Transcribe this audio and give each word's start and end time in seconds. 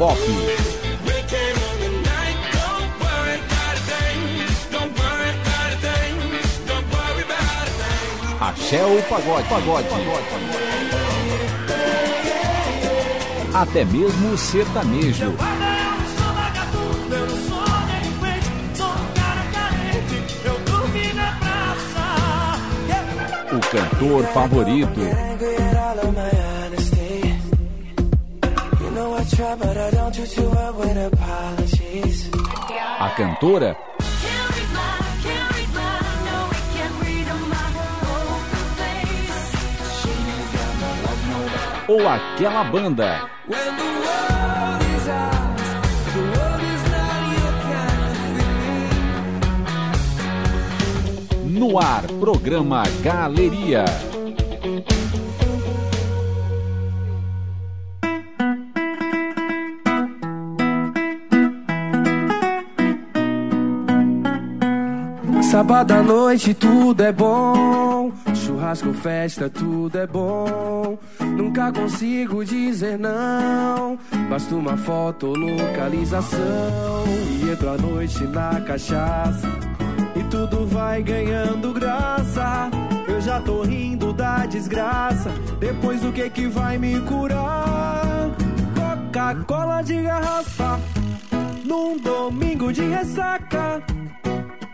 pop. 0.00 0.18
Axé 8.40 8.82
ou 8.82 9.02
pagode, 9.02 9.46
pagode. 9.46 9.88
Até 13.52 13.84
mesmo 13.84 14.38
sertanejo. 14.38 15.34
O 23.52 23.60
cantor 23.70 24.24
favorito. 24.32 25.29
A 32.98 33.08
cantora 33.16 33.74
ou 41.88 42.06
aquela 42.06 42.64
banda. 42.64 43.30
No 51.46 51.78
ar, 51.78 52.02
programa 52.20 52.82
Galeria. 53.02 54.09
Sábado 65.70 65.92
à 65.92 66.02
noite 66.02 66.52
tudo 66.52 67.00
é 67.00 67.12
bom, 67.12 68.10
churrasco, 68.34 68.92
festa, 68.92 69.48
tudo 69.48 69.98
é 69.98 70.04
bom. 70.04 70.98
Nunca 71.20 71.70
consigo 71.70 72.44
dizer 72.44 72.98
não, 72.98 73.96
basta 74.28 74.52
uma 74.56 74.76
foto 74.76 75.28
localização. 75.28 77.04
E 77.40 77.52
entro 77.52 77.70
à 77.70 77.78
noite 77.78 78.20
na 78.24 78.60
cachaça, 78.62 79.48
e 80.16 80.24
tudo 80.24 80.66
vai 80.66 81.04
ganhando 81.04 81.72
graça. 81.72 82.68
Eu 83.06 83.20
já 83.20 83.40
tô 83.40 83.62
rindo 83.62 84.12
da 84.12 84.46
desgraça, 84.46 85.30
depois 85.60 86.04
o 86.04 86.10
que 86.10 86.28
que 86.30 86.48
vai 86.48 86.78
me 86.78 87.00
curar? 87.02 88.28
Coca-Cola 88.74 89.82
de 89.82 90.02
garrafa, 90.02 90.80
num 91.64 91.96
domingo 91.96 92.72
de 92.72 92.82
ressaca 92.82 93.80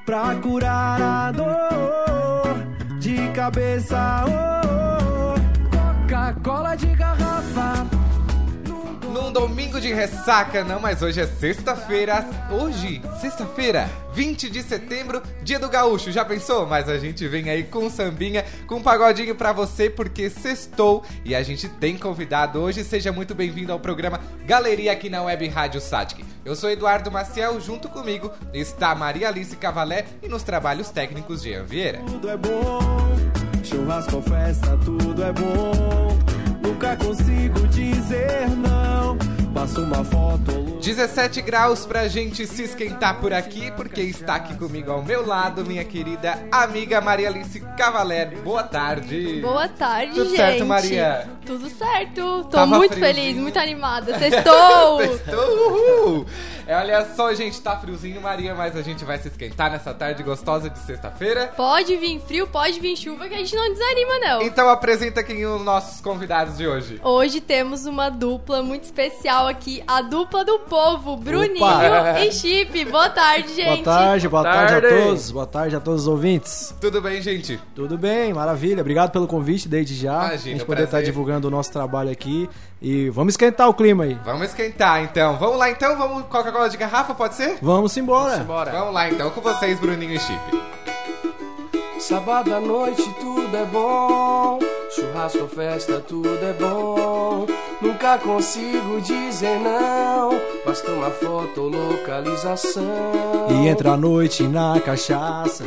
pra 0.06 0.36
curar 0.36 1.02
a 1.02 1.32
dor 1.32 2.56
de 3.00 3.28
cabeça. 3.32 4.24
Oh, 4.28 5.34
oh. 5.34 6.06
Coca-Cola 6.08 6.76
de 6.76 6.86
garrafa. 6.94 7.15
Domingo 9.38 9.78
de 9.78 9.92
ressaca, 9.92 10.64
não, 10.64 10.80
mas 10.80 11.02
hoje 11.02 11.20
é 11.20 11.26
sexta-feira. 11.26 12.26
Hoje, 12.50 13.02
sexta-feira, 13.20 13.86
20 14.14 14.48
de 14.48 14.62
setembro, 14.62 15.22
dia 15.42 15.58
do 15.58 15.68
gaúcho. 15.68 16.10
Já 16.10 16.24
pensou? 16.24 16.66
Mas 16.66 16.88
a 16.88 16.96
gente 16.96 17.28
vem 17.28 17.50
aí 17.50 17.62
com 17.62 17.90
sambinha, 17.90 18.46
com 18.66 18.76
um 18.76 18.82
pagodinho 18.82 19.34
pra 19.34 19.52
você, 19.52 19.90
porque 19.90 20.30
sextou 20.30 21.04
e 21.22 21.34
a 21.34 21.42
gente 21.42 21.68
tem 21.68 21.98
convidado 21.98 22.58
hoje. 22.58 22.82
Seja 22.82 23.12
muito 23.12 23.34
bem-vindo 23.34 23.70
ao 23.72 23.78
programa 23.78 24.22
Galeria 24.46 24.92
aqui 24.92 25.10
na 25.10 25.22
Web 25.22 25.46
Rádio 25.48 25.82
Satic. 25.82 26.24
Eu 26.42 26.56
sou 26.56 26.70
Eduardo 26.70 27.12
Maciel, 27.12 27.60
junto 27.60 27.90
comigo 27.90 28.32
está 28.54 28.94
Maria 28.94 29.28
Alice 29.28 29.54
Cavalé 29.54 30.06
e 30.22 30.28
nos 30.30 30.44
trabalhos 30.44 30.88
técnicos 30.88 31.42
Jean 31.42 31.64
Vieira. 31.64 31.98
Tudo 32.06 32.30
é 32.30 32.38
bom, 32.38 32.78
churrasco, 33.62 34.22
festa, 34.22 34.78
tudo 34.82 35.22
é 35.22 35.30
bom. 35.30 36.35
Nunca 36.76 36.94
consigo 36.94 37.66
dizer 37.68 38.50
não. 38.50 39.16
Passo 39.56 39.80
uma 39.80 40.04
foto. 40.04 40.66
17 40.82 41.40
graus 41.40 41.86
pra 41.86 42.06
gente 42.08 42.46
se 42.46 42.64
esquentar 42.64 43.18
por 43.20 43.32
aqui, 43.32 43.72
porque 43.72 44.02
está 44.02 44.34
aqui 44.34 44.54
comigo 44.54 44.92
ao 44.92 45.02
meu 45.02 45.26
lado 45.26 45.64
minha 45.64 45.82
querida 45.82 46.46
amiga 46.52 47.00
Maria 47.00 47.28
Alice 47.28 47.58
Cavaler. 47.76 48.36
Boa 48.42 48.62
tarde. 48.62 49.40
Boa 49.40 49.66
tarde, 49.66 50.12
Tudo 50.12 50.24
gente. 50.28 50.36
certo, 50.36 50.66
Maria? 50.66 51.28
Tudo 51.46 51.70
certo. 51.70 52.44
Tô 52.44 52.48
Tava 52.50 52.76
muito 52.76 52.96
friozinho. 52.96 53.16
feliz, 53.16 53.36
muito 53.38 53.58
animada. 53.58 54.16
Sextou! 54.20 55.00
Sextou, 55.00 55.70
uhul. 55.72 56.26
É, 56.66 56.76
olha 56.76 57.06
só, 57.14 57.32
gente, 57.32 57.60
tá 57.62 57.76
friozinho, 57.78 58.20
Maria, 58.20 58.54
mas 58.54 58.76
a 58.76 58.82
gente 58.82 59.04
vai 59.04 59.18
se 59.18 59.28
esquentar 59.28 59.70
nessa 59.70 59.94
tarde 59.94 60.22
gostosa 60.22 60.68
de 60.68 60.78
sexta-feira. 60.80 61.52
Pode 61.56 61.96
vir 61.96 62.20
frio, 62.20 62.46
pode 62.48 62.80
vir 62.80 62.96
chuva, 62.96 63.28
que 63.28 63.34
a 63.34 63.38
gente 63.38 63.54
não 63.54 63.72
desanima, 63.72 64.18
não. 64.18 64.42
Então 64.42 64.68
apresenta 64.68 65.22
quem 65.22 65.46
os 65.46 65.62
nossos 65.62 66.00
convidados 66.00 66.58
de 66.58 66.66
hoje. 66.66 67.00
Hoje 67.02 67.40
temos 67.40 67.86
uma 67.86 68.10
dupla 68.10 68.62
muito 68.62 68.82
especial 68.82 69.45
aqui, 69.46 69.82
a 69.86 70.02
dupla 70.02 70.44
do 70.44 70.58
povo, 70.60 71.16
Bruninho 71.16 71.64
Opa! 71.64 72.20
e 72.20 72.32
Chip. 72.32 72.84
Boa 72.86 73.08
tarde, 73.10 73.54
gente. 73.54 73.82
Boa 73.82 73.96
tarde, 73.96 74.28
boa 74.28 74.42
tarde. 74.42 74.72
tarde. 74.80 74.86
a 74.86 75.04
todos. 75.04 75.30
Boa 75.30 75.46
tarde 75.46 75.76
a 75.76 75.80
todos 75.80 76.02
os 76.02 76.08
ouvintes. 76.08 76.74
Tudo 76.80 77.00
bem, 77.00 77.20
gente? 77.22 77.60
Tudo 77.74 77.96
bem, 77.96 78.32
maravilha. 78.32 78.80
Obrigado 78.80 79.10
pelo 79.10 79.26
convite 79.26 79.68
desde 79.68 79.94
já. 79.94 80.26
Imagina, 80.26 80.34
a 80.34 80.38
gente 80.38 80.64
poder 80.64 80.82
estar 80.82 80.90
prazer. 80.90 81.06
divulgando 81.06 81.48
o 81.48 81.50
nosso 81.50 81.72
trabalho 81.72 82.10
aqui. 82.10 82.48
E 82.80 83.08
vamos 83.10 83.32
esquentar 83.32 83.68
o 83.68 83.74
clima 83.74 84.04
aí. 84.04 84.18
Vamos 84.24 84.48
esquentar, 84.48 85.02
então. 85.02 85.36
Vamos 85.38 85.58
lá, 85.58 85.70
então? 85.70 85.96
Vamos 85.96 86.24
Coca-Cola 86.26 86.68
de 86.68 86.76
garrafa, 86.76 87.14
pode 87.14 87.34
ser? 87.34 87.58
Vamos 87.62 87.96
embora. 87.96 88.44
Vamos 88.44 88.92
lá, 88.94 89.08
então, 89.08 89.30
com 89.30 89.40
vocês, 89.40 89.78
Bruninho 89.80 90.14
e 90.14 90.18
Chip. 90.18 90.66
Sábado 91.98 92.54
à 92.54 92.60
noite 92.60 93.02
tudo 93.18 93.56
é 93.56 93.64
bom, 93.64 94.58
churrasco, 94.90 95.46
festa, 95.46 96.02
tudo 96.06 96.28
é 96.28 96.52
bom. 96.52 97.46
Nunca 97.80 98.18
consigo 98.18 99.00
dizer 99.00 99.58
não, 99.60 100.40
basta 100.64 100.90
uma 100.90 101.10
foto 101.10 101.62
ou 101.62 101.68
localização. 101.68 102.82
E 103.50 103.68
entra 103.68 103.92
a 103.92 103.96
noite 103.96 104.44
na 104.44 104.80
cachaça. 104.80 105.64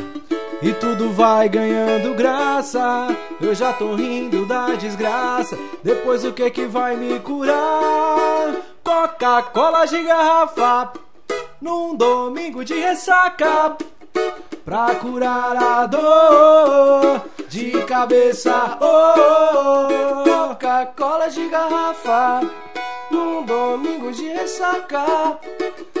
E 0.62 0.74
tudo 0.74 1.10
vai 1.10 1.48
ganhando 1.48 2.14
graça. 2.14 3.08
Eu 3.40 3.54
já 3.54 3.72
tô 3.72 3.94
rindo 3.94 4.44
da 4.44 4.74
desgraça. 4.74 5.56
Depois 5.82 6.24
o 6.24 6.32
que 6.32 6.50
que 6.50 6.66
vai 6.66 6.96
me 6.96 7.18
curar? 7.20 8.56
Coca-Cola 8.84 9.86
de 9.86 10.02
garrafa. 10.02 10.92
Num 11.62 11.96
domingo 11.96 12.62
de 12.62 12.74
ressaca. 12.74 13.76
Pra 14.62 14.94
curar 14.96 15.56
a 15.56 15.86
dor 15.86 17.22
de 17.50 17.84
cabeça. 17.84 18.78
Oh, 18.80 20.22
Coca-Cola 20.24 21.28
de 21.28 21.48
garrafa, 21.48 22.48
num 23.10 23.44
domingo 23.44 24.12
de 24.12 24.28
ressaca, 24.28 25.36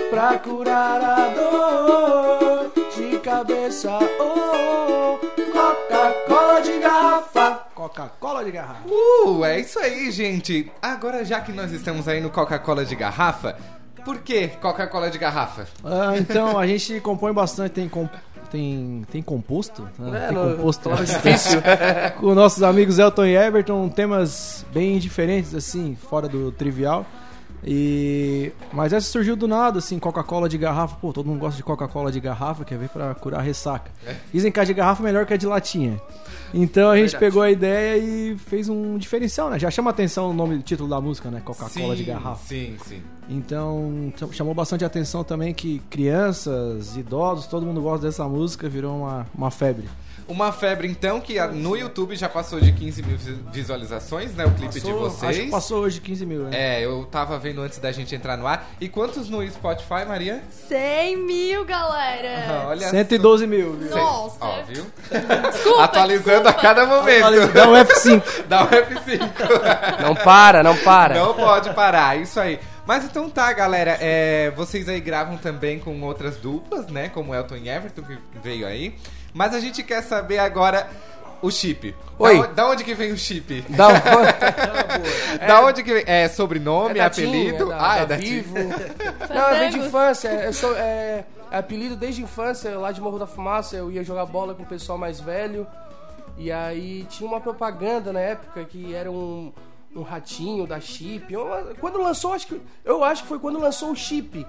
pra 0.08 0.38
curar 0.38 1.02
a 1.02 1.28
dor 1.30 2.72
de 2.94 3.18
cabeça. 3.18 3.98
Oh, 4.20 5.18
Coca-Cola 5.52 6.60
de 6.60 6.78
garrafa. 6.78 7.64
Coca-Cola 7.74 8.44
de 8.44 8.52
garrafa. 8.52 8.88
Uh, 8.88 9.44
é 9.44 9.58
isso 9.58 9.80
aí, 9.80 10.08
gente. 10.12 10.70
Agora, 10.80 11.24
já 11.24 11.40
que 11.40 11.50
nós 11.50 11.72
estamos 11.72 12.06
aí 12.06 12.20
no 12.20 12.30
Coca-Cola 12.30 12.84
de 12.84 12.94
garrafa, 12.94 13.56
por 14.04 14.18
que 14.18 14.48
Coca-Cola 14.48 15.10
de 15.10 15.18
garrafa? 15.18 15.66
Ah, 15.84 16.16
então 16.16 16.56
a 16.56 16.66
gente 16.66 17.00
compõe 17.00 17.32
bastante, 17.32 17.72
tem, 17.72 17.90
tem, 18.50 19.02
tem 19.10 19.22
composto, 19.22 19.82
né? 19.98 20.24
É, 20.24 20.26
tem 20.28 20.36
no- 20.36 20.56
composto 20.56 20.82
palavra 20.82 21.04
difícil 21.06 21.60
com 22.18 22.34
nossos 22.34 22.62
amigos 22.62 22.98
Elton 22.98 23.24
e 23.26 23.36
Everton, 23.36 23.88
temas 23.88 24.64
bem 24.72 24.98
diferentes 24.98 25.54
assim, 25.54 25.96
fora 26.08 26.28
do 26.28 26.50
trivial. 26.52 27.06
E 27.62 28.52
mas 28.72 28.92
essa 28.92 29.06
surgiu 29.06 29.36
do 29.36 29.46
nada 29.46 29.78
assim, 29.80 29.98
Coca-Cola 29.98 30.48
de 30.48 30.56
garrafa, 30.56 30.96
pô, 31.00 31.12
todo 31.12 31.26
mundo 31.26 31.40
gosta 31.40 31.56
de 31.58 31.62
Coca-Cola 31.62 32.10
de 32.10 32.18
garrafa, 32.18 32.64
quer 32.64 32.78
ver 32.78 32.88
pra 32.88 33.14
curar 33.14 33.42
ressaca. 33.42 33.90
Dizem 34.32 34.50
que 34.50 34.58
a 34.58 34.64
de 34.64 34.72
garrafa 34.72 35.02
é 35.02 35.04
melhor 35.04 35.26
que 35.26 35.34
a 35.34 35.36
de 35.36 35.46
latinha. 35.46 36.00
Então 36.52 36.90
a 36.90 36.96
gente 36.96 37.10
Verdade. 37.12 37.24
pegou 37.24 37.42
a 37.42 37.50
ideia 37.50 37.96
e 37.98 38.36
fez 38.38 38.68
um 38.68 38.98
diferencial, 38.98 39.50
né? 39.50 39.58
Já 39.58 39.70
chama 39.70 39.90
atenção 39.90 40.30
o 40.30 40.32
nome, 40.34 40.56
o 40.56 40.62
título 40.62 40.88
da 40.88 41.00
música, 41.00 41.30
né? 41.30 41.40
Coca-Cola 41.44 41.94
de 41.96 42.04
garrafa. 42.04 42.44
Sim, 42.46 42.76
sim. 42.86 43.00
Então 43.28 44.12
cham- 44.16 44.32
chamou 44.32 44.54
bastante 44.54 44.84
atenção 44.84 45.22
também 45.22 45.54
que 45.54 45.80
crianças, 45.88 46.96
idosos, 46.96 47.46
todo 47.46 47.64
mundo 47.64 47.80
gosta 47.80 48.06
dessa 48.06 48.26
música, 48.28 48.68
virou 48.68 48.98
uma, 48.98 49.26
uma 49.34 49.50
febre. 49.50 49.88
Uma 50.30 50.52
febre, 50.52 50.86
então, 50.86 51.20
que 51.20 51.38
a- 51.40 51.48
no 51.48 51.76
YouTube 51.76 52.14
já 52.14 52.28
passou 52.28 52.60
de 52.60 52.70
15 52.72 53.02
mil 53.02 53.16
vi- 53.18 53.38
visualizações, 53.52 54.32
né? 54.34 54.44
O 54.46 54.50
clipe 54.52 54.74
de 54.74 54.80
Passou- 54.80 55.00
vocês. 55.00 55.30
Acho 55.36 55.40
que 55.46 55.50
passou 55.50 55.80
hoje 55.82 56.00
15 56.00 56.24
mil, 56.24 56.44
né? 56.44 56.50
É, 56.52 56.84
eu 56.84 57.04
tava 57.10 57.36
vendo 57.38 57.60
antes 57.60 57.78
da 57.78 57.90
gente 57.90 58.14
entrar 58.14 58.36
no 58.36 58.46
ar. 58.46 58.70
E 58.80 58.88
quantos 58.88 59.28
no 59.28 59.44
Spotify, 59.50 60.04
Maria? 60.06 60.40
100 60.68 61.16
mil, 61.16 61.64
galera. 61.64 62.44
Ah, 62.48 62.66
Olha 62.68 62.88
112 62.88 63.46
mil, 63.46 63.72
viu? 63.74 63.88
só. 63.90 63.96
Nossa. 63.96 64.36
Ó, 64.40 64.62
viu? 64.62 64.86
Desculpa, 65.50 65.82
Atualizando 65.84 66.48
a 66.48 66.52
desculpa. 66.52 66.60
cada 66.62 66.86
momento. 66.86 67.52
Dá 67.52 67.68
um 67.68 67.74
F5. 67.76 68.22
Dá 68.48 68.62
um 68.64 68.66
F5. 68.68 69.20
Não 70.00 70.14
para, 70.14 70.62
não 70.62 70.76
para. 70.76 71.14
Não 71.16 71.34
pode 71.34 71.70
parar, 71.74 72.16
isso 72.18 72.38
aí. 72.38 72.58
Mas 72.86 73.04
então 73.04 73.28
tá, 73.28 73.52
galera. 73.52 73.96
é, 74.00 74.50
vocês 74.56 74.88
aí 74.88 75.00
gravam 75.00 75.36
também 75.36 75.78
com 75.78 76.00
outras 76.02 76.36
duplas, 76.36 76.86
né? 76.86 77.08
Como 77.08 77.34
Elton 77.34 77.56
e 77.56 77.68
Everton, 77.68 78.02
que 78.02 78.16
veio 78.42 78.66
aí. 78.66 78.94
Mas 79.32 79.54
a 79.54 79.60
gente 79.60 79.82
quer 79.82 80.02
saber 80.02 80.38
agora 80.38 80.88
o 81.42 81.50
chip. 81.50 81.94
Oi. 82.18 82.38
Da, 82.40 82.46
da 82.46 82.68
onde 82.68 82.84
que 82.84 82.94
vem 82.94 83.12
o 83.12 83.16
chip? 83.16 83.64
Dá 83.68 83.88
um... 83.88 83.92
Da 85.46 85.64
onde 85.64 85.82
que 85.82 85.94
vem? 85.94 86.04
É 86.06 86.28
sobrenome, 86.28 86.98
É 86.98 87.02
da 87.02 87.06
apelido? 87.06 87.64
é 87.64 87.76
da, 87.76 87.76
ah, 87.76 87.94
da 87.96 88.02
é 88.02 88.06
da. 88.06 88.16
Vivo. 88.16 88.54
Não, 88.54 89.58
venho 89.58 89.70
de 89.70 89.78
infância. 89.78 90.28
Eu 90.28 90.52
sou, 90.52 90.76
é, 90.76 91.24
é 91.50 91.58
apelido 91.58 91.96
desde 91.96 92.20
a 92.20 92.24
infância, 92.24 92.78
lá 92.78 92.92
de 92.92 93.00
Morro 93.00 93.18
da 93.18 93.26
Fumaça. 93.26 93.76
Eu 93.76 93.90
ia 93.90 94.04
jogar 94.04 94.26
bola 94.26 94.54
com 94.54 94.62
o 94.62 94.66
pessoal 94.66 94.98
mais 94.98 95.20
velho. 95.20 95.66
E 96.36 96.52
aí 96.52 97.06
tinha 97.08 97.28
uma 97.28 97.40
propaganda 97.40 98.12
na 98.12 98.20
época 98.20 98.64
que 98.64 98.94
era 98.94 99.10
um, 99.10 99.52
um 99.94 100.02
ratinho 100.02 100.66
da 100.66 100.80
chip. 100.80 101.34
Quando 101.80 102.02
lançou, 102.02 102.32
acho 102.34 102.46
que. 102.46 102.60
Eu 102.84 103.02
acho 103.02 103.22
que 103.22 103.28
foi 103.28 103.38
quando 103.38 103.58
lançou 103.58 103.90
o 103.90 103.96
chip. 103.96 104.46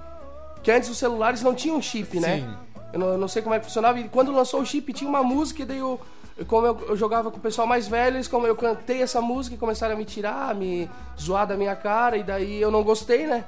Que 0.62 0.72
antes 0.72 0.89
os 0.89 0.98
celulares 0.98 1.42
não 1.42 1.56
tinham 1.56 1.81
chip, 1.81 2.19
né? 2.19 2.38
Sim. 2.38 2.70
Eu 2.93 2.99
não, 2.99 3.07
eu 3.09 3.17
não 3.17 3.27
sei 3.27 3.41
como 3.41 3.55
é 3.55 3.59
que 3.59 3.65
funcionava. 3.65 3.99
E 3.99 4.07
quando 4.09 4.31
lançou 4.31 4.61
o 4.61 4.65
chip, 4.65 4.91
tinha 4.93 5.09
uma 5.09 5.23
música, 5.23 5.63
e 5.63 5.65
daí 5.65 5.77
eu. 5.77 5.99
Como 6.47 6.67
eu, 6.67 6.85
eu 6.89 6.95
jogava 6.97 7.29
com 7.31 7.38
o 7.38 7.41
pessoal 7.41 7.67
mais 7.67 7.88
velho, 7.88 8.15
eles, 8.17 8.27
como 8.27 8.47
eu 8.47 8.55
cantei 8.55 9.01
essa 9.01 9.21
música 9.21 9.55
e 9.55 9.59
começaram 9.59 9.95
a 9.95 9.97
me 9.97 10.05
tirar, 10.05 10.49
a 10.49 10.53
me 10.53 10.89
zoar 11.19 11.45
da 11.47 11.55
minha 11.55 11.75
cara, 11.75 12.17
e 12.17 12.23
daí 12.23 12.61
eu 12.61 12.71
não 12.71 12.83
gostei, 12.83 13.27
né? 13.27 13.43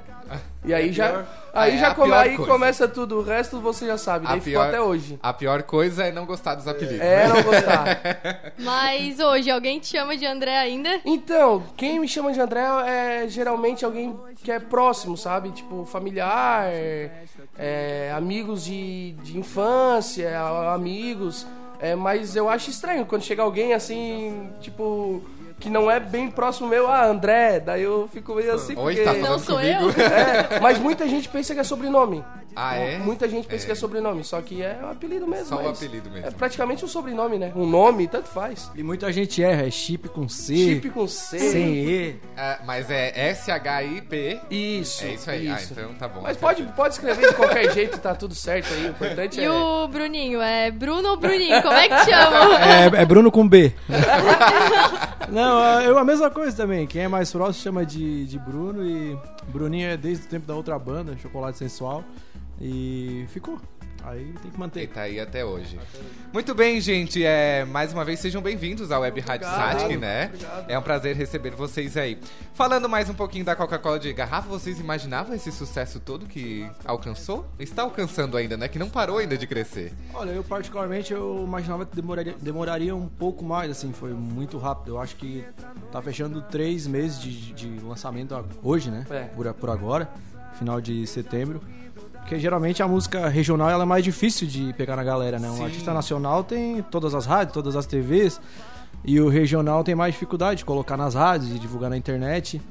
E 0.64 0.72
aí 0.72 0.90
já, 0.90 1.10
pior- 1.10 1.26
aí 1.52 1.74
é 1.74 1.78
já 1.78 1.88
a 1.88 1.94
come- 1.94 2.14
aí 2.14 2.36
coisa. 2.36 2.50
começa 2.52 2.88
tudo, 2.88 3.18
o 3.18 3.22
resto 3.22 3.60
você 3.60 3.86
já 3.86 3.98
sabe, 3.98 4.26
daí 4.26 4.38
A 4.38 4.40
ficou 4.40 4.60
pior, 4.62 4.68
até 4.68 4.80
hoje. 4.80 5.18
a 5.22 5.32
pior 5.34 5.62
coisa 5.64 6.04
é 6.04 6.10
não 6.12 6.24
gostar 6.24 6.54
dos 6.54 6.66
apelidos. 6.66 7.00
É, 7.00 7.28
né? 7.28 7.34
não 7.34 7.42
gostar. 7.42 7.86
Mas 8.58 9.20
hoje, 9.20 9.50
alguém 9.50 9.78
te 9.78 9.88
chama 9.88 10.16
de 10.16 10.24
André 10.24 10.56
ainda? 10.56 10.88
Então, 11.04 11.62
quem 11.76 11.98
me 12.00 12.08
chama 12.08 12.32
de 12.32 12.40
André 12.40 12.62
é 12.86 13.26
geralmente 13.28 13.84
alguém 13.84 14.18
que 14.42 14.50
é 14.50 14.58
próximo, 14.58 15.14
sabe? 15.18 15.50
Tipo, 15.50 15.84
familiar, 15.84 16.64
é, 17.58 18.12
amigos 18.16 18.64
de, 18.64 19.12
de 19.22 19.38
infância, 19.38 20.40
amigos. 20.72 21.46
É, 21.84 21.94
mas 21.94 22.34
eu 22.34 22.48
acho 22.48 22.70
estranho 22.70 23.04
quando 23.04 23.20
chega 23.20 23.42
alguém 23.42 23.74
assim, 23.74 24.48
tipo, 24.58 25.22
que 25.60 25.68
não 25.68 25.90
é 25.90 26.00
bem 26.00 26.30
próximo 26.30 26.66
meu, 26.66 26.88
ah, 26.88 27.04
André, 27.04 27.60
daí 27.60 27.82
eu 27.82 28.08
fico 28.10 28.34
meio 28.34 28.54
assim, 28.54 28.74
Oi, 28.74 28.96
porque... 28.96 29.02
tá 29.02 29.12
Não 29.12 29.38
sou 29.38 29.56
comigo? 29.56 29.82
eu? 29.82 29.90
É, 30.02 30.60
mas 30.60 30.78
muita 30.78 31.06
gente 31.06 31.28
pensa 31.28 31.52
que 31.52 31.60
é 31.60 31.62
sobrenome. 31.62 32.24
Ah, 32.56 32.76
é? 32.76 32.98
Muita 32.98 33.28
gente 33.28 33.46
pensa 33.48 33.66
que 33.66 33.72
é 33.72 33.74
sobrenome, 33.74 34.22
só 34.24 34.40
que 34.40 34.62
é 34.62 34.78
um 34.82 34.90
apelido 34.90 35.26
mesmo. 35.26 35.46
Só 35.46 35.60
um 35.60 35.68
apelido 35.68 36.10
mesmo. 36.10 36.26
É 36.28 36.30
praticamente 36.30 36.84
um 36.84 36.88
sobrenome, 36.88 37.38
né? 37.38 37.52
Um 37.56 37.66
nome, 37.66 38.06
tanto 38.06 38.28
faz. 38.28 38.70
E 38.74 38.82
muita 38.82 39.12
gente 39.12 39.42
erra, 39.42 39.66
é 39.66 39.70
chip 39.70 40.08
com 40.08 40.28
C, 40.28 40.54
Chip 40.56 40.90
com 40.90 41.06
C. 41.08 41.38
sem 41.38 41.74
E. 41.74 42.16
É, 42.36 42.58
mas 42.64 42.90
é 42.90 43.30
S-H-I-P. 43.30 44.40
Isso. 44.50 45.04
É 45.04 45.14
isso 45.14 45.30
aí. 45.30 45.48
Ah, 45.48 45.58
então 45.62 45.94
tá 45.94 46.06
bom. 46.08 46.20
Mas 46.22 46.36
pode, 46.36 46.62
pode 46.76 46.94
escrever 46.94 47.28
de 47.28 47.34
qualquer 47.34 47.70
jeito, 47.74 47.98
tá 47.98 48.14
tudo 48.14 48.34
certo 48.34 48.72
aí. 48.72 48.86
O 48.86 48.90
importante 48.90 49.40
E 49.40 49.44
é. 49.44 49.50
o 49.50 49.88
Bruninho? 49.88 50.40
É 50.40 50.70
Bruno 50.70 51.08
ou 51.10 51.16
Bruninho? 51.16 51.60
Como 51.62 51.74
é 51.74 51.88
que 51.88 51.96
te 52.04 52.04
chama? 52.10 52.60
É, 52.64 53.02
é 53.02 53.04
Bruno 53.04 53.30
com 53.32 53.46
B. 53.48 53.72
Não, 55.28 55.80
eu 55.82 55.98
a 55.98 56.04
mesma 56.04 56.30
coisa 56.30 56.56
também. 56.56 56.86
Quem 56.86 57.02
é 57.02 57.08
mais 57.08 57.32
próximo 57.32 57.62
chama 57.62 57.84
de, 57.86 58.26
de 58.26 58.38
Bruno 58.38 58.84
e 58.84 59.18
Bruninho 59.48 59.88
é 59.88 59.96
desde 59.96 60.26
o 60.26 60.28
tempo 60.28 60.46
da 60.46 60.54
outra 60.54 60.78
banda, 60.78 61.16
Chocolate 61.20 61.58
Sensual. 61.58 62.04
E 62.66 63.26
ficou. 63.28 63.60
Aí 64.02 64.34
tem 64.42 64.50
que 64.50 64.56
E 64.56 64.60
manter. 64.60 64.88
tá 64.88 65.02
aí 65.02 65.20
até 65.20 65.44
hoje. 65.44 65.78
Muito 66.32 66.54
bem, 66.54 66.80
gente. 66.80 67.22
É, 67.22 67.62
mais 67.66 67.92
uma 67.92 68.04
vez, 68.06 68.20
sejam 68.20 68.40
bem-vindos 68.40 68.90
ao 68.90 69.02
Web 69.02 69.20
Rádio. 69.20 69.46
Satic, 69.46 69.98
né? 69.98 70.26
Obrigado. 70.26 70.70
É 70.70 70.78
um 70.78 70.82
prazer 70.82 71.14
receber 71.14 71.50
vocês 71.50 71.94
aí. 71.94 72.18
Falando 72.54 72.88
mais 72.88 73.10
um 73.10 73.14
pouquinho 73.14 73.44
da 73.44 73.54
Coca-Cola 73.54 73.98
de 73.98 74.10
garrafa, 74.14 74.48
vocês 74.48 74.80
imaginavam 74.80 75.34
esse 75.34 75.52
sucesso 75.52 76.00
todo 76.00 76.24
que 76.26 76.66
alcançou? 76.86 77.46
Está 77.58 77.82
alcançando 77.82 78.36
ainda, 78.38 78.56
né? 78.56 78.66
Que 78.66 78.78
não 78.78 78.88
parou 78.88 79.18
ainda 79.18 79.36
de 79.36 79.46
crescer. 79.46 79.92
Olha, 80.14 80.30
eu 80.30 80.42
particularmente 80.44 81.12
eu 81.12 81.44
imaginava 81.46 81.84
que 81.84 81.94
demoraria, 81.94 82.34
demoraria 82.40 82.96
um 82.96 83.08
pouco 83.08 83.44
mais, 83.44 83.70
assim, 83.70 83.92
foi 83.92 84.14
muito 84.14 84.56
rápido. 84.56 84.92
Eu 84.92 85.00
acho 85.00 85.16
que 85.16 85.44
tá 85.92 86.00
fechando 86.00 86.40
três 86.42 86.86
meses 86.86 87.20
de, 87.20 87.52
de 87.52 87.68
lançamento 87.84 88.34
hoje, 88.62 88.90
né? 88.90 89.04
É. 89.10 89.24
Por, 89.24 89.52
por 89.52 89.68
agora, 89.68 90.10
final 90.58 90.80
de 90.80 91.06
setembro. 91.06 91.60
Porque 92.24 92.38
geralmente 92.38 92.82
a 92.82 92.88
música 92.88 93.28
regional 93.28 93.68
ela 93.68 93.82
é 93.82 93.86
mais 93.86 94.02
difícil 94.02 94.48
de 94.48 94.72
pegar 94.72 94.96
na 94.96 95.04
galera, 95.04 95.38
né? 95.38 95.50
Um 95.50 95.56
Sim. 95.56 95.64
artista 95.64 95.92
nacional 95.92 96.42
tem 96.42 96.80
todas 96.90 97.14
as 97.14 97.26
rádios, 97.26 97.52
todas 97.52 97.76
as 97.76 97.84
TVs. 97.84 98.40
E 99.04 99.20
o 99.20 99.28
regional 99.28 99.84
tem 99.84 99.94
mais 99.94 100.14
dificuldade 100.14 100.58
de 100.58 100.64
colocar 100.64 100.96
nas 100.96 101.14
rádios 101.14 101.54
e 101.54 101.58
divulgar 101.58 101.90
na 101.90 101.98
internet. 101.98 102.62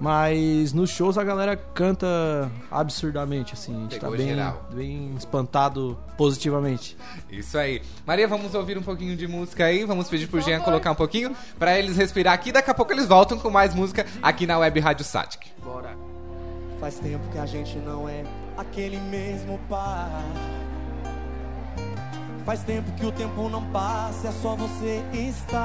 Mas 0.00 0.72
nos 0.72 0.88
shows 0.88 1.18
a 1.18 1.24
galera 1.24 1.56
canta 1.56 2.50
absurdamente, 2.70 3.52
assim. 3.52 3.76
A 3.76 3.80
gente 3.80 3.94
Pegou 3.96 4.10
tá 4.12 4.16
bem, 4.16 4.28
geral. 4.28 4.66
bem 4.72 5.14
espantado 5.14 5.98
positivamente. 6.16 6.96
Isso 7.30 7.58
aí. 7.58 7.82
Maria, 8.06 8.26
vamos 8.26 8.54
ouvir 8.54 8.78
um 8.78 8.82
pouquinho 8.82 9.14
de 9.14 9.28
música 9.28 9.66
aí. 9.66 9.84
Vamos 9.84 10.08
pedir 10.08 10.26
pro 10.26 10.40
Jean 10.40 10.60
colocar 10.60 10.90
um 10.92 10.94
pouquinho 10.94 11.36
pra 11.58 11.78
eles 11.78 11.98
respirar 11.98 12.32
aqui. 12.32 12.50
Daqui 12.50 12.70
a 12.70 12.74
pouco 12.74 12.94
eles 12.94 13.06
voltam 13.06 13.38
com 13.38 13.50
mais 13.50 13.74
música 13.74 14.06
aqui 14.22 14.46
na 14.46 14.56
Web 14.58 14.80
Rádio 14.80 15.04
Satic. 15.04 15.48
Bora. 15.62 15.94
Faz 16.80 16.98
tempo 16.98 17.30
que 17.30 17.38
a 17.38 17.46
gente 17.46 17.76
não 17.78 18.08
é 18.08 18.24
aquele 18.56 18.98
mesmo 18.98 19.58
par. 19.68 20.22
Faz 22.44 22.62
tempo 22.62 22.90
que 22.92 23.04
o 23.04 23.12
tempo 23.12 23.48
não 23.48 23.64
passa, 23.70 24.28
é 24.28 24.32
só 24.32 24.54
você 24.54 25.02
estar 25.12 25.56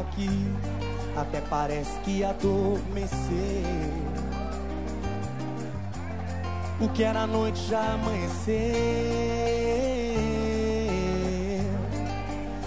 aqui. 0.00 0.28
Até 1.16 1.40
parece 1.40 1.98
que 2.00 2.22
adormecer. 2.22 3.64
O 6.80 6.88
que 6.88 7.02
era 7.04 7.26
noite 7.26 7.60
já 7.68 7.94
amanheceu. 7.94 8.54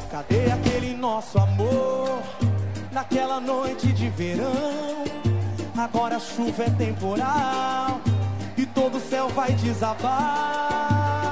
Cadê 0.10 0.52
aquele 0.52 0.96
nosso 0.96 1.38
amor? 1.38 2.24
Naquela 2.92 3.40
noite 3.40 3.92
de 3.94 4.10
verão. 4.10 5.27
Agora 5.78 6.16
a 6.16 6.20
chuva 6.20 6.64
é 6.64 6.70
temporal 6.72 8.02
e 8.58 8.66
todo 8.66 8.98
o 8.98 9.00
céu 9.00 9.30
vai 9.30 9.54
desabar. 9.54 11.27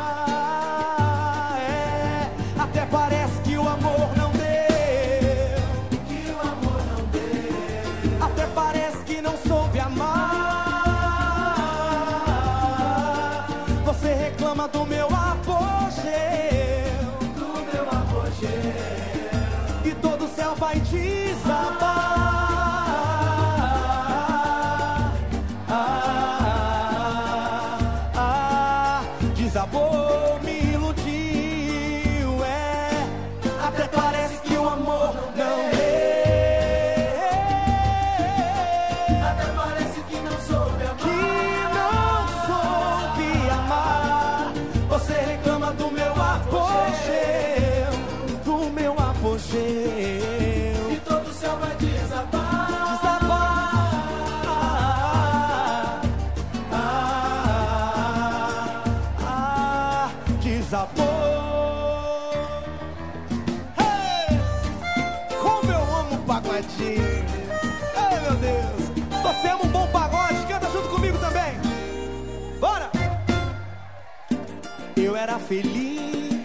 Feliz 75.48 76.42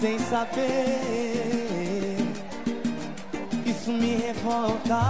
sem 0.00 0.18
saber. 0.18 2.16
Isso 3.66 3.90
me 3.90 4.16
revolta. 4.16 5.00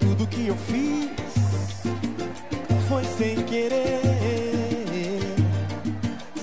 Tudo 0.00 0.26
que 0.26 0.46
eu 0.46 0.56
fiz 0.56 1.10
foi 2.88 3.04
sem 3.04 3.42
querer. 3.44 4.00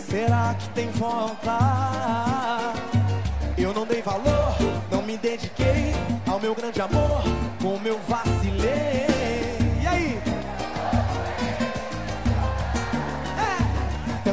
Será 0.10 0.56
que 0.60 0.70
tem 0.70 0.90
volta? 0.92 1.58
Eu 3.58 3.74
não 3.74 3.86
dei 3.86 4.02
valor, 4.02 4.56
não 4.92 5.02
me 5.02 5.18
dediquei 5.18 5.94
ao 6.28 6.40
meu 6.40 6.54
grande 6.54 6.82
amor, 6.82 7.24
como 7.62 7.88
eu 7.88 8.00
vacilei. 8.08 9.51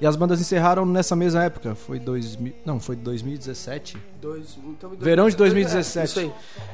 E 0.00 0.06
as 0.06 0.16
bandas 0.16 0.40
encerraram 0.40 0.86
nessa 0.86 1.14
mesma 1.16 1.42
época. 1.44 1.74
Foi 1.74 1.98
2000, 1.98 2.54
não, 2.64 2.78
foi 2.80 2.96
2017. 2.96 3.98
Dois, 4.22 4.56
então, 4.64 4.90
Verão 4.98 5.28
de 5.28 5.36
2017. 5.36 5.98
É, 5.98 6.04
isso 6.04 6.20
aí. 6.20 6.32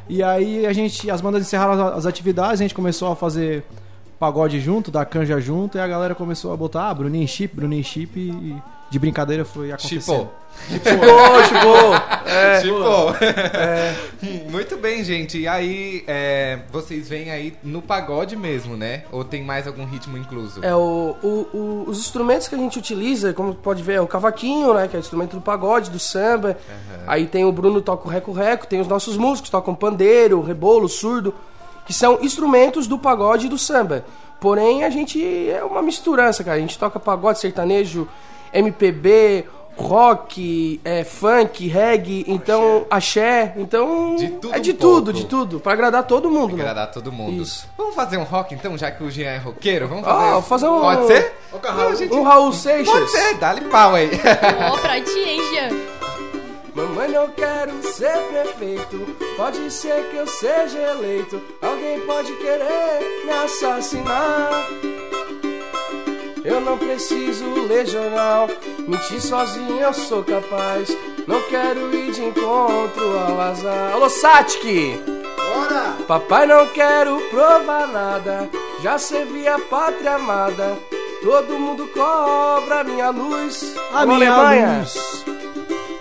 E 0.09 0.23
aí 0.23 0.67
a 0.67 0.73
gente, 0.73 1.11
as 1.11 1.21
bandas 1.21 1.43
encerraram 1.43 1.89
as- 1.89 2.07
atividades, 2.07 2.61
a 2.61 2.65
gente 2.65 2.75
começou 2.75 3.11
a 3.11 3.17
fazer 3.17 3.65
pagode 4.19 4.61
junto, 4.61 4.91
dar 4.91 5.05
canja 5.07 5.41
junto, 5.41 5.77
e 5.77 5.81
a 5.81 5.87
galera 5.89 6.15
começou 6.15 6.53
a 6.53 6.57
botar 6.57 6.89
ah, 6.91 6.95
Bruninho 6.95 7.27
Chip, 7.27 7.57
Bruninho 7.57 7.83
Chip, 7.83 8.19
e 8.21 8.57
de 8.91 8.99
brincadeira 8.99 9.45
foi 9.45 9.73
acontecendo. 9.73 10.29
Tipo. 10.29 10.47
Chipou, 10.69 11.45
chipou. 11.45 12.17
É. 12.27 12.61
Tipo. 12.61 12.77
Muito 14.51 14.77
bem, 14.77 15.05
gente. 15.05 15.39
E 15.39 15.47
aí, 15.49 16.03
é, 16.07 16.61
vocês 16.73 17.09
vêm 17.09 17.31
aí 17.31 17.55
no 17.63 17.81
pagode 17.83 18.37
mesmo, 18.37 18.77
né? 18.77 19.03
Ou 19.13 19.23
tem 19.25 19.43
mais 19.45 19.67
algum 19.67 19.85
ritmo 19.85 20.17
incluso? 20.17 20.65
É, 20.65 20.75
o, 20.75 21.15
o- 21.23 21.49
o- 21.53 21.85
os 21.87 21.99
instrumentos 21.99 22.49
que 22.49 22.55
a 22.55 22.59
gente 22.59 22.79
utiliza, 22.79 23.33
como 23.33 23.55
pode 23.55 23.83
ver, 23.83 23.95
é 23.95 24.01
o 24.01 24.07
cavaquinho, 24.07 24.73
né? 24.75 24.89
Que 24.89 24.97
é 24.97 24.99
o 24.99 25.01
instrumento 25.01 25.37
do 25.37 25.43
pagode, 25.43 25.91
do 25.91 25.99
samba. 25.99 26.57
Aí 27.07 27.27
tem 27.27 27.45
o 27.45 27.53
Bruno 27.53 27.81
toca 27.81 28.09
o 28.09 28.11
reco-reco, 28.11 28.67
tem 28.67 28.81
os 28.81 28.89
nossos 28.89 29.17
músicos, 29.17 29.51
tocam 29.51 29.75
pandeiro, 29.75 30.41
rebolo, 30.43 30.89
surdo, 30.89 31.35
que 31.87 31.93
são 31.93 32.19
instrumentos 32.23 32.87
do 32.87 32.99
pagode 32.99 33.47
e 33.47 33.49
do 33.49 33.59
samba. 33.59 34.05
Porém, 34.41 34.85
a 34.85 34.91
gente 34.91 35.23
é 35.51 35.63
uma 35.63 35.81
misturança, 35.83 36.43
cara. 36.43 36.57
A 36.57 36.61
gente 36.61 36.79
toca 36.79 36.99
pagode, 36.99 37.39
sertanejo, 37.39 38.09
MPB, 38.59 39.45
rock, 39.77 40.81
é, 40.85 41.05
funk, 41.05 41.69
reggae, 41.69 42.25
então 42.27 42.87
axé, 42.91 43.53
então 43.57 44.17
De 44.17 44.29
tudo 44.29 44.55
é 44.55 44.59
de 44.59 44.71
um 44.71 44.75
tudo, 44.77 45.05
pouco. 45.05 45.13
de 45.13 45.27
tudo, 45.27 45.61
pra 45.61 45.73
agradar 45.75 46.05
todo 46.05 46.31
mundo, 46.31 46.49
Pra 46.55 46.57
né? 46.57 46.63
agradar 46.71 46.91
todo 46.91 47.13
mundo. 47.13 47.43
Isso. 47.43 47.69
Vamos 47.77 47.95
fazer 47.95 48.17
um 48.17 48.23
rock 48.25 48.55
então, 48.55 48.77
já 48.79 48.91
que 48.91 49.05
o 49.05 49.11
Jean 49.11 49.29
é 49.33 49.37
roqueiro? 49.39 49.87
Vamos 49.87 50.05
Ah, 50.07 50.41
fazer, 50.41 50.43
fazer 50.49 50.69
um- 50.69 50.81
Pode 50.81 51.07
ser? 51.07 51.33
Carrão. 51.63 51.91
Não, 51.91 51.97
gente, 51.97 52.15
Um 52.15 52.23
Raul 52.23 52.53
Seixas. 52.53 52.89
Pode 52.93 53.11
ser, 53.11 53.35
dá-lhe 53.39 53.63
pau 53.63 53.95
aí. 53.95 54.11
Ó, 54.73 54.77
pra 54.79 55.01
ti, 55.01 55.19
hein, 55.19 55.41
Jean? 55.55 55.77
Mamãe, 56.75 57.09
não 57.09 57.29
quero 57.31 57.73
ser 57.83 58.13
prefeito. 58.31 59.17
Pode 59.39 59.71
ser 59.71 60.11
que 60.11 60.17
eu 60.17 60.27
seja 60.27 60.79
eleito. 60.79 61.41
Alguém 61.63 62.01
pode 62.01 62.31
querer 62.35 63.23
me 63.25 63.33
assassinar. 63.33 64.51
Eu 66.47 66.61
não 66.61 66.79
preciso 66.79 67.45
ler 67.67 67.87
jornal. 67.87 68.49
Mentir 68.87 69.21
sozinho 69.21 69.81
eu 69.81 69.93
sou 69.93 70.23
capaz. 70.23 70.97
Não 71.27 71.43
quero 71.43 71.93
ir 71.93 72.13
de 72.13 72.25
encontro 72.25 73.19
ao 73.19 73.41
azar. 73.41 73.93
Alô, 73.93 74.09
Satic! 74.09 74.63
Bora! 75.37 75.97
Papai, 76.07 76.47
não 76.47 76.69
quero 76.69 77.21
provar 77.31 77.89
nada. 77.89 78.49
Já 78.81 78.97
servi 78.97 79.49
a 79.49 79.59
pátria 79.59 80.15
amada. 80.15 80.79
Todo 81.21 81.59
mundo 81.59 81.89
cobra 81.89 82.85
minha 82.85 83.11
luz. 83.11 83.75
A 83.93 84.03
Alô, 84.03 84.15
minha 84.15 84.33
Alemanha! 84.33 84.79
luz. 84.79 85.25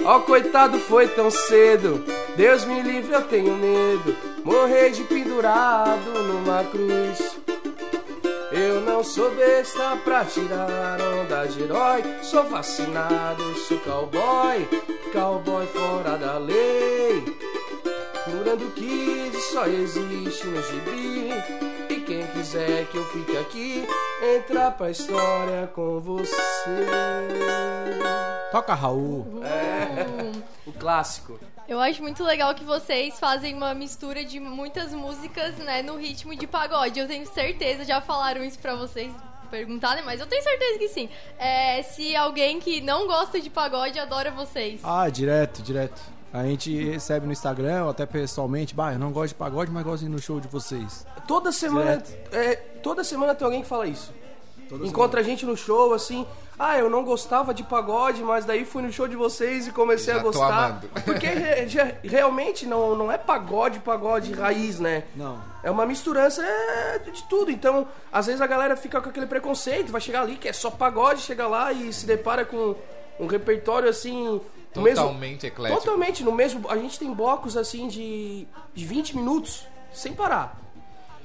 Ó, 0.05 0.19
coitado, 0.19 0.77
foi 0.77 1.07
tão 1.07 1.31
cedo. 1.31 2.03
Deus 2.35 2.63
me 2.65 2.83
livre, 2.83 3.13
eu 3.15 3.23
tenho 3.23 3.55
medo. 3.55 4.15
Morrer 4.43 4.91
de 4.91 5.01
pendurado 5.05 6.21
numa 6.21 6.63
cruz. 6.65 7.35
Eu 8.57 8.79
não 8.79 9.03
sou 9.03 9.35
besta 9.35 9.97
pra 9.97 10.23
tirar 10.23 10.97
onda 11.01 11.45
de 11.45 11.63
herói. 11.63 12.01
Sou 12.23 12.45
vacinado, 12.45 13.53
sou 13.55 13.77
cowboy. 13.79 14.65
Cowboy 15.11 15.67
fora 15.67 16.17
da 16.17 16.37
lei. 16.37 17.21
Curando 18.23 18.71
Kids 18.71 19.43
só 19.51 19.67
existe 19.67 20.47
no 20.47 20.61
gibi. 20.63 21.31
E 21.89 21.99
quem 21.99 22.25
quiser 22.27 22.85
que 22.87 22.97
eu 22.97 23.03
fique 23.09 23.37
aqui, 23.37 23.87
entra 24.23 24.71
pra 24.71 24.89
história 24.89 25.69
com 25.75 25.99
você. 25.99 26.87
Toca 28.53 28.73
Raul. 28.73 29.43
O 30.65 30.71
clássico. 30.71 31.37
Eu 31.67 31.79
acho 31.79 32.01
muito 32.01 32.23
legal 32.23 32.53
que 32.53 32.63
vocês 32.63 33.19
fazem 33.19 33.55
uma 33.55 33.73
mistura 33.73 34.23
de 34.23 34.39
muitas 34.39 34.93
músicas, 34.93 35.55
né, 35.55 35.81
no 35.81 35.97
ritmo 35.97 36.35
de 36.35 36.45
pagode. 36.45 36.99
Eu 36.99 37.07
tenho 37.07 37.25
certeza, 37.25 37.83
já 37.83 37.99
falaram 37.99 38.43
isso 38.43 38.59
pra 38.59 38.75
vocês 38.75 39.11
perguntar, 39.49 39.95
né, 39.95 40.03
mas 40.05 40.19
eu 40.19 40.27
tenho 40.27 40.43
certeza 40.43 40.77
que 40.77 40.87
sim. 40.89 41.09
É, 41.39 41.81
se 41.81 42.15
alguém 42.15 42.59
que 42.59 42.81
não 42.81 43.07
gosta 43.07 43.41
de 43.41 43.49
pagode 43.49 43.97
adora 43.97 44.29
vocês. 44.29 44.79
Ah, 44.83 45.09
direto, 45.09 45.63
direto. 45.63 45.99
A 46.31 46.43
gente 46.43 46.83
recebe 46.83 47.25
no 47.25 47.31
Instagram, 47.31 47.85
ou 47.85 47.89
até 47.89 48.05
pessoalmente, 48.05 48.75
bah, 48.75 48.93
eu 48.93 48.99
não 48.99 49.11
gosto 49.11 49.29
de 49.29 49.35
pagode, 49.35 49.71
mas 49.71 49.83
gosto 49.83 50.01
de 50.01 50.05
ir 50.05 50.09
no 50.09 50.19
show 50.19 50.39
de 50.39 50.47
vocês. 50.47 51.07
Toda 51.27 51.51
semana, 51.51 52.03
é, 52.31 52.55
toda 52.83 53.03
semana 53.03 53.33
tem 53.33 53.45
alguém 53.45 53.61
que 53.61 53.67
fala 53.67 53.87
isso. 53.87 54.13
Encontra 54.83 55.21
a 55.21 55.23
gente 55.23 55.45
no 55.45 55.55
show, 55.55 55.93
assim. 55.93 56.27
Ah, 56.57 56.77
eu 56.77 56.89
não 56.89 57.03
gostava 57.03 57.53
de 57.53 57.63
pagode, 57.63 58.23
mas 58.23 58.45
daí 58.45 58.63
fui 58.63 58.81
no 58.81 58.91
show 58.91 59.07
de 59.07 59.15
vocês 59.15 59.67
e 59.67 59.71
comecei 59.71 60.13
Já 60.13 60.19
a 60.19 60.23
gostar. 60.23 60.81
Porque 61.03 61.27
re- 61.27 61.65
re- 61.65 61.95
realmente 62.03 62.65
não, 62.65 62.95
não 62.95 63.11
é 63.11 63.17
pagode, 63.17 63.79
pagode 63.79 64.31
raiz, 64.33 64.79
né? 64.79 65.03
Não. 65.15 65.37
É 65.61 65.69
uma 65.69 65.85
misturança 65.85 66.41
é, 66.41 66.99
de 66.99 67.23
tudo. 67.23 67.51
Então, 67.51 67.87
às 68.11 68.27
vezes 68.27 68.39
a 68.39 68.47
galera 68.47 68.77
fica 68.77 69.01
com 69.01 69.09
aquele 69.09 69.25
preconceito, 69.27 69.91
vai 69.91 69.99
chegar 69.99 70.21
ali 70.21 70.37
que 70.37 70.47
é 70.47 70.53
só 70.53 70.69
pagode, 70.71 71.21
chega 71.21 71.45
lá 71.47 71.73
e 71.73 71.91
se 71.91 72.05
depara 72.05 72.45
com 72.45 72.73
um 73.19 73.27
repertório 73.27 73.89
assim. 73.89 74.39
no 74.75 74.81
mesmo- 74.81 75.03
Totalmente 75.05 75.45
eclético. 75.47 75.81
Totalmente, 75.81 76.23
no 76.23 76.31
mesmo. 76.31 76.69
A 76.69 76.77
gente 76.77 76.97
tem 76.97 77.13
blocos 77.13 77.57
assim 77.57 77.87
de, 77.89 78.47
de 78.73 78.85
20 78.85 79.17
minutos, 79.17 79.67
sem 79.93 80.13
parar. 80.13 80.57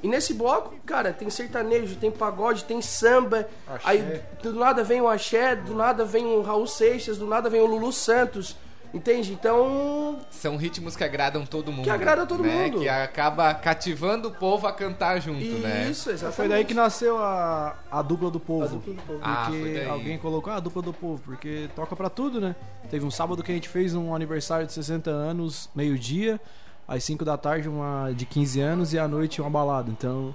E 0.02 0.08
nesse 0.08 0.32
bloco, 0.34 0.74
cara, 0.86 1.12
tem 1.12 1.28
sertanejo, 1.28 1.96
tem 1.96 2.10
pagode, 2.10 2.64
tem 2.64 2.80
samba. 2.80 3.46
Axé. 3.66 3.88
Aí 3.88 4.22
do 4.42 4.54
nada 4.54 4.82
vem 4.82 5.00
o 5.00 5.08
axé, 5.08 5.54
do 5.54 5.74
nada 5.74 6.04
vem 6.04 6.24
o 6.24 6.40
Raul 6.42 6.66
Seixas, 6.66 7.18
do 7.18 7.26
nada 7.26 7.50
vem 7.50 7.60
o 7.60 7.66
Lulu 7.66 7.92
Santos. 7.92 8.56
Entende? 8.92 9.32
Então, 9.32 10.18
São 10.32 10.56
ritmos 10.56 10.96
que 10.96 11.04
agradam 11.04 11.46
todo 11.46 11.70
mundo. 11.70 11.84
Que 11.84 11.90
agradam 11.90 12.26
todo 12.26 12.42
né? 12.42 12.64
mundo. 12.66 12.80
Que 12.80 12.88
acaba 12.88 13.54
cativando 13.54 14.28
o 14.28 14.30
povo 14.32 14.66
a 14.66 14.72
cantar 14.72 15.20
junto, 15.20 15.44
né? 15.58 15.86
isso, 15.88 16.10
exatamente. 16.10 16.34
Foi 16.36 16.48
daí 16.48 16.64
que 16.64 16.74
nasceu 16.74 17.16
a, 17.16 17.76
a 17.88 18.02
dupla 18.02 18.32
do 18.32 18.40
povo. 18.40 18.64
A 18.64 18.66
dupla 18.66 18.94
do 18.94 19.02
povo. 19.02 19.20
Ah, 19.22 19.44
foi 19.48 19.58
Porque 19.60 19.74
daí. 19.74 19.88
alguém 19.88 20.18
colocou 20.18 20.52
"Ah, 20.52 20.56
a 20.56 20.60
dupla 20.60 20.82
do 20.82 20.92
povo, 20.92 21.22
porque 21.24 21.68
toca 21.76 21.94
pra 21.94 22.10
tudo, 22.10 22.40
né? 22.40 22.56
Teve 22.90 23.04
um 23.06 23.12
sábado 23.12 23.44
que 23.44 23.52
a 23.52 23.54
gente 23.54 23.68
fez 23.68 23.94
um 23.94 24.12
aniversário 24.12 24.66
de 24.66 24.72
60 24.72 25.08
anos, 25.08 25.70
meio-dia, 25.72 26.40
às 26.90 27.04
5 27.04 27.24
da 27.24 27.38
tarde, 27.38 27.68
uma 27.68 28.10
de 28.12 28.26
15 28.26 28.60
anos, 28.60 28.92
e 28.92 28.98
à 28.98 29.06
noite 29.06 29.40
uma 29.40 29.48
balada. 29.48 29.88
Então, 29.88 30.34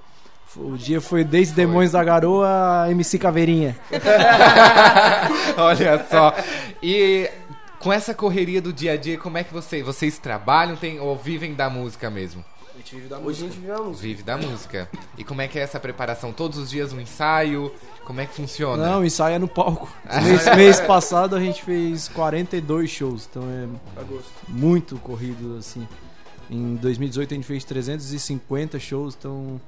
o 0.56 0.74
dia 0.74 1.02
foi 1.02 1.22
desde 1.22 1.52
Demônios 1.52 1.92
da 1.92 2.02
Garoa 2.02 2.84
a 2.84 2.90
MC 2.90 3.18
Caveirinha. 3.18 3.76
Olha 5.58 6.02
só. 6.08 6.34
E 6.82 7.30
com 7.78 7.92
essa 7.92 8.14
correria 8.14 8.62
do 8.62 8.72
dia 8.72 8.92
a 8.92 8.96
dia, 8.96 9.18
como 9.18 9.36
é 9.36 9.44
que 9.44 9.52
vocês, 9.52 9.84
vocês 9.84 10.18
trabalham 10.18 10.76
tem, 10.76 10.98
ou 10.98 11.14
vivem 11.14 11.54
da 11.54 11.68
música 11.68 12.08
mesmo? 12.08 12.42
Hoje 13.22 13.44
a 13.44 13.48
gente 13.48 13.58
vive 13.58 13.70
a 13.72 13.78
música. 13.78 14.02
Vive 14.02 14.22
da 14.22 14.36
música. 14.38 14.88
E 15.18 15.24
como 15.24 15.42
é 15.42 15.48
que 15.48 15.58
é 15.58 15.62
essa 15.62 15.78
preparação? 15.78 16.32
Todos 16.32 16.58
os 16.58 16.70
dias 16.70 16.90
um 16.90 17.00
ensaio? 17.00 17.70
Como 18.06 18.20
é 18.20 18.26
que 18.26 18.34
funciona? 18.34 18.86
Não, 18.86 19.04
ensaio 19.04 19.36
é 19.36 19.38
no 19.38 19.48
palco. 19.48 19.90
Mês, 20.22 20.56
mês 20.56 20.80
passado 20.80 21.36
a 21.36 21.40
gente 21.40 21.62
fez 21.62 22.08
42 22.08 22.88
shows, 22.88 23.28
então 23.30 23.42
é 23.42 24.00
Agosto. 24.00 24.30
muito 24.48 24.96
corrido, 24.98 25.56
assim. 25.58 25.86
Em 26.50 26.76
2018 26.76 27.32
a 27.32 27.34
gente 27.36 27.46
fez 27.46 27.64
350 27.64 28.78
shows, 28.78 29.16
então 29.18 29.60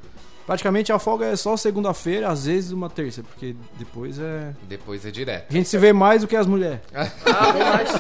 praticamente 0.47 0.93
a 0.93 0.99
folga 0.99 1.27
é 1.27 1.37
só 1.37 1.57
segunda-feira, 1.57 2.29
às 2.29 2.47
vezes 2.47 2.71
uma 2.73 2.89
terça, 2.89 3.23
porque 3.23 3.55
depois 3.79 4.19
é. 4.19 4.53
Depois 4.69 5.05
é 5.05 5.11
direto. 5.11 5.47
A 5.51 5.53
gente 5.53 5.69
se 5.69 5.77
vê 5.79 5.93
mais 5.93 6.23
do 6.23 6.29
que 6.29 6.37
as 6.37 6.47
mulheres. 6.47 6.81
Ah, 7.27 7.53
bem 7.53 7.65
mais. 7.65 7.91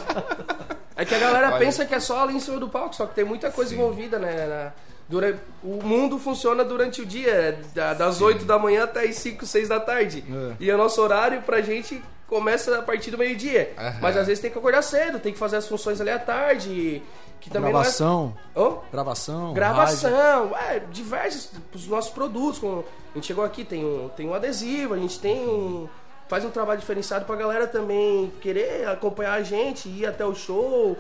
É 0.96 1.04
que 1.04 1.14
a 1.14 1.18
galera 1.18 1.48
Olha. 1.50 1.58
pensa 1.58 1.84
que 1.86 1.94
é 1.94 2.00
só 2.00 2.22
ali 2.24 2.34
em 2.36 2.40
cima 2.40 2.58
do 2.58 2.68
palco, 2.68 2.94
só 2.94 3.06
que 3.06 3.14
tem 3.14 3.24
muita 3.24 3.50
coisa 3.50 3.72
envolvida, 3.74 4.18
né? 4.18 4.46
na- 4.46 4.72
durante, 5.08 5.38
o 5.62 5.80
mundo 5.82 6.18
funciona 6.18 6.64
durante 6.64 7.00
o 7.00 7.06
dia, 7.06 7.58
da- 7.74 7.94
das 7.94 8.20
8 8.20 8.44
da 8.44 8.58
manhã 8.58 8.84
até 8.84 9.04
as 9.08 9.14
5, 9.16 9.46
6 9.46 9.68
da 9.68 9.78
tarde. 9.80 10.22
É. 10.28 10.52
E 10.60 10.70
o 10.70 10.76
nosso 10.76 11.00
horário 11.00 11.40
pra 11.42 11.60
gente 11.62 12.02
começa 12.28 12.78
a 12.78 12.82
partir 12.82 13.10
do 13.10 13.18
meio-dia. 13.18 13.72
Aham. 13.76 13.98
Mas 14.00 14.16
às 14.16 14.26
vezes 14.26 14.40
tem 14.40 14.50
que 14.50 14.58
acordar 14.58 14.82
cedo, 14.82 15.18
tem 15.18 15.32
que 15.32 15.38
fazer 15.38 15.56
as 15.56 15.66
funções 15.66 16.00
ali 16.00 16.10
à 16.10 16.18
tarde. 16.18 17.02
Que 17.40 17.48
também 17.50 17.70
Gravação, 17.70 18.34
não 18.54 18.62
é. 18.62 18.68
Hã? 18.68 18.78
gravação. 18.90 19.54
Gravação, 19.54 20.56
é, 20.56 20.80
diversos 20.90 21.50
os 21.72 21.86
nossos 21.86 22.10
produtos. 22.10 22.58
Como 22.58 22.84
a 23.12 23.14
gente 23.14 23.26
chegou 23.26 23.44
aqui, 23.44 23.64
tem 23.64 23.84
um, 23.84 24.08
tem 24.16 24.28
um 24.28 24.34
adesivo, 24.34 24.94
a 24.94 24.98
gente 24.98 25.18
tem 25.18 25.48
um. 25.48 25.88
Faz 26.28 26.44
um 26.44 26.50
trabalho 26.50 26.78
diferenciado 26.78 27.24
pra 27.24 27.36
galera 27.36 27.66
também 27.66 28.30
querer 28.42 28.86
acompanhar 28.88 29.32
a 29.34 29.42
gente, 29.42 29.88
ir 29.88 30.04
até 30.04 30.26
o 30.26 30.34
show. 30.34 30.96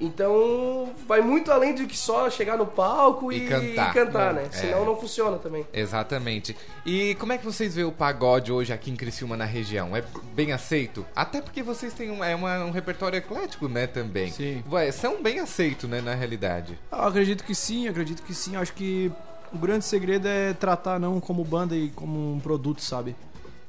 Então 0.00 0.90
vai 1.06 1.20
muito 1.20 1.50
além 1.52 1.74
do 1.74 1.86
que 1.86 1.96
só 1.96 2.28
chegar 2.28 2.56
no 2.56 2.66
palco 2.66 3.32
E 3.32 3.44
e, 3.44 3.48
cantar. 3.48 3.90
e 3.90 3.94
cantar, 3.94 4.34
né? 4.34 4.44
É. 4.46 4.56
Senão 4.56 4.84
não 4.84 4.96
funciona 4.96 5.38
também. 5.38 5.66
Exatamente. 5.72 6.56
E 6.84 7.14
como 7.16 7.32
é 7.32 7.38
que 7.38 7.44
vocês 7.44 7.74
veem 7.74 7.86
o 7.86 7.92
pagode 7.92 8.50
hoje 8.52 8.72
aqui 8.72 8.90
em 8.90 8.96
Criciúma, 8.96 9.36
na 9.36 9.44
região? 9.44 9.96
É 9.96 10.02
bem 10.34 10.52
aceito? 10.52 11.06
Até 11.14 11.40
porque 11.40 11.62
vocês 11.62 11.92
têm 11.94 12.10
um, 12.10 12.22
é 12.24 12.34
uma- 12.34 12.64
um 12.64 12.70
repertório 12.70 13.16
eclético, 13.16 13.68
né, 13.68 13.86
também. 13.86 14.30
Sim. 14.30 14.62
Ué, 14.70 14.90
são 14.92 15.22
bem 15.22 15.38
aceitos, 15.40 15.88
né, 15.88 16.00
na 16.00 16.14
realidade. 16.14 16.78
Ah, 16.90 17.06
acredito 17.08 17.44
que 17.44 17.54
sim, 17.54 17.88
acredito 17.88 18.22
que 18.22 18.34
sim. 18.34 18.56
Acho 18.56 18.72
que 18.74 19.10
o 19.52 19.58
grande 19.58 19.84
segredo 19.84 20.26
é 20.26 20.52
tratar 20.52 20.98
não 20.98 21.20
como 21.20 21.44
banda 21.44 21.76
e 21.76 21.88
como 21.90 22.34
um 22.34 22.40
produto, 22.40 22.80
sabe? 22.82 23.14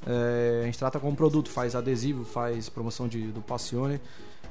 É, 0.06 0.60
a 0.62 0.66
gente 0.66 0.78
trata 0.78 0.98
como 1.00 1.16
produto, 1.16 1.50
faz 1.50 1.74
adesivo, 1.74 2.24
faz 2.24 2.68
promoção 2.68 3.08
de, 3.08 3.22
do 3.28 3.40
Passione. 3.40 4.00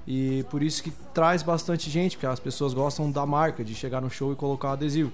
E 0.07 0.45
por 0.49 0.61
isso 0.61 0.83
que 0.83 0.91
traz 1.13 1.41
bastante 1.41 1.89
gente, 1.89 2.15
porque 2.15 2.27
as 2.27 2.39
pessoas 2.39 2.73
gostam 2.73 3.09
da 3.09 3.25
marca, 3.25 3.63
de 3.63 3.73
chegar 3.73 4.01
no 4.01 4.09
show 4.09 4.31
e 4.31 4.35
colocar 4.35 4.69
o 4.69 4.71
adesivo. 4.73 5.11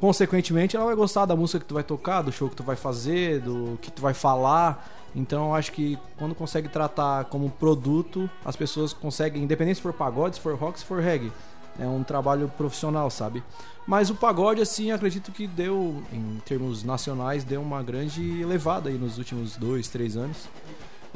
Consequentemente, 0.00 0.76
ela 0.76 0.84
vai 0.84 0.94
gostar 0.94 1.24
da 1.24 1.34
música 1.34 1.60
que 1.60 1.64
tu 1.64 1.74
vai 1.74 1.82
tocar, 1.82 2.22
do 2.22 2.32
show 2.32 2.48
que 2.48 2.56
tu 2.56 2.62
vai 2.62 2.76
fazer, 2.76 3.40
do 3.40 3.78
que 3.80 3.90
tu 3.90 4.02
vai 4.02 4.12
falar. 4.12 4.92
Então, 5.14 5.46
eu 5.46 5.54
acho 5.54 5.72
que 5.72 5.98
quando 6.18 6.34
consegue 6.34 6.68
tratar 6.68 7.24
como 7.26 7.48
produto, 7.48 8.28
as 8.44 8.54
pessoas 8.54 8.92
conseguem, 8.92 9.42
independente 9.42 9.76
se 9.76 9.82
for 9.82 9.92
pagode, 9.92 10.36
se 10.36 10.42
for 10.42 10.54
rock, 10.54 10.78
se 10.78 10.84
for 10.84 11.00
reggae. 11.00 11.32
É 11.78 11.86
um 11.86 12.02
trabalho 12.02 12.50
profissional, 12.56 13.10
sabe? 13.10 13.42
Mas 13.86 14.10
o 14.10 14.14
pagode, 14.14 14.60
assim, 14.60 14.90
acredito 14.90 15.30
que 15.30 15.46
deu, 15.46 16.02
em 16.12 16.40
termos 16.44 16.82
nacionais, 16.82 17.44
deu 17.44 17.62
uma 17.62 17.82
grande 17.82 18.40
elevada 18.40 18.88
aí 18.90 18.98
nos 18.98 19.16
últimos 19.16 19.56
dois, 19.56 19.88
três 19.88 20.16
anos. 20.16 20.48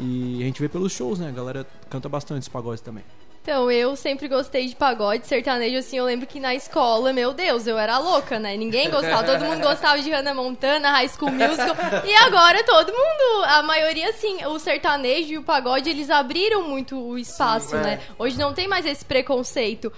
E 0.03 0.39
a 0.41 0.47
gente 0.47 0.61
vê 0.63 0.69
pelos 0.69 0.93
shows, 0.93 1.19
né? 1.19 1.29
A 1.29 1.33
galera 1.33 1.67
canta 1.91 2.09
bastante 2.09 2.41
esse 2.41 2.51
pagode 2.51 2.83
também. 2.83 3.05
Então, 3.42 3.70
eu 3.70 3.96
sempre 3.96 4.29
gostei 4.29 4.66
de 4.66 4.76
pagode, 4.76 5.26
sertanejo, 5.26 5.79
assim, 5.79 5.96
eu 5.96 6.05
lembro 6.05 6.26
que 6.26 6.38
na 6.38 6.55
escola, 6.55 7.11
meu 7.11 7.33
Deus, 7.33 7.66
eu 7.66 7.79
era 7.79 7.96
louca, 7.96 8.38
né? 8.38 8.55
Ninguém 8.55 8.90
gostava, 8.90 9.24
todo 9.24 9.42
mundo 9.46 9.62
gostava 9.62 9.98
de 9.98 10.11
Hannah 10.11 10.35
Montana, 10.35 10.90
High 10.90 11.09
School 11.09 11.33
Musical, 11.33 11.74
e 12.05 12.14
agora 12.16 12.62
todo 12.64 12.92
mundo, 12.92 13.44
a 13.46 13.62
maioria, 13.62 14.11
assim, 14.11 14.44
o 14.44 14.59
sertanejo 14.59 15.33
e 15.33 15.38
o 15.38 15.42
pagode, 15.42 15.88
eles 15.88 16.11
abriram 16.11 16.68
muito 16.68 17.00
o 17.00 17.16
espaço, 17.16 17.70
Sim, 17.70 17.76
é. 17.76 17.81
né? 17.81 18.00
Hoje 18.18 18.38
não 18.38 18.53
tem 18.53 18.68
mais 18.68 18.85
esse 18.85 19.07
preconceito. 19.07 19.90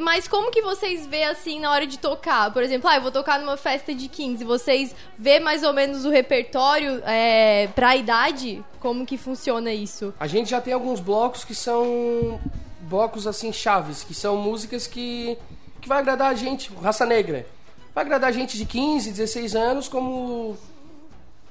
Mas 0.00 0.26
como 0.26 0.50
que 0.50 0.62
vocês 0.62 1.06
vê, 1.06 1.24
assim, 1.24 1.60
na 1.60 1.70
hora 1.70 1.86
de 1.86 1.98
tocar? 1.98 2.50
Por 2.50 2.62
exemplo, 2.62 2.88
ah, 2.88 2.96
eu 2.96 3.02
vou 3.02 3.10
tocar 3.10 3.38
numa 3.38 3.58
festa 3.58 3.94
de 3.94 4.08
15, 4.08 4.42
vocês 4.42 4.96
vê 5.18 5.38
mais 5.38 5.62
ou 5.62 5.74
menos 5.74 6.06
o 6.06 6.10
repertório 6.10 7.02
é, 7.04 7.68
pra 7.74 7.94
idade? 7.94 8.64
Como 8.80 9.04
que 9.04 9.18
funciona 9.18 9.70
isso? 9.70 10.14
A 10.18 10.26
gente 10.26 10.50
já 10.50 10.62
tem 10.62 10.72
alguns 10.72 10.98
blocos 10.98 11.44
que 11.44 11.54
são 11.54 12.40
blocos 12.88 13.26
assim 13.26 13.52
chaves, 13.52 14.02
que 14.04 14.14
são 14.14 14.36
músicas 14.36 14.86
que 14.86 15.36
que 15.80 15.88
vai 15.88 15.98
agradar 15.98 16.30
a 16.30 16.34
gente, 16.34 16.72
raça 16.82 17.06
negra. 17.06 17.46
Vai 17.94 18.04
agradar 18.04 18.30
a 18.30 18.32
gente 18.32 18.56
de 18.58 18.64
15, 18.66 19.10
16 19.10 19.54
anos 19.54 19.88
como 19.88 20.56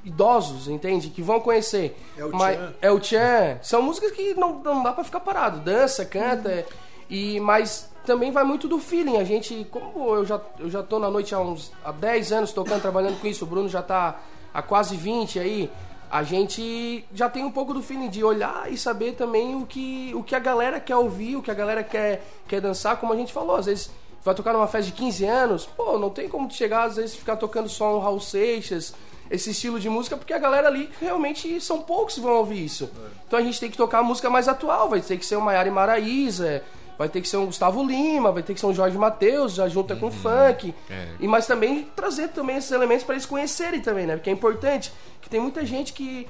idosos, 0.03 0.67
entende? 0.67 1.09
Que 1.09 1.21
vão 1.21 1.39
conhecer. 1.39 1.97
É 2.17 2.25
o 2.25 2.31
Mas- 2.31 2.57
tchan. 2.57 2.73
É 2.81 2.91
o 2.91 2.99
tchan. 2.99 3.59
São 3.61 3.81
músicas 3.81 4.11
que 4.11 4.33
não, 4.35 4.59
não 4.59 4.83
dá 4.83 4.93
pra 4.93 5.03
ficar 5.03 5.19
parado. 5.21 5.59
Dança, 5.59 6.05
canta. 6.05 6.65
E, 7.09 7.39
mas 7.39 7.89
também 8.05 8.31
vai 8.31 8.43
muito 8.43 8.67
do 8.67 8.77
feeling. 8.77 9.17
A 9.17 9.23
gente, 9.23 9.65
como 9.71 10.15
eu 10.15 10.25
já, 10.25 10.39
eu 10.59 10.69
já 10.69 10.83
tô 10.83 10.99
na 10.99 11.09
noite 11.09 11.33
há 11.33 11.39
uns 11.39 11.71
há 11.83 11.91
10 11.91 12.31
anos 12.31 12.51
tocando, 12.51 12.81
trabalhando 12.81 13.19
com 13.19 13.27
isso, 13.27 13.45
o 13.45 13.47
Bruno 13.47 13.67
já 13.69 13.81
tá 13.81 14.19
há 14.53 14.61
quase 14.61 14.95
20 14.95 15.39
aí. 15.39 15.71
A 16.09 16.23
gente 16.23 17.05
já 17.13 17.29
tem 17.29 17.43
um 17.43 17.51
pouco 17.51 17.73
do 17.73 17.81
feeling 17.81 18.09
de 18.09 18.23
olhar 18.23 18.71
e 18.71 18.77
saber 18.77 19.13
também 19.13 19.55
o 19.55 19.65
que, 19.65 20.11
o 20.15 20.23
que 20.23 20.35
a 20.35 20.39
galera 20.39 20.79
quer 20.79 20.95
ouvir, 20.95 21.35
o 21.35 21.41
que 21.41 21.51
a 21.51 21.53
galera 21.53 21.83
quer, 21.83 22.25
quer 22.47 22.61
dançar, 22.61 22.97
como 22.97 23.13
a 23.13 23.15
gente 23.15 23.33
falou. 23.33 23.55
Às 23.55 23.65
vezes 23.65 23.91
vai 24.23 24.33
tocar 24.33 24.53
numa 24.53 24.67
festa 24.67 24.91
de 24.91 24.97
15 24.97 25.25
anos, 25.25 25.65
pô, 25.65 25.99
não 25.99 26.09
tem 26.09 26.27
como 26.27 26.49
chegar 26.49 26.83
às 26.83 26.95
vezes 26.95 27.15
ficar 27.15 27.35
tocando 27.35 27.69
só 27.69 27.95
um 27.95 27.99
Raul 27.99 28.19
Seixas, 28.19 28.95
esse 29.29 29.51
estilo 29.51 29.79
de 29.79 29.89
música, 29.89 30.17
porque 30.17 30.33
a 30.33 30.39
galera 30.39 30.67
ali 30.67 30.89
realmente 30.99 31.59
são 31.61 31.81
poucos 31.81 32.15
que 32.15 32.21
vão 32.21 32.33
ouvir 32.33 32.65
isso. 32.65 32.89
Então 33.27 33.37
a 33.37 33.41
gente 33.41 33.59
tem 33.59 33.69
que 33.69 33.77
tocar 33.77 33.99
a 33.99 34.03
música 34.03 34.29
mais 34.29 34.47
atual, 34.47 34.89
vai 34.89 35.01
ter 35.01 35.17
que 35.17 35.25
ser 35.25 35.35
um 35.35 35.41
Maiara 35.41 35.67
e 35.67 35.71
Maraíza, 35.71 36.63
vai 36.97 37.09
ter 37.09 37.21
que 37.21 37.27
ser 37.27 37.37
um 37.37 37.45
Gustavo 37.47 37.83
Lima, 37.83 38.31
vai 38.31 38.41
ter 38.43 38.53
que 38.53 38.59
ser 38.59 38.65
um 38.65 38.73
Jorge 38.73 38.97
Mateus, 38.97 39.53
já 39.53 39.67
junta 39.67 39.95
com 39.95 40.09
funk. 40.11 40.73
É. 40.89 41.07
E 41.19 41.27
mas 41.27 41.45
também 41.47 41.83
trazer 41.95 42.29
também 42.29 42.57
esses 42.57 42.71
elementos 42.71 43.03
para 43.03 43.15
eles 43.15 43.25
conhecerem 43.25 43.81
também, 43.81 44.05
né? 44.05 44.15
Porque 44.15 44.29
é 44.29 44.33
importante 44.33 44.91
que 45.21 45.29
tem 45.29 45.39
muita 45.39 45.65
gente 45.65 45.91
que 45.93 46.27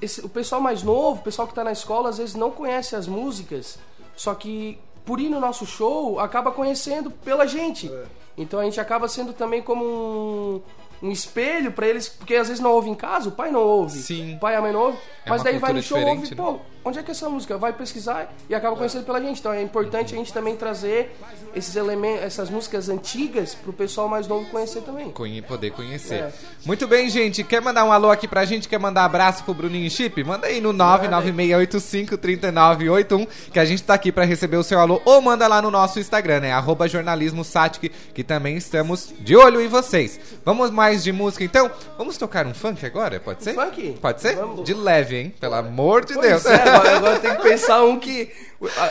esse- 0.00 0.20
o 0.24 0.28
pessoal 0.28 0.60
mais 0.60 0.82
novo, 0.82 1.20
o 1.20 1.22
pessoal 1.24 1.46
que 1.48 1.54
tá 1.54 1.62
na 1.64 1.72
escola 1.72 2.08
às 2.10 2.18
vezes 2.18 2.34
não 2.34 2.50
conhece 2.50 2.94
as 2.96 3.06
músicas, 3.06 3.78
só 4.16 4.34
que 4.34 4.78
por 5.04 5.20
ir 5.20 5.28
no 5.28 5.38
nosso 5.38 5.64
show 5.66 6.18
acaba 6.18 6.50
conhecendo 6.50 7.10
pela 7.10 7.46
gente. 7.46 7.90
Então 8.36 8.58
a 8.60 8.64
gente 8.64 8.80
acaba 8.80 9.08
sendo 9.08 9.32
também 9.32 9.62
como 9.62 9.84
um, 9.84 10.60
um 11.08 11.10
espelho 11.10 11.72
para 11.72 11.86
eles, 11.86 12.08
porque 12.08 12.34
às 12.34 12.48
vezes 12.48 12.62
não 12.62 12.72
ouve 12.72 12.90
em 12.90 12.94
casa, 12.94 13.28
o 13.28 13.32
pai 13.32 13.50
não 13.50 13.60
ouve, 13.62 13.98
Sim. 13.98 14.34
o 14.34 14.38
pai 14.38 14.54
e 14.54 14.56
a 14.56 14.60
mãe 14.62 14.72
não 14.72 14.80
ouve, 14.80 14.98
É 15.24 15.30
mas 15.30 15.42
daí 15.42 15.58
vai 15.58 15.72
no 15.72 15.82
show 15.82 15.98
ouve, 15.98 16.30
né? 16.30 16.36
pô, 16.36 16.58
onde 16.86 16.98
é 16.98 17.02
que 17.02 17.10
é 17.10 17.12
essa 17.12 17.28
música? 17.28 17.58
Vai 17.58 17.72
pesquisar 17.72 18.32
e 18.48 18.54
acaba 18.54 18.76
conhecendo 18.76 19.04
pela 19.04 19.20
gente. 19.20 19.40
Então 19.40 19.52
é 19.52 19.60
importante 19.60 20.14
a 20.14 20.16
gente 20.16 20.32
também 20.32 20.56
trazer 20.56 21.14
esses 21.54 21.74
elementos, 21.76 22.22
essas 22.22 22.48
músicas 22.48 22.88
antigas 22.88 23.54
pro 23.54 23.72
pessoal 23.72 24.08
mais 24.08 24.26
novo 24.26 24.48
conhecer 24.50 24.80
também. 24.82 25.10
Conhe- 25.10 25.42
poder 25.42 25.70
conhecer. 25.72 26.14
É. 26.14 26.32
Muito 26.64 26.86
bem, 26.86 27.08
gente. 27.10 27.42
Quer 27.44 27.60
mandar 27.60 27.84
um 27.84 27.92
alô 27.92 28.10
aqui 28.10 28.26
pra 28.28 28.44
gente? 28.44 28.68
Quer 28.68 28.78
mandar 28.78 29.04
abraço 29.04 29.42
pro 29.44 29.54
Bruninho 29.54 29.90
Chip? 29.90 30.22
Manda 30.24 30.46
aí 30.46 30.60
no 30.60 30.72
996853981 30.72 33.26
que 33.52 33.58
a 33.58 33.64
gente 33.64 33.82
tá 33.82 33.94
aqui 33.94 34.12
pra 34.12 34.24
receber 34.24 34.56
o 34.56 34.62
seu 34.62 34.78
alô. 34.78 35.00
Ou 35.04 35.20
manda 35.20 35.46
lá 35.46 35.60
no 35.62 35.70
nosso 35.70 35.98
Instagram, 35.98 36.40
né? 36.40 36.52
Arroba 36.52 36.88
jornalismo 36.88 37.44
Satic, 37.44 37.90
que 38.14 38.24
também 38.24 38.56
estamos 38.56 39.12
de 39.20 39.36
olho 39.36 39.60
em 39.60 39.68
vocês. 39.68 40.18
Vamos 40.44 40.70
mais 40.70 41.02
de 41.04 41.12
música, 41.12 41.44
então? 41.44 41.70
Vamos 41.98 42.16
tocar 42.16 42.46
um 42.46 42.54
funk 42.54 42.84
agora? 42.84 43.18
Pode 43.20 43.42
ser? 43.42 43.54
funk? 43.54 43.98
Pode 44.00 44.20
ser? 44.20 44.36
Vamos. 44.36 44.64
De 44.64 44.74
leve, 44.74 45.16
hein? 45.16 45.34
Pelo 45.40 45.54
amor 45.54 46.04
de 46.04 46.14
Pois 46.14 46.26
Deus. 46.26 46.46
é, 46.46 46.75
agora, 46.76 47.18
tem 47.18 47.34
que 47.36 47.42
pensar 47.42 47.82
um 47.84 47.98
que. 47.98 48.30
ah, 48.78 48.90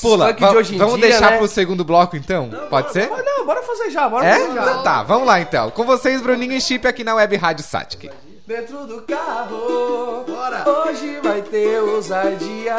Pula, 0.00 0.32
de 0.32 0.44
hoje 0.44 0.74
em 0.74 0.78
vamos 0.78 0.94
dia, 0.98 1.08
deixar 1.10 1.32
né? 1.32 1.38
pro 1.38 1.48
segundo 1.48 1.84
bloco, 1.84 2.16
então? 2.16 2.48
Pode 2.70 2.92
ser? 2.92 3.08
Não, 3.10 3.44
bora 3.46 3.62
fazer 3.62 3.90
já, 3.90 4.08
bora 4.08 4.26
É? 4.26 4.34
fazer 4.38 4.52
já. 4.54 4.62
Então 4.62 4.82
tá, 4.82 5.02
vamos 5.02 5.26
lá 5.26 5.40
então. 5.40 5.70
Com 5.70 5.84
vocês, 5.84 6.20
Bruninho 6.22 6.52
e 6.52 6.60
Chip 6.60 6.86
aqui 6.86 7.02
na 7.04 7.14
Web 7.14 7.36
Rádio 7.36 7.64
Satic. 7.64 8.10
Dentro 8.44 8.86
do 8.86 9.02
carro, 9.02 10.24
Bora. 10.26 10.64
hoje 10.68 11.20
vai 11.22 11.40
ter 11.42 11.80
ousadia. 11.80 12.76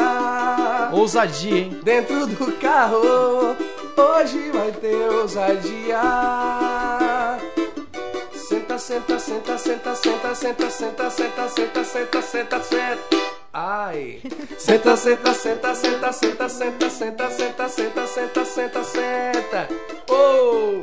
Ousadia, 0.92 1.56
hein? 1.58 1.80
Dentro 1.82 2.26
do 2.26 2.52
carro, 2.58 3.56
hoje 3.96 4.50
vai 4.52 4.70
ter 4.72 4.94
ousadia. 5.10 6.00
Senta, 8.48 8.78
senta, 8.78 9.18
senta, 9.18 9.58
senta, 9.58 9.94
senta, 9.96 10.34
senta, 10.34 10.70
senta, 10.70 11.10
senta, 11.10 11.10
senta, 11.10 11.84
senta, 11.84 12.22
senta, 12.22 12.62
senta. 12.62 13.33
Ai. 13.56 14.20
Senta, 14.58 14.96
senta, 14.96 15.32
senta, 15.32 15.72
senta, 15.76 16.12
senta, 16.12 16.48
senta, 16.48 16.90
senta, 16.90 17.30
senta, 17.30 17.68
senta, 17.68 18.04
senta, 18.08 18.44
senta, 18.44 18.82
senta. 18.82 19.68
Oh! 20.10 20.82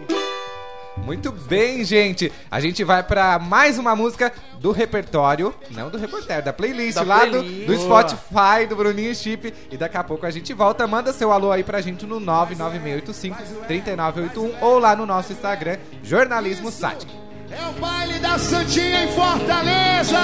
Muito 1.04 1.34
bem, 1.34 1.84
gente. 1.84 2.32
A 2.50 2.62
gente 2.62 2.82
vai 2.86 3.04
pra 3.04 3.38
mais 3.38 3.78
uma 3.78 3.94
música 3.94 4.32
do 4.62 4.72
repertório, 4.72 5.54
não 5.72 5.90
do 5.90 5.98
repertório, 5.98 6.46
da 6.46 6.54
playlist 6.54 6.96
Da 6.96 7.02
lá 7.02 7.28
playlist. 7.28 7.68
Do, 7.68 7.76
do 7.76 7.82
Spotify, 7.82 8.66
do 8.70 8.78
Bruninho 8.78 9.14
Chip. 9.14 9.54
E 9.70 9.76
daqui 9.76 9.98
a 9.98 10.04
pouco 10.06 10.26
a 10.26 10.32
gente 10.32 10.54
volta. 10.54 10.88
Manda 10.88 11.12
seu 11.12 11.30
alô 11.30 11.52
aí 11.52 11.66
pra 11.66 11.82
gente 11.82 12.06
no 12.06 12.22
99685-3981 12.22 14.54
ou 14.62 14.80
lá 14.80 14.96
no 14.96 15.06
nosso 15.06 15.34
Instagram, 15.34 15.76
Jornalismo 16.02 16.72
Sático. 16.72 17.12
É 17.52 17.68
o 17.68 17.74
baile 17.82 18.18
da 18.20 18.40
Santinha 18.40 19.04
em 19.04 19.08
Fortaleza. 19.10 20.18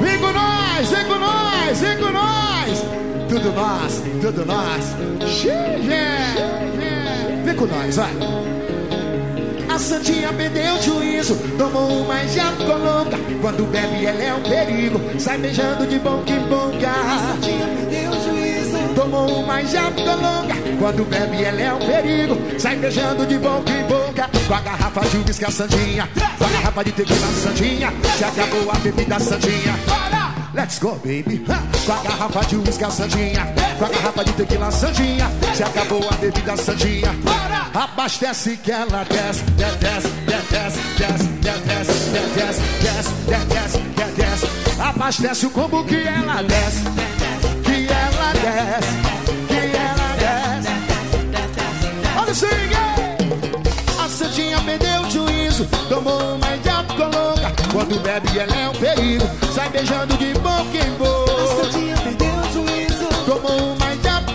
Vem 0.00 0.18
com 0.18 0.32
nós, 0.32 0.90
vem 0.90 1.04
com 1.04 1.18
nós, 1.18 1.80
vem 1.80 1.98
com 1.98 2.10
nós. 2.10 2.84
Tudo 3.28 3.52
nós, 3.52 4.02
tudo 4.22 4.46
nós. 4.46 4.96
Xiii, 5.30 5.52
Vem 7.44 7.54
com 7.54 7.66
nós, 7.66 7.96
vai. 7.96 8.12
A 9.68 9.78
Santinha 9.78 10.32
perdeu 10.32 10.74
o 10.74 10.82
juízo, 10.82 11.36
tomou 11.58 12.02
uma 12.02 12.22
e 12.22 12.28
já 12.28 12.50
ficou 12.52 12.78
louca. 12.78 13.18
Quando 13.42 13.70
bebe, 13.70 14.06
ela 14.06 14.22
é 14.22 14.34
um 14.34 14.42
perigo, 14.42 14.98
sai 15.20 15.36
beijando 15.38 15.86
de 15.86 15.98
boca 15.98 16.32
em 16.32 16.40
boca. 16.48 16.90
A 16.90 17.34
Santinha 17.34 17.66
perdeu 17.66 18.10
o 18.10 18.24
juízo, 18.24 18.39
tomou 19.00 19.42
uma 19.42 19.62
e 19.62 19.66
ficou 19.66 20.04
louca. 20.04 20.54
Quando 20.78 21.04
bebe, 21.04 21.42
ela 21.42 21.60
é 21.60 21.72
um 21.72 21.78
perigo, 21.78 22.36
sai 22.58 22.76
beijando 22.76 23.26
de 23.26 23.38
boca 23.38 23.70
em 23.72 23.84
boca. 23.84 24.28
Com 24.46 24.54
a 24.54 24.60
garrafa 24.60 25.00
de 25.08 25.16
uísque, 25.18 25.44
a 25.44 25.48
com 26.38 26.44
a 26.44 26.48
garrafa 26.48 26.84
de 26.84 26.92
tequila, 26.92 27.26
Santinha. 27.42 27.92
Se 28.18 28.24
acabou 28.24 28.70
a 28.70 28.78
bebida, 28.78 29.20
Santinha. 29.20 29.74
Let's 30.52 30.78
go, 30.80 30.94
baby. 30.96 31.44
Com 31.86 31.92
a 31.92 32.02
garrafa 32.02 32.40
de 32.46 32.56
uísque, 32.56 32.84
a. 32.84 32.88
Com 33.78 33.84
a 33.84 33.88
garrafa 33.88 34.24
de 34.24 34.32
tequila, 34.32 34.70
Santinha. 34.70 35.30
Se 35.54 35.62
acabou 35.62 36.06
a 36.10 36.14
bebida, 36.16 36.56
Santinha. 36.56 37.14
Abastece 37.72 38.56
que 38.56 38.72
ela 38.72 39.04
desce, 39.04 39.44
desce, 39.52 40.08
desce, 40.26 40.48
desce, 40.50 40.80
desce, 40.98 41.28
desce, 41.38 42.10
desce, 42.34 42.62
desce, 42.80 43.10
desce, 43.48 44.12
desce. 44.16 44.82
Abastece 44.82 45.46
o 45.46 45.50
combo 45.50 45.84
que 45.84 46.02
ela 46.02 46.42
desce, 46.42 46.82
ela 48.30 48.34
desce, 48.34 48.94
que 49.48 49.76
ela 49.76 50.08
desce. 50.16 50.70
Olha 52.16 52.32
o 52.32 52.34
swing! 52.34 52.74
A 53.98 54.08
Santinha 54.08 54.60
perdeu 54.60 55.02
o 55.02 55.10
juízo, 55.10 55.66
tomou 55.88 56.36
uma 56.36 56.48
louca. 56.48 57.52
Quando 57.72 58.00
bebe, 58.00 58.38
ela 58.38 58.56
é 58.56 58.68
um 58.68 58.74
perigo, 58.74 59.24
sai 59.54 59.68
beijando 59.70 60.16
de 60.16 60.32
boca 60.34 60.76
em 60.76 60.90
boca. 60.92 61.32
A 61.32 61.64
Santinha 61.64 61.96
perdeu 61.96 62.34
o 62.34 62.52
juízo, 62.52 63.08
tomou 63.26 63.74
uma 63.74 63.86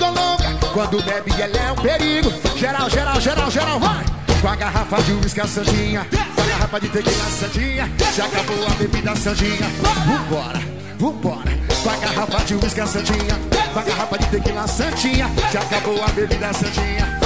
louca. 0.09 0.67
Quando 0.73 1.03
bebe, 1.03 1.41
ela 1.41 1.57
é 1.57 1.71
um 1.71 1.75
perigo. 1.75 2.33
Geral, 2.57 2.89
geral, 2.89 3.21
geral, 3.21 3.51
geral, 3.51 3.79
vai! 3.79 4.05
Com 4.41 4.47
a 4.47 4.55
garrafa 4.55 5.01
de 5.03 5.13
uísque, 5.13 5.41
a 5.41 5.47
Santinha. 5.47 6.05
Com 6.35 6.41
a 6.41 6.45
garrafa 6.45 6.79
de 6.79 6.89
tequila, 6.89 7.23
a 7.23 7.29
Santinha. 7.29 7.91
Já 8.15 8.25
acabou 8.25 8.67
a 8.67 8.69
bebida, 8.71 9.11
a 9.11 9.15
Santinha. 9.15 9.69
Vambora, 10.05 10.59
vambora. 10.99 11.64
Com 11.85 11.91
a 11.91 11.97
garrafa 11.97 12.43
de 12.45 12.55
uísque, 12.55 12.87
Santinha. 12.87 13.39
Com 13.71 13.79
a 13.79 13.83
garrafa 13.83 14.17
de 14.17 14.25
tequila, 14.29 14.67
Santinha. 14.67 15.29
Já 15.53 15.59
acabou 15.59 16.03
a 16.03 16.07
bebida, 16.07 16.51
Santinha. 16.51 17.19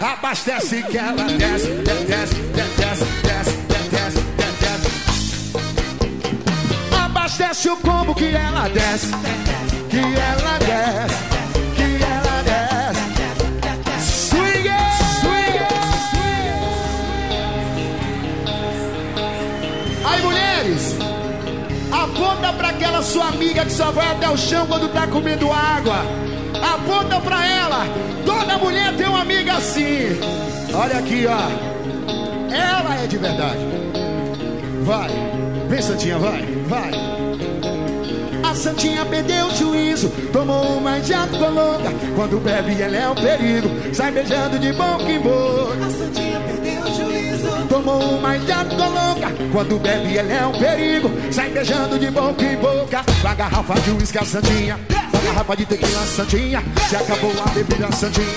Abastece 0.00 0.82
que 0.84 0.96
ela 0.96 1.24
desce, 1.24 1.68
desce, 1.84 2.34
desce, 2.34 2.34
desce, 2.72 3.04
desce, 3.22 3.52
desce. 3.90 5.06
Abastece 6.98 7.68
o 7.68 7.76
combo 7.76 8.14
que 8.14 8.34
ela 8.34 8.70
desce, 8.70 9.08
que 9.90 9.98
ela 9.98 10.58
desce, 10.60 11.35
aponta 22.46 22.52
pra 22.52 22.68
aquela 22.68 23.02
sua 23.02 23.28
amiga 23.28 23.64
que 23.64 23.72
só 23.72 23.90
vai 23.90 24.10
até 24.10 24.28
o 24.28 24.36
chão 24.36 24.66
quando 24.66 24.88
tá 24.92 25.06
comendo 25.06 25.50
água. 25.50 25.96
Aponta 26.74 27.20
pra 27.20 27.46
ela. 27.46 27.86
Toda 28.24 28.58
mulher 28.58 28.94
tem 28.96 29.06
uma 29.06 29.20
amiga 29.20 29.54
assim. 29.54 30.18
Olha 30.72 30.98
aqui, 30.98 31.26
ó. 31.26 32.54
Ela 32.54 33.02
é 33.02 33.06
de 33.06 33.18
verdade. 33.18 33.58
Vai. 34.82 35.10
Vem, 35.68 35.82
Santinha, 35.82 36.18
vai. 36.18 36.42
Vai. 36.68 37.16
A 38.44 38.54
Santinha 38.54 39.04
perdeu 39.04 39.46
o 39.46 39.54
juízo, 39.56 40.08
tomou 40.32 40.78
uma 40.78 41.00
ficou 41.00 41.50
louca. 41.50 41.92
Quando 42.14 42.40
bebe, 42.40 42.80
ela 42.80 42.96
é 42.96 43.08
um 43.08 43.14
perigo, 43.14 43.68
sai 43.92 44.12
beijando 44.12 44.58
de 44.58 44.72
boca 44.72 45.02
em 45.02 45.18
boca. 45.18 45.84
A 45.84 45.90
Santinha 45.90 46.40
perdeu 46.40 46.82
o 46.82 46.94
juízo, 46.94 47.48
tomou 47.68 48.00
uma 48.00 48.34
ficou 48.34 48.88
louca. 48.88 49.34
Quando 49.52 49.80
bebe, 49.80 50.16
ela 50.16 50.32
é 50.32 50.46
um 50.46 50.52
perigo, 50.52 51.10
sai 51.36 51.50
beijando 51.50 51.98
de 51.98 52.10
boca 52.10 52.42
em 52.42 52.56
boca. 52.56 53.04
Com 53.20 53.28
a 53.28 53.34
garrafa 53.34 53.74
de 53.80 53.90
uísque, 53.90 54.18
a 54.18 54.24
Santinha, 54.24 54.78
com 55.10 55.18
a 55.18 55.20
garrafa 55.20 55.56
de 55.56 55.66
tequila, 55.66 56.00
a 56.00 56.06
Santinha. 56.06 56.62
Se 56.88 56.96
acabou 56.96 57.32
a 57.44 57.50
bebida, 57.50 57.86
a 57.86 57.92
Santinha. 57.92 58.32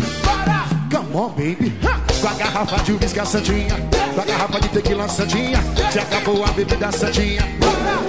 Come 0.91 1.15
on, 1.15 1.29
baby. 1.29 1.73
Com 2.19 2.27
a 2.27 2.33
garrafa 2.33 2.83
de 2.83 2.91
uísque, 2.91 3.19
a 3.19 3.25
Santinha. 3.25 3.75
Com 4.13 4.21
a 4.21 4.25
garrafa 4.25 4.59
de 4.59 4.67
tequila, 4.69 5.05
a 5.05 5.07
Santinha. 5.07 5.63
Se 5.91 5.99
acabou 5.99 6.43
a 6.43 6.47
bebida, 6.51 6.88
a 6.88 6.91
Santinha. 6.91 7.41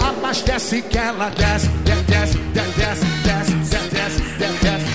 Abastece 0.08 0.82
que 0.82 0.98
ela 0.98 1.30
desce, 1.30 1.68
desce, 1.84 2.04
desce, 2.04 2.38
desce, 2.52 3.04
desce, 3.22 3.54
desce, 3.54 3.82
desce, 3.90 4.22
desce. 4.60 4.90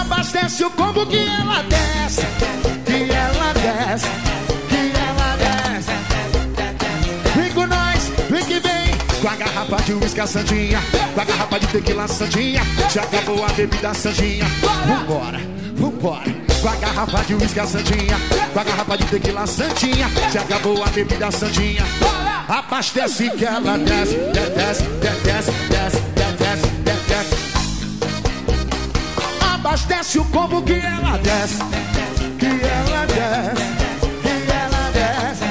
Abastece 0.00 0.64
o 0.64 0.70
combo 0.70 1.06
que 1.06 1.18
ela 1.18 1.62
desce, 1.64 2.26
que 2.86 3.12
ela 3.12 3.52
desce, 3.52 4.08
Com 9.24 9.30
a 9.30 9.36
garrafa 9.36 9.76
de 9.84 9.94
uísque, 9.94 10.20
a. 10.20 10.26
Com 11.14 11.20
a 11.22 11.24
garrafa 11.24 11.58
de 11.58 11.66
tequila, 11.68 12.04
a 12.04 12.08
Santinha. 12.08 12.60
Já 12.92 13.04
acabou 13.04 13.42
a 13.42 13.48
bebida, 13.54 13.88
a 13.88 13.94
Santinha. 13.94 14.44
Vambora, 14.86 15.40
vambora. 15.76 16.30
Com 16.60 16.68
a 16.68 16.74
garrafa 16.74 17.24
de 17.24 17.34
uísque, 17.34 17.58
a. 17.58 17.64
Com 18.52 18.60
a 18.60 18.64
garrafa 18.64 18.98
de 18.98 19.04
tequila, 19.06 19.44
a 19.44 19.46
Santinha. 19.46 20.10
Já 20.30 20.42
acabou 20.42 20.84
a 20.84 20.88
bebida, 20.88 21.28
a 21.28 21.32
Santinha. 21.32 21.86
Abastece 22.48 23.30
que 23.30 23.46
ela 23.46 23.78
desce, 23.78 24.14
desce, 24.14 24.82
desce, 25.00 25.52
desce, 25.70 26.00
desce, 26.12 26.66
desce. 26.84 27.36
Abastece 29.54 30.18
o 30.18 30.24
combo 30.26 30.60
que 30.60 30.74
ela 30.74 31.16
desce, 31.16 31.64
que 32.38 32.46
ela 32.46 33.06
desce, 33.06 33.64
que 34.20 34.52
ela 34.52 34.90
desce. 34.92 35.44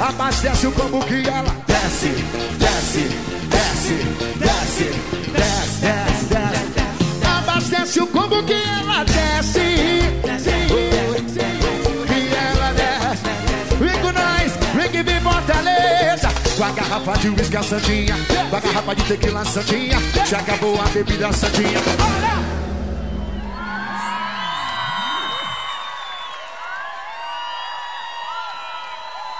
Abastece 0.00 0.66
o 0.68 0.72
combo 0.72 1.04
que 1.04 1.28
ela 1.28 1.59
desce, 1.70 2.10
desce, 2.58 3.04
desce, 3.48 3.94
desce, 4.38 4.86
desce, 5.32 5.82
desce, 5.82 6.26
desce. 6.34 7.26
Abastece 7.38 8.00
o 8.00 8.06
combo 8.06 8.42
que 8.42 8.54
ela 8.54 9.04
desce, 9.04 9.66
que 12.08 12.34
ela 12.34 12.72
desce. 12.72 13.24
Vem 13.78 13.98
com 14.00 14.12
nós, 14.12 14.52
vem 14.74 14.90
que 14.90 15.02
vem 15.02 15.20
Fortaleza. 15.20 16.28
Com 16.56 16.64
a 16.64 16.70
garrafa 16.70 17.18
de 17.18 17.28
uísque, 17.28 17.56
a 17.56 17.62
Santinha. 17.62 18.16
Com 18.50 18.56
a 18.56 18.60
garrafa 18.60 18.94
de 18.94 19.04
tequila, 19.04 19.40
a 19.40 19.44
Santinha. 19.44 19.98
Já 20.26 20.38
acabou 20.38 20.80
a 20.80 20.84
bebida, 20.88 21.28
a 21.28 21.32
Santinha. 21.32 21.80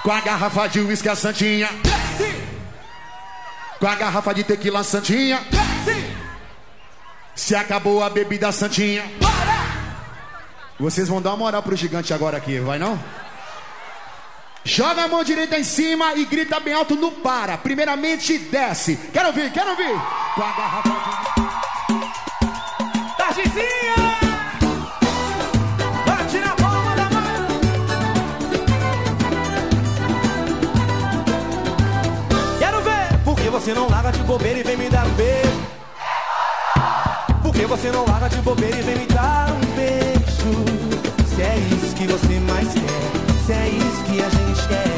Com 0.02 0.12
a 0.12 0.20
garrafa 0.20 0.68
de 0.68 0.80
uísque, 0.80 1.08
a 1.08 1.14
Santinha. 1.14 1.89
Com 3.80 3.86
a 3.86 3.94
garrafa 3.94 4.34
de 4.34 4.44
tequila, 4.44 4.84
Santinha. 4.84 5.42
Se 7.34 7.56
acabou 7.56 8.04
a 8.04 8.10
bebida, 8.10 8.52
Santinha. 8.52 9.10
Vocês 10.78 11.08
vão 11.08 11.22
dar 11.22 11.30
uma 11.30 11.38
moral 11.38 11.62
pro 11.62 11.74
gigante 11.74 12.12
agora 12.12 12.36
aqui, 12.36 12.60
vai 12.60 12.78
não? 12.78 13.02
Joga 14.62 15.04
a 15.04 15.08
mão 15.08 15.24
direita 15.24 15.58
em 15.58 15.64
cima 15.64 16.12
e 16.14 16.26
grita 16.26 16.60
bem 16.60 16.74
alto 16.74 16.94
no 16.94 17.10
para. 17.10 17.56
Primeiramente, 17.56 18.36
desce. 18.36 18.96
Quero 19.14 19.28
ouvir, 19.28 19.50
quero 19.50 19.70
ouvir. 19.70 19.98
Com 20.34 20.42
a 20.42 20.52
garrafa 20.52 20.90
de... 21.34 23.16
Targizinha! 23.16 23.79
Bobeira 34.30 34.60
e 34.60 34.62
vem 34.62 34.76
me 34.76 34.88
dar 34.88 35.04
um 35.04 35.10
beijo? 35.10 35.60
Por 37.42 37.52
que 37.52 37.66
você 37.66 37.90
não 37.90 38.06
larga 38.06 38.28
de 38.28 38.36
bobeira 38.42 38.78
e 38.78 38.82
vem 38.82 38.96
me 38.96 39.06
dar 39.06 39.48
um 39.50 39.74
beijo? 39.74 40.52
Se 41.34 41.42
é 41.42 41.56
isso 41.58 41.96
que 41.96 42.06
você 42.06 42.40
mais 42.40 42.68
quer, 42.72 43.44
se 43.44 43.52
é 43.52 43.68
isso 43.68 44.04
que 44.04 44.22
a 44.22 44.28
gente 44.30 44.68
quer, 44.68 44.96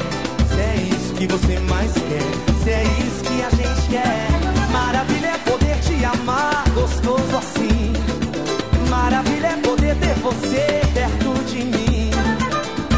se 0.53 0.61
é 0.61 0.89
isso 0.95 1.15
que 1.15 1.27
você 1.27 1.59
mais 1.61 1.93
quer, 1.93 2.63
se 2.63 2.71
é 2.71 2.83
isso 2.85 3.25
que 3.25 3.43
a 3.43 3.51
gente 3.51 3.89
quer. 3.89 4.71
Maravilha 4.71 5.29
é 5.29 5.39
poder 5.39 5.81
te 5.81 6.05
amar 6.05 6.65
gostoso 6.75 7.37
assim. 7.39 7.93
Maravilha 8.91 9.47
é 9.47 9.57
poder 9.57 9.97
ter 9.97 10.15
você 10.21 10.83
perto 10.93 11.45
de 11.47 11.65
mim. 11.65 12.11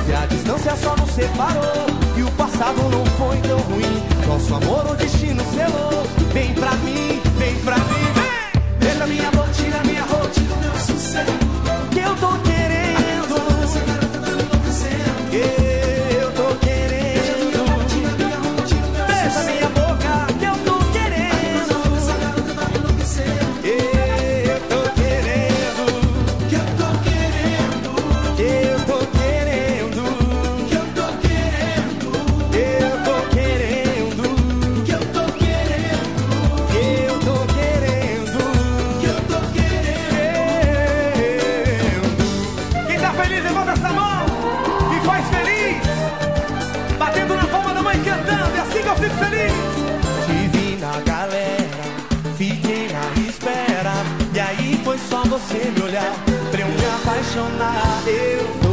Se 0.04 0.12
a 0.14 0.26
distância 0.26 0.76
só 0.76 0.96
nos 0.96 1.10
separou 1.10 1.86
e 2.16 2.22
o 2.24 2.30
passado 2.32 2.82
não 2.90 3.06
foi 3.06 3.36
tão 3.38 3.53
amor 4.56 4.86
o 4.90 4.94
destino 4.94 5.42
selou. 5.52 6.04
Vem 6.32 6.54
pra 6.54 6.72
mim, 6.76 7.20
vem 7.38 7.54
pra 7.56 7.76
mim, 7.76 8.12
vem! 8.14 8.62
Beija 8.78 9.06
minha 9.06 9.30
boca, 9.30 9.43
feliz. 49.18 49.52
Te 50.26 50.48
vi 50.56 50.76
na 50.76 51.00
galera, 51.00 51.84
fiquei 52.36 52.88
na 52.88 53.28
espera. 53.28 53.94
E 54.34 54.40
aí 54.40 54.80
foi 54.84 54.98
só 54.98 55.22
você 55.22 55.70
me 55.76 55.82
olhar 55.82 56.14
pra 56.50 56.60
eu 56.60 56.68
me 56.68 56.86
apaixonar. 56.96 58.02
Eu 58.06 58.63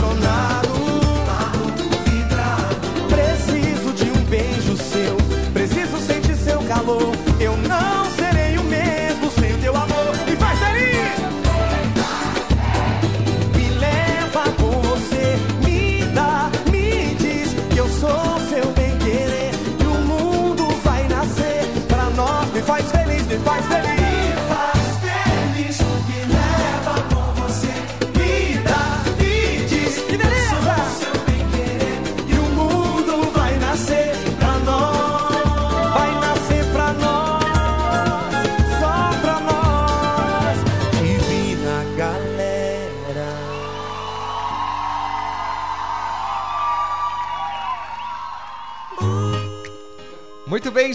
tô 0.00 0.43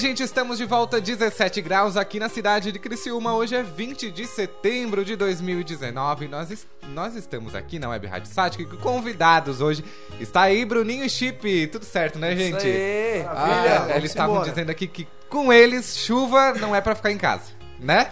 gente, 0.10 0.24
estamos 0.24 0.58
de 0.58 0.66
volta 0.66 1.00
17 1.00 1.62
graus 1.62 1.96
aqui 1.96 2.20
na 2.20 2.30
cidade 2.30 2.72
de 2.72 2.80
Criciúma. 2.80 3.34
Hoje 3.36 3.56
é 3.56 3.62
20 3.64 4.10
de 4.10 4.26
setembro 4.26 5.06
de 5.06 5.16
2019. 5.16 6.28
Nós, 6.28 6.50
es- 6.52 6.68
nós 6.94 7.16
estamos 7.16 7.54
aqui 7.54 7.78
na 7.78 7.90
Web 7.90 8.08
Rádio 8.08 8.32
Sática 8.34 8.66
com 8.66 8.78
convidados 8.78 9.62
hoje. 9.62 9.84
Está 10.20 10.44
aí 10.44 10.66
Bruninho 10.66 11.06
e 11.06 11.10
Chip. 11.10 11.68
Tudo 11.68 11.86
certo, 11.86 12.18
né, 12.18 12.36
gente? 12.36 12.66
aí, 12.66 13.26
Ah, 13.28 13.34
maravilha. 13.36 13.98
eles 13.98 14.10
estavam 14.12 14.42
dizendo 14.42 14.70
aqui 14.72 14.88
que 14.88 15.08
com 15.30 15.54
eles 15.54 15.96
chuva 15.98 16.54
não 16.54 16.76
é 16.76 16.82
pra 16.82 16.96
ficar 16.96 17.12
em 17.12 17.18
casa, 17.18 17.44
né? 17.80 18.12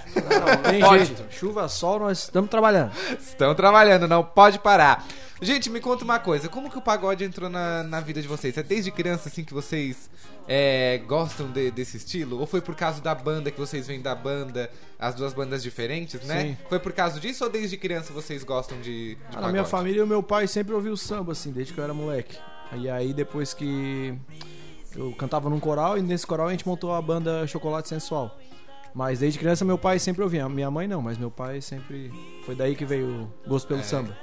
Tem 0.70 0.80
Pode. 0.82 1.06
jeito. 1.06 1.24
Chuva, 1.32 1.68
sol, 1.68 2.00
nós 2.00 2.20
estamos 2.20 2.50
trabalhando. 2.50 2.92
Estão 3.20 3.56
trabalhando, 3.56 4.08
não 4.08 4.24
pode 4.24 4.60
parar. 4.60 5.04
Gente, 5.40 5.70
me 5.70 5.80
conta 5.80 6.04
uma 6.04 6.18
coisa, 6.18 6.50
como 6.50 6.70
que 6.70 6.78
o 6.78 6.82
pagode 6.82 7.24
entrou 7.24 7.48
na, 7.50 7.84
na 7.84 8.00
vida 8.02 8.22
de 8.22 8.28
vocês? 8.28 8.58
É 8.58 8.64
desde 8.64 8.90
criança 8.90 9.30
assim 9.30 9.44
que 9.44 9.54
vocês 9.54 10.10
é, 10.48 11.00
gostam 11.08 11.52
de- 11.52 11.70
desse 11.70 11.98
estilo? 11.98 12.40
Ou 12.40 12.48
foi 12.48 12.60
por 12.60 12.74
causa 12.76 13.02
da 13.02 13.14
banda 13.14 13.52
que 13.52 13.60
vocês 13.60 13.86
vêm 13.86 14.02
da 14.02 14.16
banda, 14.16 14.68
as 14.98 15.14
duas 15.14 15.34
bandas 15.34 15.62
diferentes, 15.62 16.22
né? 16.26 16.42
Sim. 16.42 16.58
Foi 16.68 16.80
por 16.80 16.92
causa 16.92 17.20
disso 17.20 17.44
ou 17.44 17.50
desde 17.52 17.78
criança 17.78 18.12
vocês 18.12 18.44
gostam 18.44 18.80
de, 18.82 19.14
de 19.14 19.18
Ah, 19.22 19.26
pagode? 19.28 19.46
na 19.46 19.52
minha 19.52 19.66
família, 19.66 20.04
o 20.04 20.08
meu 20.08 20.24
pai 20.24 20.48
sempre 20.48 20.74
ouviu 20.74 20.98
samba, 20.98 21.34
assim, 21.34 21.52
desde 21.52 21.72
que 21.72 21.80
eu 21.80 21.84
era 21.84 21.94
moleque. 21.94 22.36
E 22.76 22.90
aí, 22.90 23.14
depois 23.14 23.54
que 23.54 24.18
eu 24.96 25.12
cantava 25.14 25.50
num 25.52 25.60
coral, 25.60 25.98
e 26.00 26.02
nesse 26.02 26.26
coral 26.26 26.48
a 26.48 26.52
gente 26.52 26.68
montou 26.68 26.94
a 26.96 27.02
banda 27.02 27.46
Chocolate 27.46 27.88
Sensual. 27.88 28.36
Mas 28.94 29.20
desde 29.20 29.38
criança, 29.38 29.64
meu 29.64 29.78
pai 29.78 30.00
sempre 30.00 30.24
ouvia. 30.24 30.50
Minha 30.50 30.72
mãe 30.72 30.88
não, 30.88 31.00
mas 31.02 31.16
meu 31.20 31.30
pai 31.30 31.62
sempre. 31.62 32.12
Foi 32.44 32.56
daí 32.56 32.76
que 32.76 32.84
veio 32.84 33.30
o 33.46 33.50
gosto 33.50 33.68
pelo 33.68 33.82
É. 33.82 33.84
samba. 33.84 34.18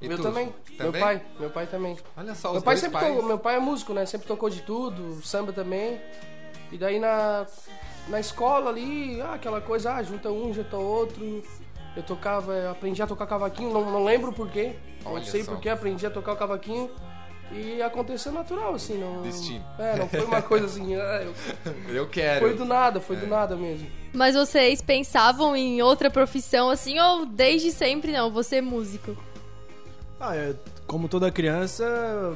E 0.00 0.06
Meu 0.08 0.16
tu? 0.16 0.22
também. 0.22 0.54
Meu 0.78 0.92
pai, 0.92 1.22
meu 1.40 1.50
pai 1.50 1.66
também. 1.66 1.96
Olha 2.16 2.34
só, 2.34 2.50
Meu 2.50 2.58
os 2.58 2.64
pai 2.64 2.74
dois 2.74 2.80
sempre 2.80 3.00
pais. 3.00 3.12
tocou, 3.12 3.26
meu 3.28 3.38
pai 3.38 3.56
é 3.56 3.58
músico, 3.58 3.92
né? 3.92 4.06
Sempre 4.06 4.28
tocou 4.28 4.48
de 4.48 4.62
tudo, 4.62 5.20
samba 5.24 5.52
também. 5.52 6.00
E 6.70 6.76
daí 6.78 7.00
na, 7.00 7.46
na 8.08 8.20
escola 8.20 8.70
ali, 8.70 9.20
ah, 9.20 9.34
aquela 9.34 9.60
coisa, 9.60 9.94
ah, 9.94 10.02
junta 10.02 10.30
um, 10.30 10.52
junta 10.54 10.76
outro. 10.76 11.42
Eu 11.96 12.02
tocava, 12.04 12.52
eu 12.54 12.70
aprendi 12.70 13.02
a 13.02 13.06
tocar 13.08 13.26
cavaquinho, 13.26 13.72
não, 13.72 13.90
não 13.90 14.04
lembro 14.04 14.32
porquê. 14.32 14.76
Não 15.04 15.22
sei 15.24 15.42
só. 15.42 15.52
porquê, 15.52 15.68
aprendi 15.68 16.06
a 16.06 16.10
tocar 16.10 16.32
o 16.34 16.36
cavaquinho. 16.36 16.88
E 17.50 17.80
aconteceu 17.82 18.30
natural, 18.30 18.74
assim, 18.74 18.98
não. 18.98 19.22
Destino. 19.22 19.64
É, 19.78 19.96
não 19.96 20.06
foi 20.06 20.22
uma 20.22 20.42
coisa 20.42 20.66
assim. 20.66 20.94
ah, 21.00 21.24
eu- 21.24 21.94
Eu 21.94 22.08
quero. 22.08 22.40
foi 22.46 22.54
do 22.54 22.64
nada, 22.64 23.00
foi 23.00 23.16
É. 23.16 23.20
do 23.20 23.26
nada 23.26 23.56
mesmo. 23.56 23.90
Mas 24.12 24.34
vocês 24.36 24.80
pensavam 24.82 25.56
em 25.56 25.80
outra 25.82 26.10
profissão 26.10 26.68
assim 26.70 26.98
ou 27.00 27.24
desde 27.26 27.72
sempre 27.72 28.12
não, 28.12 28.30
você 28.30 28.56
é 28.56 28.60
músico? 28.60 29.16
Ah, 30.20 30.36
eu, 30.36 30.56
como 30.86 31.08
toda 31.08 31.30
criança, 31.30 32.34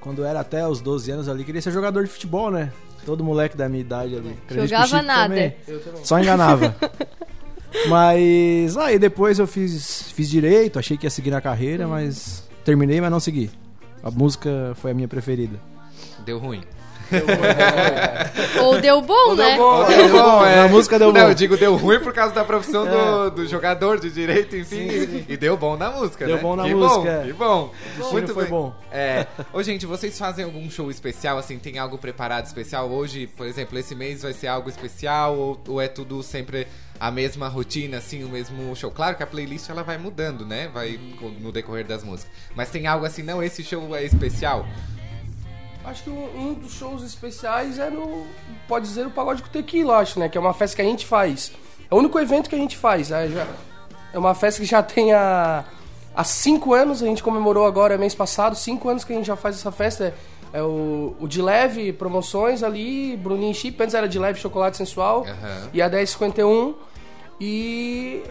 quando 0.00 0.24
era 0.24 0.40
até 0.40 0.66
os 0.66 0.80
12 0.80 1.10
anos 1.10 1.28
ali, 1.28 1.44
queria 1.44 1.60
ser 1.60 1.72
jogador 1.72 2.04
de 2.04 2.10
futebol, 2.10 2.50
né? 2.50 2.72
Todo 3.04 3.24
moleque 3.24 3.56
da 3.56 3.68
minha 3.68 3.80
idade 3.80 4.16
ali. 4.16 4.36
Acredito 4.44 4.68
Jogava 4.68 5.02
nada. 5.02 5.34
também. 5.34 5.56
Eu 5.66 5.80
também. 5.80 6.04
Só 6.04 6.18
enganava. 6.18 6.74
mas 7.88 8.76
aí 8.76 8.98
depois 8.98 9.38
eu 9.38 9.46
fiz, 9.46 10.12
fiz 10.12 10.28
direito, 10.30 10.78
achei 10.78 10.96
que 10.96 11.06
ia 11.06 11.10
seguir 11.10 11.30
na 11.30 11.40
carreira, 11.40 11.86
mas 11.86 12.48
terminei, 12.64 13.00
mas 13.00 13.10
não 13.10 13.20
segui. 13.20 13.50
A 14.02 14.10
música 14.10 14.72
foi 14.76 14.92
a 14.92 14.94
minha 14.94 15.08
preferida. 15.08 15.58
Deu 16.24 16.38
ruim. 16.38 16.62
Ou 18.62 18.80
deu 18.80 19.00
bom, 19.02 19.34
né? 19.34 19.56
bom. 19.56 19.84
Deu 19.84 20.08
bom, 20.08 20.44
é. 20.44 20.60
A 20.60 20.68
música 20.68 20.98
deu 20.98 21.12
Não, 21.12 21.20
bom. 21.20 21.28
eu 21.28 21.34
digo 21.34 21.56
deu 21.56 21.76
ruim 21.76 22.00
por 22.00 22.12
causa 22.12 22.34
da 22.34 22.44
profissão 22.44 22.84
do, 22.86 23.30
do 23.30 23.46
jogador 23.46 23.98
de 24.00 24.10
direito, 24.10 24.56
enfim. 24.56 24.76
E, 24.76 25.24
e 25.28 25.36
deu 25.36 25.56
bom 25.56 25.76
na 25.76 25.90
música, 25.90 26.26
Deu 26.26 26.36
né? 26.36 26.42
bom 26.42 26.56
na 26.56 26.64
que 26.64 26.74
música, 26.74 27.00
Bom, 27.00 27.06
é. 27.08 27.24
que 27.24 27.32
bom. 27.32 27.72
Muito 28.12 28.34
foi 28.34 28.46
bom. 28.46 28.74
É. 28.90 29.26
Ô, 29.52 29.62
gente, 29.62 29.86
vocês 29.86 30.18
fazem 30.18 30.44
algum 30.44 30.68
show 30.70 30.90
especial, 30.90 31.38
assim? 31.38 31.58
Tem 31.58 31.78
algo 31.78 31.98
preparado 31.98 32.46
especial? 32.46 32.90
Hoje, 32.90 33.26
por 33.26 33.46
exemplo, 33.46 33.78
esse 33.78 33.94
mês 33.94 34.22
vai 34.22 34.32
ser 34.32 34.46
algo 34.48 34.68
especial? 34.68 35.36
Ou, 35.36 35.60
ou 35.68 35.80
é 35.80 35.88
tudo 35.88 36.22
sempre 36.22 36.66
a 36.98 37.10
mesma 37.10 37.48
rotina, 37.48 37.98
assim, 37.98 38.24
o 38.24 38.28
mesmo 38.28 38.74
show? 38.76 38.90
Claro 38.90 39.16
que 39.16 39.22
a 39.22 39.26
playlist, 39.26 39.68
ela 39.68 39.82
vai 39.82 39.98
mudando, 39.98 40.46
né? 40.46 40.68
Vai 40.72 40.98
no 41.40 41.50
decorrer 41.52 41.86
das 41.86 42.02
músicas. 42.04 42.32
Mas 42.54 42.70
tem 42.70 42.86
algo 42.86 43.04
assim, 43.04 43.22
não, 43.22 43.42
esse 43.42 43.62
show 43.62 43.94
é 43.94 44.04
especial? 44.04 44.66
Acho 45.84 46.04
que 46.04 46.10
um, 46.10 46.38
um 46.50 46.54
dos 46.54 46.72
shows 46.72 47.02
especiais 47.02 47.78
é 47.78 47.90
no. 47.90 48.26
Pode 48.66 48.86
dizer 48.86 49.06
o 49.06 49.10
Pagode 49.10 49.42
com 49.42 49.48
Tequila, 49.48 49.98
acho, 49.98 50.18
né? 50.18 50.28
Que 50.28 50.38
é 50.38 50.40
uma 50.40 50.54
festa 50.54 50.76
que 50.76 50.82
a 50.82 50.84
gente 50.84 51.04
faz. 51.06 51.52
É 51.90 51.94
o 51.94 51.98
único 51.98 52.18
evento 52.18 52.48
que 52.48 52.54
a 52.54 52.58
gente 52.58 52.76
faz. 52.76 53.10
né? 53.10 53.28
Já- 53.28 53.46
é 54.12 54.18
uma 54.18 54.34
festa 54.34 54.60
que 54.60 54.66
já 54.66 54.82
tem 54.82 55.12
a, 55.12 55.64
há 56.14 56.24
cinco 56.24 56.72
anos, 56.72 57.02
a 57.02 57.06
gente 57.06 57.22
comemorou 57.22 57.66
agora 57.66 57.98
mês 57.98 58.14
passado, 58.14 58.54
cinco 58.56 58.88
anos 58.88 59.04
que 59.04 59.12
a 59.12 59.16
gente 59.16 59.26
já 59.26 59.36
faz 59.36 59.56
essa 59.56 59.70
festa. 59.72 60.14
É 60.52 60.62
o, 60.62 61.16
o 61.20 61.26
de 61.26 61.42
leve 61.42 61.92
promoções 61.92 62.62
ali, 62.62 63.16
Bruninho 63.16 63.50
e 63.50 63.54
Chip, 63.54 63.82
antes 63.82 63.92
era 63.94 64.08
de 64.08 64.18
leve 64.20 64.38
chocolate 64.38 64.76
sensual 64.76 65.24
Aham. 65.26 65.68
e 65.74 65.82
a 65.82 65.88
1051. 65.88 66.74
E 67.40 68.22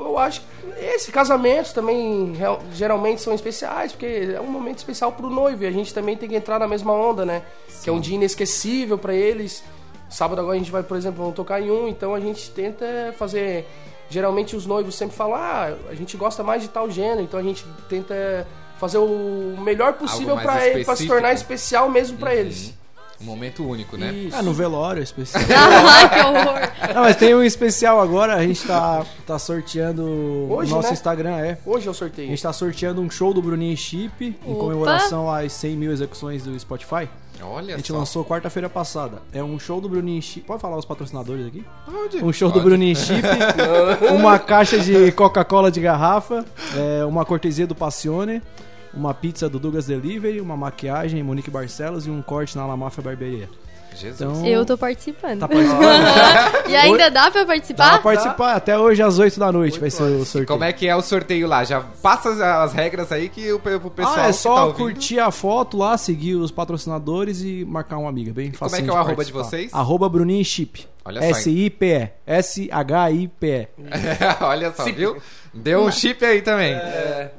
eu 0.00 0.18
acho 0.18 0.40
que 0.40 0.46
esse 0.84 1.12
casamentos 1.12 1.72
também 1.72 2.32
real- 2.34 2.60
geralmente 2.72 3.20
são 3.20 3.32
especiais, 3.34 3.92
porque 3.92 4.32
é 4.34 4.40
um 4.40 4.46
momento 4.46 4.78
especial 4.78 5.12
pro 5.12 5.28
noivo 5.30 5.62
e 5.64 5.66
a 5.66 5.70
gente 5.70 5.92
também 5.94 6.16
tem 6.16 6.28
que 6.28 6.34
entrar 6.36 6.58
na 6.58 6.66
mesma 6.68 6.92
onda, 6.92 7.24
né? 7.24 7.42
Que 7.82 7.88
é 7.90 7.92
um 7.92 8.00
dia 8.00 8.14
inesquecível 8.16 8.96
pra 8.98 9.14
eles. 9.14 9.62
Sábado 10.08 10.40
agora 10.40 10.56
a 10.56 10.58
gente 10.58 10.70
vai, 10.70 10.82
por 10.82 10.96
exemplo, 10.96 11.18
vamos 11.20 11.34
tocar 11.36 11.60
em 11.60 11.70
um, 11.70 11.86
então 11.88 12.14
a 12.14 12.20
gente 12.20 12.50
tenta 12.50 13.14
fazer. 13.18 13.64
Geralmente 14.08 14.56
os 14.56 14.66
noivos 14.66 14.96
sempre 14.96 15.14
falam, 15.16 15.36
ah, 15.36 15.72
a 15.88 15.94
gente 15.94 16.16
gosta 16.16 16.42
mais 16.42 16.62
de 16.62 16.68
tal 16.68 16.90
gênero, 16.90 17.20
então 17.20 17.38
a 17.38 17.42
gente 17.42 17.64
tenta 17.88 18.44
fazer 18.78 18.98
o 18.98 19.54
melhor 19.60 19.92
possível 19.92 20.34
pra 20.42 20.54
ele, 20.66 20.84
pra 20.84 20.96
se 20.96 21.02
tornar 21.06 21.32
especial 21.32 21.88
mesmo 21.88 22.18
pra 22.18 22.34
eles. 22.34 22.74
Um 23.20 23.24
momento 23.26 23.62
único, 23.68 23.96
né? 23.98 24.12
Isso. 24.12 24.36
Ah, 24.36 24.42
no 24.42 24.52
velório 24.54 25.02
especial. 25.02 25.42
Ai, 25.86 26.08
que 26.08 26.20
horror. 26.20 26.94
Não, 26.94 27.02
mas 27.02 27.16
tem 27.16 27.34
um 27.34 27.42
especial 27.42 28.00
agora, 28.00 28.34
a 28.34 28.42
gente 28.46 28.62
tá, 28.66 29.04
tá 29.26 29.38
sorteando 29.38 30.02
Hoje, 30.48 30.72
o 30.72 30.74
nosso 30.76 30.88
né? 30.88 30.94
Instagram, 30.94 31.36
é. 31.36 31.58
Hoje 31.66 31.86
é 31.86 31.90
o 31.90 31.92
A 31.92 31.94
sorteio. 31.94 32.28
gente 32.28 32.42
tá 32.42 32.52
sorteando 32.52 33.00
um 33.02 33.10
show 33.10 33.34
do 33.34 33.42
Bruninho 33.42 33.76
Chip 33.76 34.24
em 34.24 34.50
Opa! 34.50 34.60
comemoração 34.60 35.30
às 35.30 35.52
100 35.52 35.76
mil 35.76 35.92
execuções 35.92 36.44
do 36.44 36.58
Spotify. 36.58 37.08
Olha 37.42 37.74
A 37.74 37.76
gente 37.78 37.90
só. 37.92 37.98
lançou 37.98 38.22
quarta-feira 38.24 38.68
passada. 38.68 39.22
É 39.32 39.42
um 39.42 39.58
show 39.58 39.80
do 39.80 39.88
Bruninho 39.88 40.20
Chip. 40.20 40.46
Pode 40.46 40.60
falar 40.60 40.76
os 40.76 40.84
patrocinadores 40.84 41.46
aqui? 41.46 41.64
Pode. 41.90 42.22
Um 42.24 42.32
show 42.32 42.48
do 42.48 42.54
Pode. 42.54 42.64
Bruninho 42.66 42.92
e 42.92 42.96
Chip, 42.96 43.22
uma 44.14 44.38
caixa 44.38 44.78
de 44.78 45.12
Coca-Cola 45.12 45.70
de 45.70 45.80
garrafa, 45.80 46.44
é, 46.76 47.04
uma 47.04 47.24
cortesia 47.24 47.66
do 47.66 47.74
Passione, 47.74 48.42
uma 48.94 49.14
pizza 49.14 49.48
do 49.48 49.58
Dugas 49.58 49.86
Delivery, 49.86 50.40
uma 50.40 50.56
maquiagem 50.56 51.22
Monique 51.22 51.50
Barcelos 51.50 52.06
e 52.06 52.10
um 52.10 52.20
corte 52.22 52.56
na 52.56 52.66
La 52.66 52.76
Máfia 52.76 53.02
Barbearia. 53.02 53.48
Jesus. 53.92 54.20
Então, 54.20 54.46
Eu 54.46 54.64
tô 54.64 54.78
participando. 54.78 55.40
tá 55.40 55.48
participando? 55.48 56.04
e 56.70 56.76
ainda 56.76 57.10
dá 57.10 57.22
pra 57.22 57.30
Dá 57.30 57.32
pra 57.32 57.46
participar? 57.46 58.02
participar 58.02 58.54
até 58.54 58.78
hoje 58.78 59.02
às 59.02 59.18
8 59.18 59.40
da 59.40 59.50
noite 59.50 59.80
vai 59.80 59.90
ser 59.90 60.04
o 60.04 60.24
sorteio. 60.24 60.46
Como 60.46 60.62
é 60.62 60.72
que 60.72 60.86
é 60.86 60.94
o 60.94 61.02
sorteio 61.02 61.48
lá? 61.48 61.64
Já 61.64 61.80
passa 62.00 62.30
as, 62.30 62.40
as 62.40 62.72
regras 62.72 63.10
aí 63.10 63.28
que 63.28 63.52
o, 63.52 63.58
pe- 63.58 63.74
o 63.74 63.90
pessoal 63.90 64.16
ah, 64.16 64.24
é 64.24 64.26
que 64.28 64.32
só 64.34 64.54
tá 64.54 64.64
ouvindo- 64.66 64.78
curtir 64.78 65.18
a 65.18 65.32
foto 65.32 65.76
lá, 65.76 65.98
seguir 65.98 66.36
os 66.36 66.52
patrocinadores 66.52 67.42
e 67.42 67.64
marcar 67.64 67.98
uma 67.98 68.08
amiga. 68.08 68.32
Bem 68.32 68.52
fácil. 68.52 68.76
como 68.76 68.76
é 68.76 68.82
que 68.84 68.90
é 68.90 68.92
o 68.92 68.96
arroba 68.96 69.24
de 69.24 69.32
vocês? 69.32 69.74
Arroba 69.74 70.08
Bruninho 70.08 70.40
e 70.40 70.44
Chip. 70.44 70.86
Olha 71.04 71.20
só, 71.20 71.26
S-I-P-E. 71.28 72.10
S-H-I-P-E. 72.26 73.68
Olha 74.40 74.72
só, 74.72 74.84
viu? 74.84 75.16
Deu 75.52 75.80
um 75.82 75.90
chip 75.90 76.24
aí 76.24 76.42
também. 76.42 76.74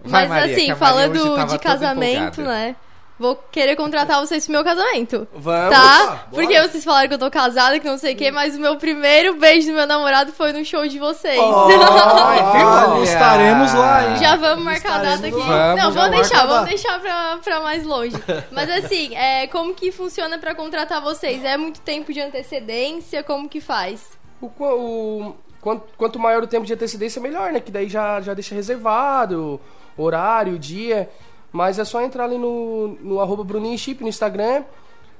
Vai, 0.03 0.27
Mas 0.27 0.29
Maria, 0.29 0.55
assim, 0.55 0.75
falando 0.75 1.13
de 1.47 1.59
casamento, 1.59 2.41
né? 2.41 2.75
Vou 3.19 3.35
querer 3.51 3.75
contratar 3.75 4.19
vocês 4.19 4.45
pro 4.45 4.51
meu 4.53 4.63
casamento. 4.63 5.27
Vamos! 5.31 5.69
Tá? 5.69 6.25
Porque 6.31 6.59
vocês 6.59 6.83
falaram 6.83 7.07
que 7.07 7.13
eu 7.13 7.19
tô 7.19 7.29
casada, 7.29 7.79
que 7.79 7.85
não 7.87 7.99
sei 7.99 8.15
o 8.15 8.17
quê, 8.17 8.31
mas 8.31 8.55
o 8.55 8.59
meu 8.59 8.77
primeiro 8.77 9.35
beijo 9.35 9.67
do 9.67 9.73
meu 9.75 9.85
namorado 9.85 10.31
foi 10.31 10.51
no 10.51 10.65
show 10.65 10.87
de 10.87 10.97
vocês. 10.97 11.37
Olha! 11.39 13.03
Estaremos 13.03 13.73
lá, 13.73 14.09
hein? 14.09 14.17
Já 14.17 14.35
vamos 14.35 14.65
marcar 14.65 14.95
a 14.99 15.03
data 15.03 15.27
aqui. 15.27 15.37
Vamos, 15.37 15.81
não, 15.83 15.91
vamos 15.91 16.11
deixar, 16.17 16.45
vamos 16.47 16.69
deixar 16.69 16.99
pra, 16.99 17.37
pra 17.43 17.59
mais 17.61 17.83
longe. 17.85 18.15
Mas 18.51 18.69
assim, 18.69 19.15
é, 19.15 19.45
como 19.47 19.73
que 19.75 19.91
funciona 19.91 20.37
pra 20.39 20.55
contratar 20.55 20.99
vocês? 21.01 21.43
É 21.43 21.57
muito 21.57 21.79
tempo 21.81 22.11
de 22.11 22.19
antecedência? 22.21 23.23
Como 23.23 23.47
que 23.47 23.61
faz? 23.61 24.01
O, 24.41 24.47
o- 24.47 25.35
quanto, 25.61 25.83
quanto 25.97 26.19
maior 26.19 26.43
o 26.43 26.47
tempo 26.47 26.65
de 26.65 26.73
antecedência, 26.73 27.21
melhor, 27.21 27.51
né? 27.53 27.59
Que 27.59 27.71
daí 27.71 27.87
já, 27.87 28.19
já 28.21 28.33
deixa 28.33 28.53
reservado 28.55 29.59
horário, 29.97 30.57
dia. 30.59 31.09
Mas 31.51 31.77
é 31.79 31.83
só 31.85 32.01
entrar 32.01 32.25
ali 32.25 32.37
no, 32.37 32.97
no 33.01 33.19
arroba 33.19 33.43
Bruninho 33.43 33.77
Chip 33.77 34.01
no 34.01 34.09
Instagram. 34.09 34.63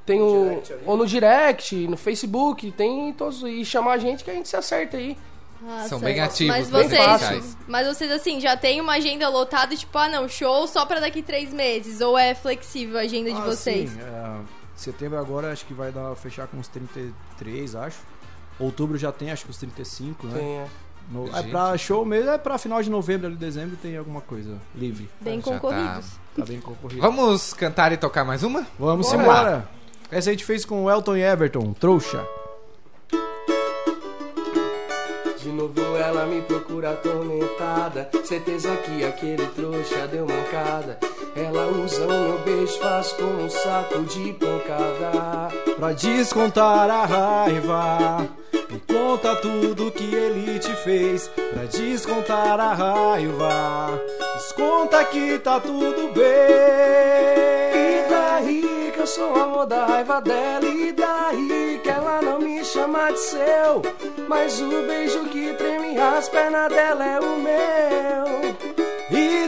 Tem 0.06 0.20
o, 0.22 0.62
ou 0.86 0.98
no 0.98 1.06
direct, 1.06 1.76
no 1.88 1.96
Facebook, 1.96 2.72
tem 2.72 3.14
todos. 3.14 3.44
E 3.44 3.64
chamar 3.64 3.94
a 3.94 3.98
gente 3.98 4.24
que 4.24 4.32
a 4.32 4.34
gente 4.34 4.50
se 4.50 4.56
acerta 4.56 4.98
aí. 4.98 5.16
Ah, 5.64 5.86
São 5.88 6.00
bem 6.00 6.20
ativos 6.20 6.56
Mas 6.56 6.70
vocês, 6.72 7.04
sociais. 7.04 7.58
mas 7.68 7.86
vocês 7.88 8.12
assim, 8.12 8.40
já 8.40 8.58
tem 8.58 8.82
uma 8.82 8.94
agenda 8.94 9.30
lotada, 9.30 9.76
tipo, 9.76 9.96
ah 9.96 10.10
não, 10.10 10.28
show 10.28 10.66
só 10.66 10.88
pra 10.88 11.00
daqui 11.00 11.22
três 11.22 11.54
meses? 11.54 12.02
Ou 12.02 12.18
é 12.18 12.34
flexível 12.34 12.98
a 12.98 13.02
agenda 13.02 13.30
de 13.30 13.38
Ah, 13.38 13.42
vocês? 13.42 13.92
sim, 13.92 14.00
é, 14.02 14.40
setembro 14.76 15.20
agora 15.20 15.52
acho 15.52 15.64
que 15.68 15.74
vai 15.76 15.92
dar, 15.92 16.16
fechar 16.16 16.48
com 16.48 16.58
uns 16.58 16.68
33, 16.68 17.76
acho. 17.76 18.00
Outubro 18.60 18.98
já 18.98 19.12
tem, 19.12 19.32
acho 19.32 19.46
que 19.46 19.52
uns 19.52 19.58
35, 19.58 20.28
né? 20.28 20.38
Tem, 20.40 20.48
é. 20.58 20.68
No- 21.12 21.36
é 21.36 21.44
pra 21.44 21.78
show 21.78 22.06
mesmo, 22.06 22.30
é 22.30 22.38
pra 22.38 22.58
final 22.58 22.82
de 22.82 22.90
novembro, 22.90 23.28
ali, 23.28 23.36
dezembro, 23.36 23.76
tem 23.82 23.98
alguma 23.98 24.22
coisa 24.22 24.56
livre. 24.76 25.10
Bem 25.20 25.40
Já 25.40 25.46
tá. 25.46 25.52
concorridos. 25.60 26.06
Tá 26.38 26.46
bem 26.46 26.62
concorrido. 26.62 27.02
Vamos 27.02 27.54
cantar 27.54 27.92
e 27.92 27.98
tocar 27.98 28.24
mais 28.24 28.44
uma? 28.44 28.66
Vamos 28.80 29.08
Bora. 29.10 29.22
embora. 29.22 29.70
Essa 30.12 30.30
a 30.30 30.34
gente 30.34 30.46
fez 30.46 30.64
com 30.64 30.86
o 30.86 30.90
Elton 30.92 31.16
e 31.18 31.22
Everton, 31.24 31.74
trouxa. 31.74 32.24
De 35.40 35.50
novo 35.50 35.82
ela 35.98 36.26
me 36.28 36.42
procura 36.44 36.92
atormentada. 36.92 38.10
Certeza 38.24 38.76
que 38.78 39.04
aquele 39.04 39.46
trouxa 39.48 40.08
deu 40.08 40.26
mancada. 40.28 41.00
Ela 41.36 41.68
usa 41.68 42.06
o 42.06 42.08
meu 42.08 42.40
beijo, 42.40 42.80
faz 42.80 43.14
com 43.14 43.24
um 43.24 43.50
saco 43.50 44.02
de 44.04 44.34
pancada. 44.34 45.50
Pra 45.78 45.94
descontar 45.94 46.90
a 46.90 47.06
raiva. 47.06 48.28
Me 48.70 48.80
conta 48.80 49.36
tudo 49.36 49.92
que 49.92 50.16
ele 50.16 50.58
te 50.60 50.74
fez 50.78 51.28
Pra 51.28 51.66
descontar 51.66 52.60
a 52.60 52.74
raiva. 52.74 54.02
Desconta 54.36 55.04
que 55.06 55.38
tá 55.40 55.60
tudo 55.60 56.10
E 56.10 56.14
bem 56.14 58.10
daí 58.10 58.92
que 58.94 59.00
eu 59.00 59.08
sou 59.08 59.34
o 59.34 59.40
amor 59.40 59.66
da 59.66 59.86
raiva 59.86 60.22
dela. 60.22 60.66
E 60.66 60.92
daí 60.92 61.80
que 61.84 61.90
ela 61.90 62.22
não 62.22 62.40
me 62.40 62.64
chama 62.64 63.12
de 63.12 63.20
seu. 63.20 63.82
Mas 64.28 64.62
o 64.62 64.70
beijo 64.88 65.26
que 65.26 65.54
treme 65.54 65.98
as 65.98 66.30
pernas 66.30 66.70
dela 66.70 67.06
é 67.06 67.20
o 67.20 67.40
meu. 67.40 67.52
E 68.78 68.81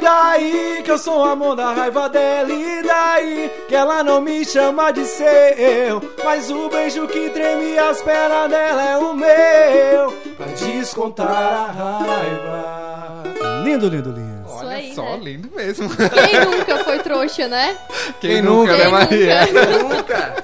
daí 0.04 0.82
que 0.84 0.92
eu 0.92 0.98
sou 0.98 1.24
amor 1.24 1.56
da 1.56 1.74
raiva 1.74 2.10
dela. 2.10 2.52
E 2.52 2.84
daí 2.84 3.52
que 3.68 3.76
ela 3.76 4.04
não 4.04 4.22
me 4.22 4.46
chama 4.46 4.92
de 4.92 5.06
seu. 5.06 6.02
Mas 6.24 6.52
o 6.52 6.70
beijo 6.70 7.08
que 7.08 7.30
treme 7.30 7.80
as 7.80 8.02
pernas 8.02 8.50
dela 8.50 8.84
é 8.84 8.98
o 8.98 9.14
meu. 9.16 10.12
Pra 10.38 10.48
descontar 10.48 11.28
a 11.28 11.72
raiva. 11.72 13.24
Lindo, 13.64 13.88
lindo, 13.88 14.12
lindo 14.12 14.33
Só, 14.94 15.18
né? 15.18 15.24
lindo 15.24 15.50
mesmo. 15.56 15.90
Quem 15.90 16.46
nunca 16.46 16.84
foi 16.84 17.00
trouxa, 17.00 17.48
né? 17.48 17.78
Quem, 18.20 18.42
nunca, 18.42 18.76
né, 18.78 18.84
Quem 18.84 18.92
Maria? 18.92 19.40
Nunca! 19.82 20.44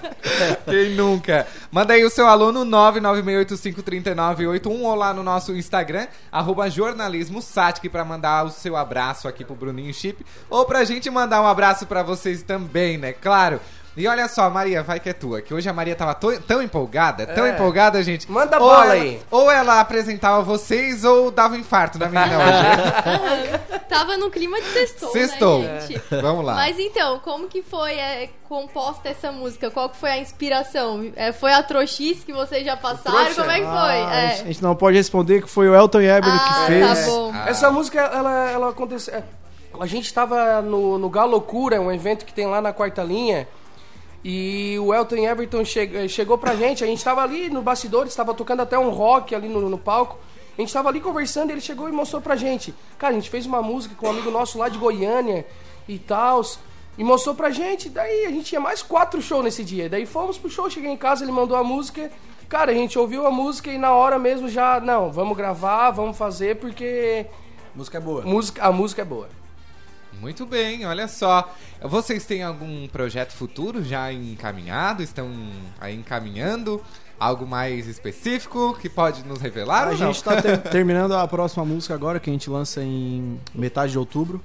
Quem 0.66 0.90
nunca? 0.92 1.46
Manda 1.72 1.94
aí 1.94 2.04
o 2.04 2.10
seu 2.10 2.28
aluno 2.28 2.66
996853981 2.66 4.82
ou 4.82 4.96
lá 4.96 5.14
no 5.14 5.22
nosso 5.24 5.56
Instagram, 5.56 6.08
arroba 6.32 6.70
jornalismo 6.70 7.42
Satic, 7.42 7.90
pra 7.92 8.06
mandar 8.06 8.46
o 8.46 8.50
seu 8.50 8.76
abraço 8.76 9.28
aqui 9.28 9.46
pro 9.46 9.56
Bruninho 9.56 9.94
Chip. 9.94 10.26
Ou 10.50 10.66
pra 10.66 10.84
gente 10.84 11.10
mandar 11.10 11.42
um 11.42 11.48
abraço 11.48 11.86
pra 11.86 12.04
vocês 12.04 12.44
também, 12.44 12.98
né? 12.98 13.14
Claro. 13.14 13.62
E 14.00 14.08
olha 14.08 14.30
só, 14.30 14.50
Maria, 14.50 14.82
vai 14.82 14.98
que 15.00 15.10
é 15.10 15.14
tua. 15.14 15.42
Que 15.42 15.54
hoje 15.54 15.68
a 15.68 15.74
Maria 15.74 15.94
tava 15.94 16.16
tão 16.16 16.62
empolgada, 16.64 17.28
tão 17.28 17.46
É. 17.46 17.50
empolgada, 17.52 18.02
gente. 18.02 18.32
Manda 18.32 18.58
Ou 18.58 18.64
bola 18.70 18.84
ela- 18.86 18.94
aí. 18.94 19.22
Ou 19.30 19.52
ela 19.52 19.82
apresentava 19.82 20.42
vocês 20.42 21.04
ou 21.04 21.30
dava 21.30 21.56
um 21.56 21.58
infarto 21.58 22.00
na 22.00 22.06
menina 22.08 22.38
hoje. 22.40 23.80
Tava 23.90 24.16
no 24.18 24.30
clima 24.30 24.58
de 24.62 24.68
sextou, 24.68 25.12
Sextou. 25.12 25.60
né, 25.64 25.82
gente? 25.82 26.02
Vamos 26.22 26.46
lá. 26.46 26.54
Mas 26.56 26.80
então, 26.80 27.20
como 27.20 27.48
que 27.48 27.62
foi 27.62 27.94
é, 27.96 28.30
composta 28.48 29.10
essa 29.10 29.32
música? 29.32 29.70
Qual 29.70 29.90
que 29.90 29.98
foi 29.98 30.12
a 30.12 30.18
inspiração? 30.18 31.12
É, 31.16 31.32
foi 31.34 31.52
a 31.52 31.62
trouxice 31.62 32.26
que 32.26 32.32
vocês 32.32 32.64
já 32.64 32.78
passaram? 32.78 33.18
trouxa? 33.26 33.42
Como 33.42 33.52
é 33.52 33.56
que 33.60 33.66
foi? 33.66 33.74
Ah, 33.74 34.14
É. 34.16 34.26
a, 34.28 34.36
gente, 34.46 34.64
não 34.64 34.76
pode 34.76 34.96
responder 34.96 35.42
que 35.42 35.50
foi 35.50 35.68
o 35.68 35.76
Elton 35.76 36.00
e 36.02 36.06
Everton 36.08 36.30
Ah, 36.40 36.48
que 36.62 36.66
fez 36.68 37.00
tá 37.00 37.06
bom. 37.12 37.34
Essa 37.48 37.70
música, 37.72 38.00
ela, 38.00 38.50
ela 38.50 38.70
aconteceu. 38.70 39.14
é, 39.16 39.24
A 39.78 39.86
gente 39.86 40.14
tava 40.14 40.62
no, 40.62 40.98
no 40.98 41.10
Galocura, 41.10 41.82
um 41.82 41.92
evento 41.92 42.26
que 42.26 42.34
tem 42.34 42.46
lá 42.48 42.62
na 42.62 42.72
quarta 42.72 43.02
linha. 43.04 43.48
E 44.24 44.78
o 44.80 44.94
Elton 44.94 45.18
Everton 45.18 45.64
che 45.64 46.08
chegou 46.10 46.38
pra 46.38 46.56
gente. 46.56 46.84
A 46.84 46.88
gente 46.88 47.04
tava 47.04 47.22
ali 47.22 47.50
no 47.50 47.62
bastidores, 47.62 48.14
tava 48.16 48.34
tocando 48.34 48.62
até 48.62 48.78
um 48.78 48.90
rock 48.90 49.34
ali 49.34 49.48
no, 49.48 49.70
no 49.70 49.78
palco. 49.78 50.18
A 50.58 50.62
gente 50.62 50.74
tava 50.74 50.90
ali 50.90 51.00
conversando 51.00 51.52
e 51.52 51.54
ele 51.54 51.62
chegou 51.62 51.88
e 51.88 51.92
mostrou 51.92 52.22
pra 52.22 52.36
gente. 52.36 52.74
Cara, 52.98 53.14
a 53.14 53.16
gente 53.16 53.30
fez 53.30 53.46
uma 53.46 53.62
música 53.62 53.96
com 53.96 54.08
um 54.08 54.10
amigo 54.10 54.30
nosso 54.30 54.58
lá 54.58 54.68
de 54.68 54.78
Goiânia 54.78 55.46
e 55.88 55.98
tal. 55.98 56.42
E 56.98 57.04
mostrou 57.04 57.34
pra 57.34 57.50
gente. 57.50 57.90
Daí 57.90 58.26
a 58.26 58.30
gente 58.30 58.46
tinha 58.46 58.60
mais 58.60 58.82
quatro 58.82 59.22
shows 59.22 59.44
nesse 59.44 59.64
dia. 59.64 59.88
Daí 59.88 60.06
fomos 60.06 60.38
pro 60.38 60.50
show, 60.50 60.70
cheguei 60.70 60.92
em 60.92 60.98
casa, 60.98 61.24
ele 61.24 61.32
mandou 61.32 61.56
a 61.56 61.64
música. 61.64 62.12
Cara, 62.50 62.72
a 62.72 62.74
gente 62.74 63.00
ouviu 63.00 63.26
a 63.26 63.32
música 63.32 63.72
e 63.72 63.78
na 63.78 63.94
hora 63.94 64.20
mesmo 64.20 64.50
já. 64.50 64.82
Não, 64.82 65.10
vamos 65.10 65.38
gravar, 65.38 65.92
vamos 65.92 66.18
fazer 66.18 66.58
porque. 66.58 67.26
Música 67.74 67.98
é 67.98 68.02
boa. 68.02 68.24
Música, 68.24 68.62
a 68.66 68.72
música 68.72 69.02
é 69.02 69.06
boa. 69.06 69.39
Muito 70.20 70.46
bem, 70.46 70.86
olha 70.86 71.08
só. 71.08 71.54
Vocês 71.82 72.26
têm 72.26 72.44
algum 72.44 72.88
projeto 72.88 73.32
futuro 73.32 73.84
já 73.84 74.12
encaminhado? 74.12 75.02
Estão 75.02 75.30
aí 75.80 75.96
encaminhando? 75.96 76.82
Algo 77.20 77.46
mais 77.46 77.88
específico 77.88 78.78
que 78.82 78.88
pode 78.90 79.26
nos 79.28 79.42
revelar 79.42 79.90
A 79.90 79.96
gente 79.96 80.24
tá 80.24 80.42
ter- 80.42 80.58
terminando 80.70 81.14
a 81.14 81.28
próxima 81.28 81.66
música 81.66 81.94
agora, 81.94 82.20
que 82.20 82.30
a 82.30 82.34
gente 82.34 82.50
lança 82.50 82.82
em 82.82 83.40
metade 83.54 83.92
de 83.92 84.00
outubro. 84.00 84.42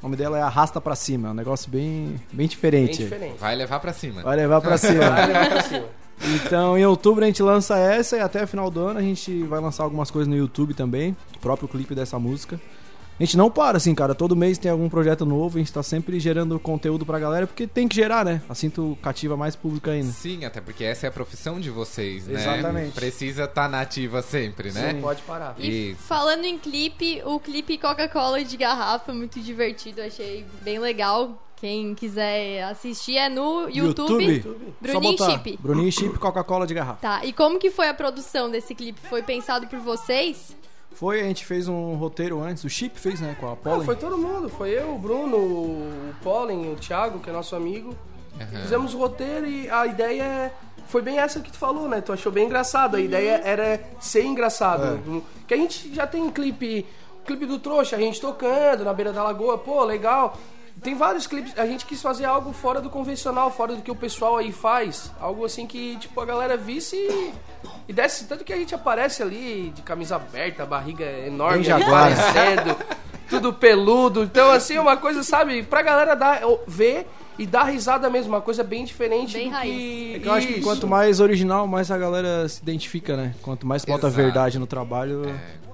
O 0.00 0.02
nome 0.06 0.16
dela 0.16 0.38
é 0.38 0.42
Arrasta 0.42 0.80
Pra 0.80 0.94
Cima. 0.94 1.28
É 1.28 1.30
um 1.30 1.34
negócio 1.34 1.70
bem, 1.70 2.16
bem 2.32 2.46
diferente. 2.48 2.98
Bem 2.98 3.04
diferente. 3.06 3.38
Vai 3.38 3.54
levar 3.56 3.80
pra 3.80 3.92
cima. 3.92 4.22
Vai 4.22 4.36
levar 4.36 4.60
pra 4.60 4.76
cima. 4.76 5.00
Vai 5.10 5.26
levar 5.26 5.48
pra 5.48 5.62
cima. 5.62 5.86
Então, 6.44 6.78
em 6.78 6.84
outubro 6.86 7.22
a 7.24 7.26
gente 7.26 7.42
lança 7.42 7.76
essa 7.78 8.16
e 8.16 8.20
até 8.20 8.42
o 8.42 8.46
final 8.48 8.70
do 8.70 8.80
ano 8.80 8.98
a 8.98 9.02
gente 9.02 9.42
vai 9.44 9.60
lançar 9.60 9.82
algumas 9.84 10.10
coisas 10.10 10.26
no 10.26 10.34
YouTube 10.36 10.72
também, 10.72 11.14
o 11.36 11.38
próprio 11.40 11.68
clipe 11.68 11.94
dessa 11.94 12.18
música. 12.18 12.58
A 13.18 13.24
gente 13.24 13.36
não 13.36 13.50
para, 13.50 13.78
assim, 13.78 13.94
cara. 13.94 14.14
Todo 14.14 14.36
mês 14.36 14.58
tem 14.58 14.70
algum 14.70 14.90
projeto 14.90 15.24
novo, 15.24 15.56
a 15.56 15.60
gente 15.60 15.72
tá 15.72 15.82
sempre 15.82 16.20
gerando 16.20 16.58
conteúdo 16.60 17.06
pra 17.06 17.18
galera, 17.18 17.46
porque 17.46 17.66
tem 17.66 17.88
que 17.88 17.96
gerar, 17.96 18.24
né? 18.24 18.42
Assim 18.48 18.68
tu 18.68 18.96
cativa 19.00 19.36
mais 19.36 19.56
público 19.56 19.88
ainda. 19.88 20.12
Sim, 20.12 20.44
até 20.44 20.60
porque 20.60 20.84
essa 20.84 21.06
é 21.06 21.08
a 21.08 21.12
profissão 21.12 21.58
de 21.58 21.70
vocês, 21.70 22.26
né? 22.26 22.40
Exatamente. 22.40 22.92
Precisa 22.92 23.44
estar 23.44 23.68
nativa 23.68 24.20
sempre, 24.20 24.70
né? 24.70 24.92
Não 24.92 25.00
pode 25.00 25.22
parar. 25.22 25.54
E 25.58 25.92
Isso. 25.92 26.02
falando 26.02 26.44
em 26.44 26.58
clipe, 26.58 27.22
o 27.24 27.40
clipe 27.40 27.78
Coca-Cola 27.78 28.44
de 28.44 28.56
garrafa, 28.56 29.14
muito 29.14 29.40
divertido, 29.40 30.02
achei 30.02 30.44
bem 30.62 30.78
legal. 30.78 31.42
Quem 31.56 31.94
quiser 31.94 32.64
assistir 32.64 33.16
é 33.16 33.30
no 33.30 33.66
YouTube. 33.70 34.42
Só 34.42 34.50
Bruninho 34.78 35.18
Chip. 35.18 35.58
Bruninho 35.58 35.90
Chip 35.90 36.18
Coca-Cola 36.18 36.66
de 36.66 36.74
garrafa. 36.74 37.00
Tá, 37.00 37.24
e 37.24 37.32
como 37.32 37.58
que 37.58 37.70
foi 37.70 37.88
a 37.88 37.94
produção 37.94 38.50
desse 38.50 38.74
clipe? 38.74 39.00
Foi 39.08 39.22
pensado 39.22 39.66
por 39.66 39.78
vocês? 39.78 40.54
Foi, 40.96 41.20
a 41.20 41.24
gente 41.24 41.44
fez 41.44 41.68
um 41.68 41.94
roteiro 41.94 42.40
antes, 42.42 42.64
o 42.64 42.70
Chip 42.70 42.98
fez, 42.98 43.20
né, 43.20 43.36
com 43.38 43.46
a 43.46 43.50
Não, 43.50 43.56
Pollen. 43.56 43.84
foi 43.84 43.96
todo 43.96 44.16
mundo. 44.16 44.48
Foi 44.48 44.70
eu, 44.70 44.94
o 44.94 44.98
Bruno, 44.98 45.36
o 45.36 46.14
Pollen, 46.22 46.72
o 46.72 46.76
Thiago, 46.76 47.18
que 47.20 47.28
é 47.28 47.32
nosso 47.32 47.54
amigo. 47.54 47.94
Fizemos 48.62 48.94
o 48.94 48.98
roteiro 48.98 49.46
e 49.46 49.68
a 49.70 49.86
ideia 49.86 50.50
foi 50.88 51.02
bem 51.02 51.18
essa 51.18 51.40
que 51.40 51.50
tu 51.52 51.58
falou, 51.58 51.86
né? 51.88 52.00
Tu 52.00 52.12
achou 52.12 52.30
bem 52.32 52.46
engraçado. 52.46 52.96
A 52.96 53.00
ideia 53.00 53.40
era 53.44 53.80
ser 54.00 54.24
engraçado. 54.24 54.98
Um- 55.06 55.22
Que 55.46 55.54
a 55.54 55.56
gente 55.56 55.94
já 55.94 56.06
tem 56.06 56.30
clipe, 56.30 56.86
clipe 57.26 57.44
do 57.46 57.58
trouxa, 57.58 57.94
a 57.96 57.98
gente 57.98 58.20
tocando 58.20 58.84
na 58.84 58.92
beira 58.92 59.12
da 59.12 59.22
lagoa, 59.22 59.56
pô, 59.58 59.84
legal. 59.84 60.36
Tem 60.82 60.94
vários 60.94 61.26
clipes, 61.26 61.58
a 61.58 61.66
gente 61.66 61.86
quis 61.86 62.02
fazer 62.02 62.26
algo 62.26 62.52
fora 62.52 62.80
do 62.80 62.90
convencional, 62.90 63.50
fora 63.50 63.74
do 63.74 63.82
que 63.82 63.90
o 63.90 63.94
pessoal 63.94 64.36
aí 64.36 64.52
faz. 64.52 65.10
Algo 65.20 65.44
assim 65.44 65.66
que, 65.66 65.96
tipo, 65.96 66.20
a 66.20 66.24
galera 66.26 66.56
visse 66.56 66.96
e, 66.96 67.32
e 67.88 67.92
desse. 67.92 68.26
Tanto 68.26 68.44
que 68.44 68.52
a 68.52 68.56
gente 68.56 68.74
aparece 68.74 69.22
ali 69.22 69.72
de 69.74 69.82
camisa 69.82 70.16
aberta, 70.16 70.66
barriga 70.66 71.04
enorme, 71.26 71.64
jaguar. 71.64 72.12
aparecendo, 72.12 72.76
tudo 73.28 73.52
peludo. 73.54 74.22
Então, 74.24 74.50
assim, 74.50 74.74
é 74.74 74.80
uma 74.80 74.96
coisa, 74.96 75.22
sabe, 75.22 75.62
pra 75.62 75.80
galera 75.82 76.14
dar, 76.14 76.40
ver 76.66 77.06
e 77.38 77.46
dar 77.46 77.64
risada 77.64 78.08
mesmo, 78.08 78.32
uma 78.34 78.40
coisa 78.40 78.62
bem 78.62 78.84
diferente 78.84 79.34
Bem 79.34 79.48
do 79.48 79.54
raiz. 79.54 79.72
que. 79.72 80.14
É 80.14 80.18
que 80.20 80.28
eu 80.28 80.32
acho 80.32 80.46
que 80.46 80.60
quanto 80.60 80.86
mais 80.86 81.20
original, 81.20 81.66
mais 81.66 81.90
a 81.90 81.98
galera 81.98 82.48
se 82.48 82.60
identifica, 82.62 83.16
né? 83.16 83.34
Quanto 83.42 83.66
mais 83.66 83.84
bota 83.84 84.06
Exato. 84.08 84.22
verdade 84.22 84.58
no 84.58 84.66
trabalho. 84.66 85.28
É, 85.28 85.65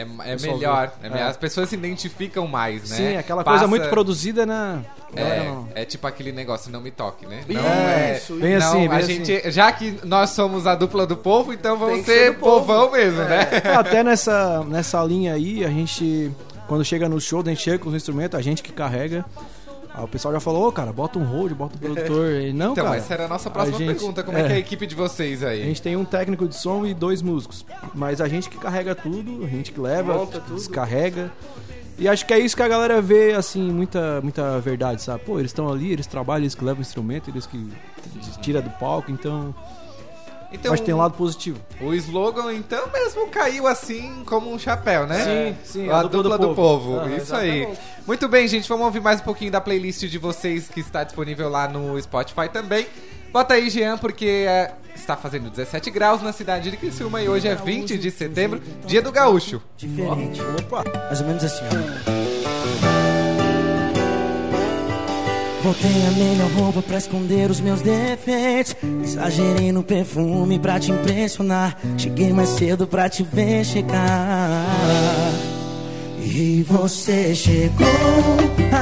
é 0.00 0.36
melhor. 0.36 0.92
vê. 1.00 1.06
é 1.06 1.10
melhor. 1.10 1.26
É. 1.26 1.30
As 1.30 1.36
pessoas 1.36 1.68
se 1.68 1.74
identificam 1.74 2.46
mais, 2.46 2.88
né? 2.90 2.96
Sim, 2.96 3.16
aquela 3.16 3.44
Passa- 3.44 3.58
coisa 3.58 3.68
muito 3.68 3.88
produzida, 3.88 4.44
né? 4.44 4.84
Não. 5.14 5.68
É, 5.74 5.82
é 5.82 5.84
tipo 5.84 6.06
aquele 6.06 6.32
negócio, 6.32 6.72
não 6.72 6.80
me 6.80 6.90
toque, 6.90 7.24
né? 7.26 7.40
Isso, 7.48 7.52
Não 7.60 7.68
é. 7.70 8.16
isso. 8.16 8.34
Bem 8.36 8.58
não, 8.58 8.66
assim, 8.66 8.78
bem 8.80 8.88
a 8.88 8.96
assim. 8.96 9.24
gente, 9.24 9.50
já 9.50 9.70
que 9.70 10.00
nós 10.04 10.30
somos 10.30 10.66
a 10.66 10.74
dupla 10.74 11.06
do 11.06 11.16
povo, 11.16 11.52
então 11.52 11.76
vamos 11.78 12.04
ser 12.04 12.30
ser 12.30 12.34
povo. 12.34 12.66
povão 12.66 12.90
mesmo, 12.90 13.20
né? 13.22 13.48
Até 13.78 14.02
nessa, 14.02 14.64
nessa 14.64 15.02
linha 15.04 15.34
aí, 15.34 15.64
a 15.64 15.68
gente, 15.68 16.32
quando 16.66 16.84
chega 16.84 17.08
no 17.08 17.20
show, 17.20 17.40
a 17.40 17.48
gente 17.48 17.62
chega 17.62 17.78
com 17.78 17.88
os 17.90 17.94
instrumentos, 17.94 18.36
a 18.38 18.42
gente 18.42 18.62
que 18.62 18.72
carrega. 18.72 19.24
Aí 19.94 20.02
o 20.04 20.08
pessoal 20.08 20.34
já 20.34 20.40
falou, 20.40 20.66
ô 20.66 20.72
cara, 20.72 20.92
bota 20.92 21.18
um 21.20 21.24
hold, 21.24 21.52
bota 21.52 21.76
um 21.76 21.78
produtor. 21.78 22.32
E, 22.32 22.52
não, 22.52 22.72
Então, 22.72 22.84
cara. 22.84 22.96
essa 22.96 23.14
era 23.14 23.24
a 23.26 23.28
nossa 23.28 23.48
próxima 23.48 23.78
gente- 23.78 23.94
pergunta. 23.94 24.22
Como 24.24 24.36
é. 24.36 24.42
que 24.44 24.52
é 24.52 24.56
a 24.56 24.58
equipe 24.58 24.86
de 24.86 24.94
vocês 24.96 25.42
aí? 25.44 25.62
A 25.62 25.64
gente 25.66 25.80
tem 25.80 25.94
um 25.96 26.04
técnico 26.04 26.48
de 26.48 26.56
som 26.56 26.84
e 26.84 26.92
dois 26.92 27.22
músicos. 27.22 27.64
Mas 27.94 28.20
a 28.20 28.26
gente 28.26 28.50
que 28.50 28.58
carrega 28.58 28.94
tudo, 28.94 29.44
a 29.44 29.48
gente 29.48 29.70
que 29.70 29.80
leva, 29.80 30.14
Monta 30.14 30.40
tudo. 30.40 30.56
descarrega. 30.56 31.30
E 31.96 32.08
acho 32.08 32.26
que 32.26 32.34
é 32.34 32.40
isso 32.40 32.56
que 32.56 32.62
a 32.62 32.66
galera 32.66 33.00
vê, 33.00 33.34
assim, 33.34 33.70
muita, 33.70 34.20
muita 34.20 34.58
verdade, 34.58 35.00
sabe? 35.00 35.22
Pô, 35.24 35.38
eles 35.38 35.52
estão 35.52 35.70
ali, 35.72 35.92
eles 35.92 36.08
trabalham, 36.08 36.42
eles 36.42 36.56
que 36.56 36.64
levam 36.64 36.80
o 36.80 36.82
instrumento, 36.82 37.30
eles 37.30 37.46
que 37.46 37.68
tiram 38.42 38.60
do 38.62 38.70
palco, 38.70 39.12
então. 39.12 39.54
Então, 40.54 40.74
que 40.74 40.82
tem 40.82 40.94
um 40.94 40.98
lado 40.98 41.14
positivo. 41.14 41.58
o 41.80 41.92
slogan, 41.94 42.52
então, 42.54 42.88
mesmo 42.92 43.28
caiu 43.28 43.66
assim 43.66 44.22
como 44.24 44.52
um 44.52 44.58
chapéu, 44.58 45.06
né? 45.06 45.54
Sim, 45.64 45.82
sim, 45.82 45.90
A, 45.90 45.98
a 45.98 46.02
dupla, 46.02 46.22
dupla 46.22 46.38
do, 46.38 46.48
do 46.48 46.54
povo. 46.54 46.94
povo. 46.94 47.00
Ah, 47.00 47.16
Isso 47.16 47.34
aí. 47.34 47.58
exatamente. 47.62 47.80
Muito 48.06 48.28
bem, 48.28 48.46
gente. 48.48 48.68
Vamos 48.68 48.84
ouvir 48.86 49.00
mais 49.00 49.20
um 49.20 49.24
pouquinho 49.24 49.50
da 49.50 49.60
playlist 49.60 50.04
de 50.04 50.18
vocês 50.18 50.68
que 50.68 50.80
está 50.80 51.02
disponível 51.04 51.48
lá 51.48 51.66
no 51.68 52.00
Spotify 52.00 52.48
também. 52.52 52.86
Bota 53.32 53.54
aí, 53.54 53.68
Jean, 53.68 53.98
porque 53.98 54.46
é, 54.48 54.72
está 54.94 55.16
fazendo 55.16 55.50
17 55.50 55.90
graus 55.90 56.22
na 56.22 56.32
cidade 56.32 56.70
de 56.70 56.76
Criciúma 56.76 57.20
e 57.20 57.28
hoje 57.28 57.48
é 57.48 57.54
20 57.56 57.98
de 57.98 58.10
setembro, 58.12 58.62
dia 58.86 59.02
do 59.02 59.10
gaúcho. 59.10 59.60
Diferente. 59.76 60.40
Opa! 60.60 60.84
Mais 61.08 61.20
ou 61.20 61.26
menos 61.26 61.42
assim, 61.42 61.64
ó. 61.64 62.23
Botei 65.64 66.06
a 66.06 66.10
melhor 66.10 66.50
roupa 66.58 66.82
pra 66.82 66.98
esconder 66.98 67.50
os 67.50 67.58
meus 67.58 67.80
defeitos. 67.80 68.76
Exagerei 69.02 69.72
no 69.72 69.82
perfume 69.82 70.58
pra 70.58 70.78
te 70.78 70.92
impressionar. 70.92 71.78
Cheguei 71.96 72.34
mais 72.34 72.50
cedo 72.50 72.86
pra 72.86 73.08
te 73.08 73.22
ver 73.22 73.64
chegar. 73.64 74.66
E 76.20 76.62
você 76.68 77.34
chegou 77.34 77.86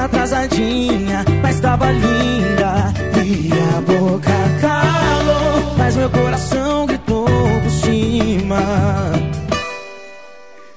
atrasadinha, 0.03 1.23
mas 1.41 1.61
tava 1.61 1.89
linda. 1.89 2.93
E 3.23 3.49
a 3.77 3.81
boca 3.81 4.33
calou, 4.59 5.77
mas 5.77 5.95
meu 5.95 6.09
coração 6.09 6.85
gritou 6.85 7.25
por 7.63 7.71
cima. 7.71 8.59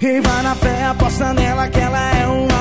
E 0.00 0.20
vai 0.20 0.42
na 0.44 0.54
fé, 0.54 0.84
aposta 0.84 1.34
nela 1.34 1.68
que 1.68 1.80
ela 1.80 2.16
é 2.16 2.26
uma 2.28 2.55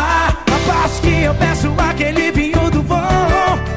pular 0.00 0.44
a 0.46 0.58
parte 0.66 1.00
que 1.02 1.22
eu 1.22 1.34
peço 1.34 1.74
aquele 1.78 2.32
vinho 2.32 2.70
do 2.70 2.82
bom. 2.82 3.69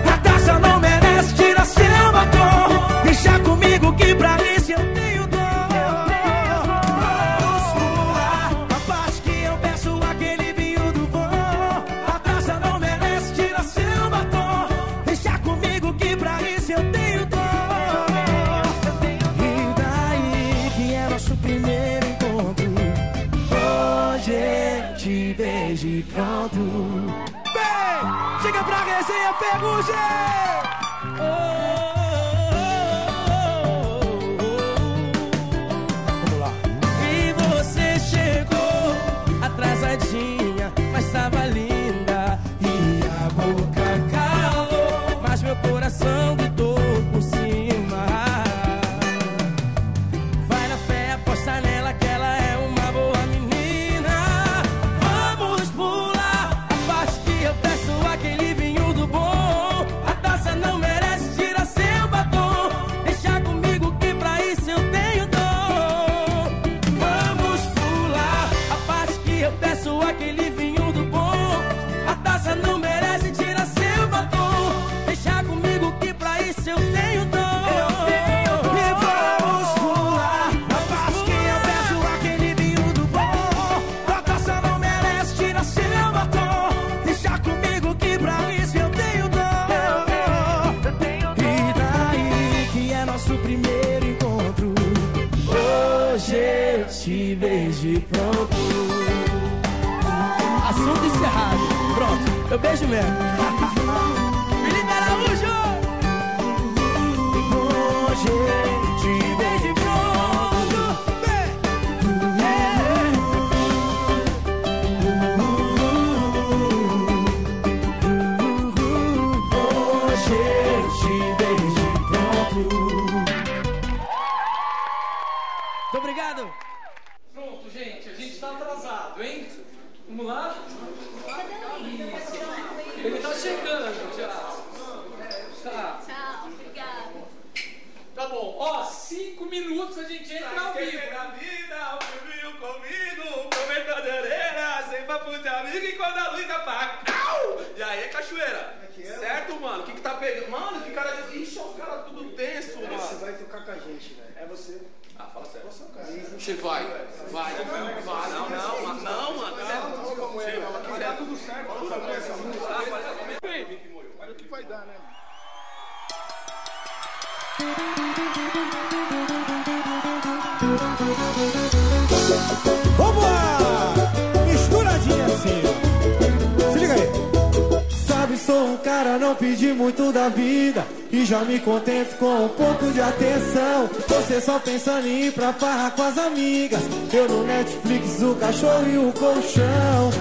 Da 180.24 180.30
vida. 180.30 180.86
E 181.12 181.26
já 181.26 181.40
me 181.40 181.60
contento 181.60 182.18
com 182.18 182.46
um 182.46 182.50
pouco 182.50 182.86
de 182.92 183.02
atenção. 183.02 183.90
Você 184.08 184.40
só 184.42 184.60
pensando 184.60 185.08
em 185.08 185.26
ir 185.26 185.32
pra 185.34 185.54
farra 185.54 185.92
com 185.92 186.04
as 186.04 186.18
amigas. 186.18 186.82
Eu 187.12 187.28
no 187.28 187.44
Netflix, 187.44 188.22
o 188.22 188.36
cachorro 188.36 188.88
e 188.88 188.98
o 188.98 189.12
colchão. 189.14 190.12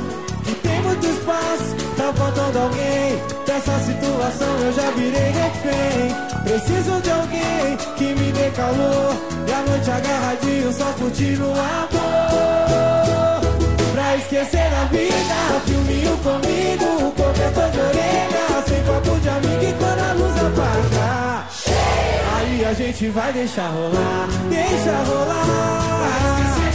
E 0.48 0.54
tem 0.56 0.82
muito 0.82 1.06
espaço, 1.06 1.76
tá 1.96 2.12
faltando 2.14 2.58
alguém. 2.58 3.22
Dessa 3.46 3.78
situação 3.80 4.58
eu 4.58 4.72
já 4.72 4.90
virei 4.90 5.30
refém. 5.30 6.42
Preciso 6.42 7.00
de 7.00 7.10
alguém 7.10 7.76
que 7.96 8.04
me 8.20 8.32
dê 8.32 8.50
calor. 8.50 9.14
E 9.46 9.52
a 9.52 9.70
noite 9.70 9.90
agarradinho, 9.90 10.72
só 10.72 10.92
curtindo 10.98 11.46
o 11.46 11.52
amor. 11.52 12.61
Esquecer 14.32 14.72
a 14.72 14.84
vida, 14.86 15.60
filminho 15.66 16.16
comigo, 16.16 17.12
cobertor 17.12 17.70
de 17.70 17.78
orelha, 17.78 18.64
sem 18.66 18.82
papo 18.82 19.20
de 19.20 19.28
amigo 19.28 19.62
e 19.62 19.72
quando 19.74 19.98
a 19.98 20.12
luz 20.14 20.34
apagar. 20.38 21.50
Aí 22.38 22.64
a 22.64 22.72
gente 22.72 23.08
vai 23.10 23.30
deixar 23.30 23.68
rolar, 23.68 24.28
deixa 24.48 24.96
rolar. 25.04 26.71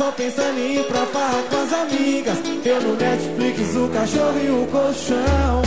Só 0.00 0.10
pensando 0.12 0.58
em 0.58 0.78
ir 0.78 0.84
pra 0.84 1.04
farra 1.08 1.42
com 1.42 1.56
as 1.56 1.72
amigas 1.74 2.38
Eu 2.64 2.80
no 2.80 2.96
Netflix, 2.96 3.76
o 3.76 3.88
cachorro 3.88 4.40
e 4.42 4.48
o 4.48 4.66
colchão 4.68 5.62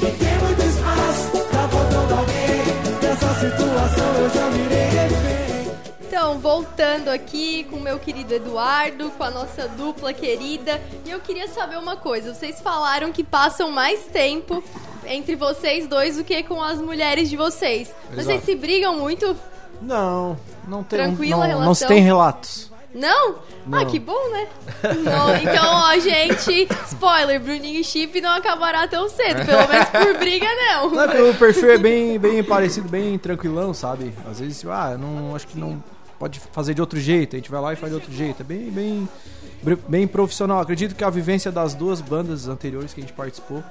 E 0.00 0.18
tem 0.18 0.38
muito 0.38 0.62
espaço, 0.62 1.50
tá 1.50 1.68
faltando 1.68 2.14
alguém 2.14 3.02
Nessa 3.02 3.34
situação 3.40 4.14
eu 4.20 4.30
já 4.30 4.48
virei 4.50 4.84
refém 4.84 5.72
Então, 6.06 6.38
voltando 6.38 7.08
aqui 7.08 7.64
com 7.64 7.74
o 7.74 7.80
meu 7.80 7.98
querido 7.98 8.32
Eduardo, 8.32 9.10
com 9.10 9.24
a 9.24 9.30
nossa 9.32 9.66
dupla 9.66 10.12
querida. 10.12 10.80
E 11.04 11.10
eu 11.10 11.18
queria 11.18 11.48
saber 11.48 11.76
uma 11.76 11.96
coisa: 11.96 12.32
vocês 12.32 12.60
falaram 12.60 13.10
que 13.10 13.24
passam 13.24 13.72
mais 13.72 14.04
tempo 14.04 14.62
entre 15.04 15.34
vocês 15.34 15.88
dois 15.88 16.16
do 16.16 16.22
que 16.22 16.44
com 16.44 16.62
as 16.62 16.80
mulheres 16.80 17.28
de 17.28 17.36
vocês. 17.36 17.92
Vocês 18.10 18.28
Exato. 18.28 18.44
se 18.44 18.54
brigam 18.54 18.96
muito? 18.96 19.36
Não, 19.80 20.38
não 20.68 20.84
tem. 20.84 21.00
Tranquila 21.00 21.48
não, 21.48 21.60
não 21.62 21.74
se 21.74 21.80
relação? 21.82 21.88
tem 21.88 22.00
relatos. 22.00 22.71
Não? 22.94 23.32
Ah, 23.32 23.36
Não. 23.66 23.86
que 23.86 23.98
bom, 23.98 24.30
né? 24.30 24.48
Não, 24.82 25.36
então, 25.36 25.64
ó, 25.64 25.94
gente, 26.00 26.68
spoiler, 26.86 27.40
Bruninho 27.40 27.80
e 27.80 27.84
Chip 27.84 28.20
não 28.20 28.30
acabará 28.32 28.86
tão 28.86 29.08
cedo. 29.08 29.46
Pelo 29.46 29.68
menos 29.68 29.88
por 29.88 30.18
briga, 30.18 30.46
não. 30.46 30.90
Não, 30.90 31.02
é 31.04 31.22
o 31.22 31.34
perfil 31.34 31.70
é 31.70 31.78
bem, 31.78 32.18
bem 32.18 32.44
parecido, 32.44 32.88
bem 32.88 33.16
tranquilão, 33.18 33.72
sabe? 33.72 34.12
Às 34.30 34.40
vezes, 34.40 34.64
ah, 34.66 34.96
não, 34.98 35.34
acho 35.34 35.46
que 35.46 35.58
não 35.58 35.82
pode 36.18 36.38
fazer 36.52 36.74
de 36.74 36.80
outro 36.80 37.00
jeito. 37.00 37.34
A 37.34 37.38
gente 37.38 37.50
vai 37.50 37.60
lá 37.60 37.72
e 37.72 37.76
faz 37.76 37.90
de 37.92 37.98
outro 37.98 38.12
jeito. 38.12 38.42
É 38.42 38.44
bem, 38.44 38.70
bem, 38.70 39.08
bem 39.88 40.06
profissional. 40.06 40.60
Acredito 40.60 40.94
que 40.94 41.02
a 41.02 41.10
vivência 41.10 41.50
das 41.50 41.74
duas 41.74 42.00
bandas 42.00 42.46
anteriores 42.46 42.92
que 42.92 43.00
a 43.00 43.02
gente 43.02 43.14
participou 43.14 43.62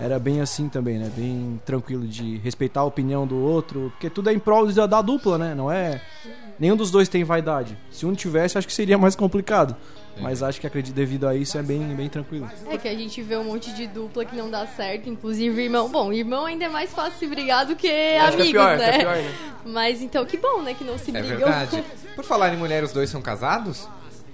era 0.00 0.18
bem 0.18 0.40
assim 0.40 0.68
também, 0.68 0.98
né? 0.98 1.10
Bem 1.14 1.60
tranquilo 1.66 2.06
de 2.06 2.38
respeitar 2.38 2.80
a 2.80 2.84
opinião 2.84 3.26
do 3.26 3.36
outro, 3.36 3.90
porque 3.90 4.08
tudo 4.08 4.30
é 4.30 4.32
em 4.32 4.38
prol 4.38 4.66
da 4.72 5.02
dupla, 5.02 5.36
né? 5.36 5.54
Não 5.54 5.70
é 5.70 6.00
nenhum 6.60 6.76
dos 6.76 6.90
dois 6.92 7.08
tem 7.08 7.24
vaidade. 7.24 7.76
Se 7.90 8.06
um 8.06 8.14
tivesse, 8.14 8.56
acho 8.56 8.66
que 8.68 8.72
seria 8.72 8.96
mais 8.96 9.16
complicado. 9.16 9.74
Mas 10.20 10.42
acho 10.42 10.60
que 10.60 10.66
acredito 10.66 10.94
devido 10.94 11.26
a 11.26 11.34
isso 11.34 11.56
é 11.56 11.62
bem, 11.62 11.80
bem 11.94 12.08
tranquilo. 12.08 12.46
É 12.68 12.76
que 12.76 12.86
a 12.86 12.94
gente 12.94 13.22
vê 13.22 13.36
um 13.36 13.44
monte 13.44 13.72
de 13.72 13.86
dupla 13.86 14.22
que 14.24 14.36
não 14.36 14.50
dá 14.50 14.66
certo, 14.66 15.08
inclusive 15.08 15.62
irmão. 15.62 15.88
Bom, 15.88 16.12
irmão 16.12 16.44
ainda 16.44 16.66
é 16.66 16.68
mais 16.68 16.92
fácil 16.92 17.18
se 17.18 17.26
brigar 17.26 17.64
do 17.64 17.74
que 17.74 17.88
Acho 17.88 18.36
que 18.36 18.42
é 18.42 18.44
amigos, 18.44 18.50
pior, 18.52 18.76
né? 18.76 18.90
que 18.90 18.96
é 18.96 18.98
pior, 18.98 19.16
né? 19.16 19.34
Mas 19.64 20.02
então 20.02 20.24
que 20.26 20.36
bom, 20.36 20.60
né, 20.62 20.74
que 20.74 20.84
não 20.84 20.98
se 20.98 21.10
É 21.16 21.22
brigam. 21.22 21.38
verdade. 21.38 21.82
Por 22.14 22.24
falar 22.24 22.52
em 22.52 22.56
mulher, 22.58 22.84
os 22.84 22.92
dois 22.92 23.08
são 23.08 23.22
casados? 23.22 23.88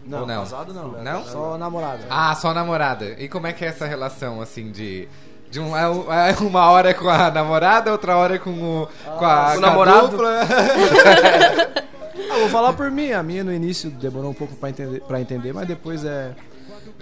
Não, 0.05 0.21
Ou 0.23 0.27
não? 0.27 0.41
casado 0.41 0.75
não. 0.75 0.89
Não? 1.03 1.25
Só 1.25 1.57
namorada. 1.59 2.05
Ah, 2.11 2.35
só 2.35 2.53
namorada. 2.53 3.15
E 3.19 3.29
como 3.29 3.47
é 3.47 3.53
que 3.53 3.65
é 3.65 3.69
essa 3.69 3.87
relação, 3.87 4.41
assim, 4.41 4.73
de... 4.73 5.09
De 5.49 5.61
um, 5.61 5.77
é 5.77 6.31
é 6.33 6.35
uma 6.41 6.69
hora 6.71 6.93
com 6.93 7.09
a 7.09 7.31
namorada, 7.31 7.93
outra 7.93 8.17
hora 8.17 8.37
com 8.39 8.51
o, 8.51 8.89
com 9.05 9.11
a, 9.11 9.11
o 9.11 9.17
com 9.19 9.25
a 9.25 9.57
namorado. 9.61 10.09
dupla. 10.09 10.41
Ah, 12.31 12.39
vou 12.39 12.49
falar 12.49 12.73
por 12.73 12.91
mim. 12.91 13.13
A 13.13 13.23
minha 13.23 13.45
no 13.45 13.53
início 13.53 13.91
demorou 13.91 14.31
um 14.31 14.35
pouco 14.35 14.55
pra 14.57 14.71
entender, 14.71 15.01
pra 15.03 15.21
entender 15.21 15.53
mas 15.53 15.67
depois 15.67 16.05
é, 16.05 16.35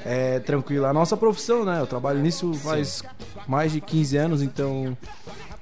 é 0.05 0.41
tranquilo. 0.41 0.87
A 0.87 0.93
nossa 0.93 1.17
profissão, 1.17 1.65
né? 1.65 1.81
Eu 1.81 1.87
trabalho 1.87 2.21
nisso 2.21 2.53
faz 2.55 3.03
mais 3.47 3.73
de 3.73 3.81
15 3.81 4.17
anos, 4.17 4.43
então 4.43 4.97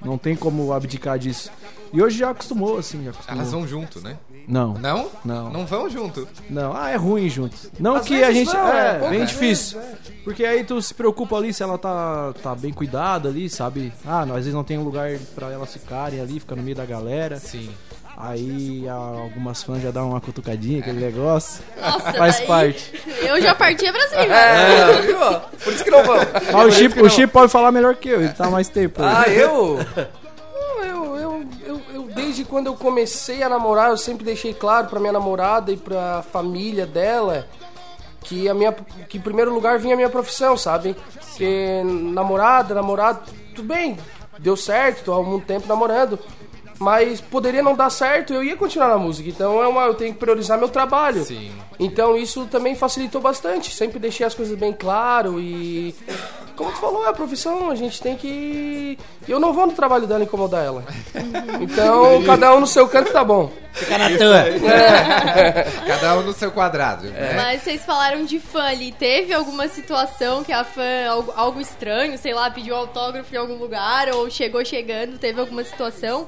não 0.03 0.17
tem 0.17 0.35
como 0.35 0.73
abdicar 0.73 1.17
disso. 1.17 1.51
E 1.93 2.01
hoje 2.01 2.17
já 2.17 2.31
acostumou, 2.31 2.79
assim, 2.79 3.03
já 3.03 3.11
acostumou. 3.11 3.39
Elas 3.39 3.51
vão 3.51 3.67
junto, 3.67 4.01
né? 4.01 4.17
Não, 4.47 4.73
Não? 4.73 5.09
Não. 5.23 5.49
Não 5.51 5.65
vão 5.65 5.89
junto? 5.89 6.27
não. 6.49 6.75
Ah, 6.75 6.89
é 6.89 6.95
ruim 6.95 7.29
junto. 7.29 7.55
Não 7.79 7.95
Às 7.95 8.05
que 8.05 8.23
a 8.23 8.31
gente... 8.31 8.51
não, 8.53 8.67
é, 8.67 9.05
é, 9.05 9.09
bem 9.09 9.25
difícil. 9.25 9.79
Porque 10.23 10.43
aí 10.43 10.63
tu 10.63 10.81
se 10.81 10.93
preocupa 10.93 11.37
ali 11.37 11.53
se 11.53 11.63
ela 11.63 11.77
tá, 11.77 12.33
tá 12.41 12.55
bem 12.55 12.73
cuidada 12.73 13.29
ali, 13.29 13.49
sabe? 13.49 13.93
Ah, 14.05 14.25
não, 14.25 14.33
às 14.35 14.41
vezes 14.41 14.53
não 14.53 14.63
tem 14.63 14.77
um 14.77 14.83
lugar 14.83 15.17
pra 15.35 15.51
elas 15.51 15.71
ficarem 15.71 16.19
ali, 16.19 16.39
fica 16.39 16.55
no 16.55 16.63
meio 16.63 16.75
da 16.75 16.85
galera. 16.85 17.37
Sim. 17.37 17.69
Aí 18.15 18.87
ah, 18.87 18.93
algumas 18.93 19.63
fãs 19.63 19.81
já 19.81 19.91
dão 19.91 20.11
uma 20.11 20.21
cutucadinha, 20.21 20.79
aquele 20.79 20.99
negócio. 20.99 21.63
Nossa, 21.79 22.13
Faz 22.13 22.37
daí 22.37 22.47
parte. 22.47 22.93
Eu 23.21 23.41
já 23.41 23.55
partia 23.55 23.91
pra 23.91 24.07
cima. 24.07 24.21
É, 24.35 25.01
viu? 25.01 25.17
Por 25.63 25.73
isso 25.73 25.83
que 25.83 25.91
não 25.91 26.03
vamos. 26.03 26.25
Mas 26.51 26.65
o 26.67 26.71
Chip, 26.71 27.01
o 27.01 27.09
Chip 27.09 27.33
pode 27.33 27.51
falar 27.51 27.71
melhor 27.71 27.95
que 27.95 28.09
eu, 28.09 28.21
ele 28.21 28.33
tá 28.33 28.49
mais 28.49 28.69
tempo. 28.69 29.01
aí. 29.01 29.09
Ah, 29.15 29.29
eu? 29.29 29.79
Não, 30.77 30.83
eu, 30.83 31.15
eu, 31.17 31.45
eu, 31.65 31.81
eu, 31.93 32.03
desde 32.13 32.45
quando 32.45 32.67
eu 32.67 32.75
comecei 32.75 33.41
a 33.41 33.49
namorar, 33.49 33.89
eu 33.89 33.97
sempre 33.97 34.23
deixei 34.23 34.53
claro 34.53 34.87
pra 34.87 34.99
minha 34.99 35.13
namorada 35.13 35.71
e 35.71 35.77
pra 35.77 36.23
família 36.31 36.85
dela 36.85 37.47
que 38.21 38.47
a 38.47 38.53
minha 38.53 38.71
que 39.09 39.17
em 39.17 39.21
primeiro 39.21 39.53
lugar 39.53 39.77
vinha 39.79 39.95
a 39.95 39.97
minha 39.97 40.09
profissão, 40.09 40.55
sabe? 40.55 40.95
Porque 41.29 41.81
namorada, 41.83 42.73
namorado, 42.73 43.19
tudo 43.53 43.67
bem, 43.67 43.97
deu 44.39 44.55
certo, 44.55 45.03
tô 45.03 45.13
há 45.13 45.23
muito 45.23 45.45
tempo 45.45 45.67
namorando. 45.67 46.17
Mas 46.79 47.21
poderia 47.21 47.61
não 47.63 47.75
dar 47.75 47.89
certo, 47.89 48.33
eu 48.33 48.43
ia 48.43 48.55
continuar 48.57 48.89
na 48.89 48.97
música. 48.97 49.29
Então 49.29 49.61
é 49.61 49.67
uma, 49.67 49.83
eu 49.85 49.93
tenho 49.93 50.13
que 50.13 50.19
priorizar 50.19 50.57
meu 50.57 50.69
trabalho. 50.69 51.23
Sim. 51.23 51.51
Então 51.79 52.17
isso 52.17 52.45
também 52.47 52.75
facilitou 52.75 53.21
bastante. 53.21 53.73
Sempre 53.73 53.99
deixei 53.99 54.25
as 54.25 54.33
coisas 54.33 54.57
bem 54.57 54.73
claro 54.73 55.39
e. 55.39 55.95
Como 56.55 56.71
tu 56.71 56.77
falou, 56.77 57.03
é 57.05 57.09
a 57.09 57.13
profissão, 57.13 57.71
a 57.71 57.75
gente 57.75 57.99
tem 57.99 58.15
que. 58.15 58.97
Eu 59.27 59.39
não 59.39 59.53
vou 59.53 59.65
no 59.65 59.73
trabalho 59.73 60.05
dela 60.05 60.23
incomodar 60.23 60.63
ela. 60.63 60.83
Então, 61.61 62.21
cada 62.25 62.53
um 62.55 62.59
no 62.59 62.67
seu 62.67 62.87
canto 62.87 63.11
tá 63.11 63.23
bom. 63.23 63.49
Fica 63.71 63.97
na 63.97 64.09
tua. 64.09 64.43
Cada 65.87 66.17
um 66.17 66.21
no 66.23 66.33
seu 66.33 66.51
quadrado. 66.51 67.05
né? 67.07 67.33
Mas 67.35 67.63
vocês 67.63 67.83
falaram 67.83 68.23
de 68.25 68.39
fã 68.39 68.63
ali. 68.63 68.91
Teve 68.91 69.33
alguma 69.33 69.67
situação 69.67 70.43
que 70.43 70.51
a 70.51 70.63
fã, 70.63 71.07
algo, 71.09 71.33
algo 71.35 71.61
estranho, 71.61 72.17
sei 72.17 72.33
lá, 72.33 72.51
pediu 72.51 72.75
autógrafo 72.75 73.33
em 73.33 73.37
algum 73.37 73.55
lugar 73.55 74.09
ou 74.09 74.29
chegou 74.29 74.63
chegando? 74.65 75.17
Teve 75.17 75.39
alguma 75.39 75.63
situação? 75.63 76.27